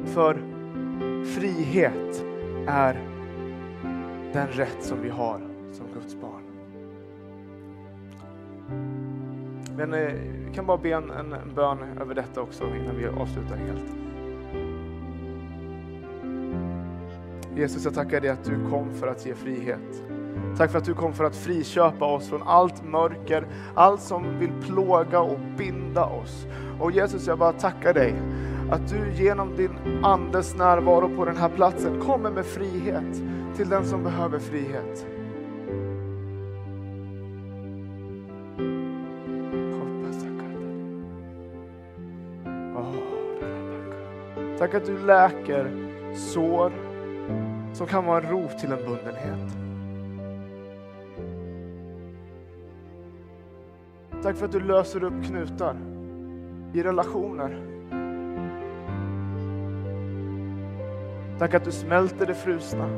För 0.04 0.42
frihet 1.24 2.24
är 2.66 2.94
den 4.32 4.48
rätt 4.48 4.76
som 4.80 5.02
vi 5.02 5.08
har 5.08 5.40
som 5.72 5.86
Guds 5.94 6.16
barn. 6.20 6.42
Men 9.76 9.94
eh, 9.94 10.12
vi 10.46 10.54
kan 10.54 10.66
bara 10.66 10.78
be 10.78 10.90
en, 10.90 11.10
en, 11.10 11.32
en 11.32 11.54
bön 11.54 11.78
över 12.00 12.14
detta 12.14 12.40
också 12.40 12.64
innan 12.64 12.96
vi 12.96 13.06
avslutar 13.06 13.56
helt. 13.56 13.84
Jesus, 17.56 17.84
jag 17.84 17.94
tackar 17.94 18.20
dig 18.20 18.30
att 18.30 18.44
du 18.44 18.70
kom 18.70 18.94
för 18.94 19.06
att 19.06 19.26
ge 19.26 19.34
frihet. 19.34 20.02
Tack 20.56 20.70
för 20.70 20.78
att 20.78 20.84
du 20.84 20.94
kom 20.94 21.12
för 21.12 21.24
att 21.24 21.36
friköpa 21.36 22.04
oss 22.04 22.28
från 22.28 22.42
allt 22.42 22.84
mörker, 22.84 23.46
allt 23.74 24.00
som 24.00 24.38
vill 24.38 24.52
plåga 24.66 25.20
och 25.20 25.38
binda 25.58 26.04
oss. 26.04 26.46
Och 26.80 26.92
Jesus, 26.92 27.26
jag 27.26 27.38
bara 27.38 27.52
tackar 27.52 27.94
dig 27.94 28.14
att 28.70 28.88
du 28.88 29.12
genom 29.24 29.56
din 29.56 30.04
Andes 30.04 30.56
närvaro 30.56 31.16
på 31.16 31.24
den 31.24 31.36
här 31.36 31.48
platsen 31.48 32.00
kommer 32.00 32.30
med 32.30 32.46
frihet 32.46 33.22
till 33.56 33.68
den 33.68 33.84
som 33.86 34.04
behöver 34.04 34.38
frihet. 34.38 35.06
Tack 44.58 44.74
att 44.74 44.86
du 44.86 44.98
läker 44.98 45.70
sår 46.14 46.72
som 47.72 47.86
kan 47.86 48.04
vara 48.04 48.20
en 48.20 48.30
rot 48.30 48.58
till 48.58 48.72
en 48.72 48.78
bundenhet. 48.78 49.56
Tack 54.22 54.36
för 54.36 54.44
att 54.44 54.52
du 54.52 54.60
löser 54.60 55.04
upp 55.04 55.24
knutar 55.24 55.76
i 56.72 56.82
relationer. 56.82 57.66
Tack 61.38 61.54
att 61.54 61.64
du 61.64 61.72
smälter 61.72 62.26
det 62.26 62.34
frusna. 62.34 62.88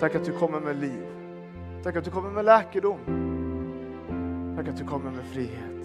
Tack 0.00 0.14
att 0.14 0.24
du 0.24 0.32
kommer 0.32 0.60
med 0.60 0.76
liv. 0.76 1.06
Tack 1.82 1.96
att 1.96 2.04
du 2.04 2.10
kommer 2.10 2.30
med 2.30 2.44
läkedom. 2.44 2.98
Tack 4.56 4.68
att 4.68 4.76
du 4.76 4.84
kommer 4.84 5.10
med 5.10 5.24
frihet. 5.24 5.78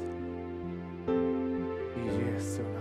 I 1.97 2.31
Jesu 2.33 2.72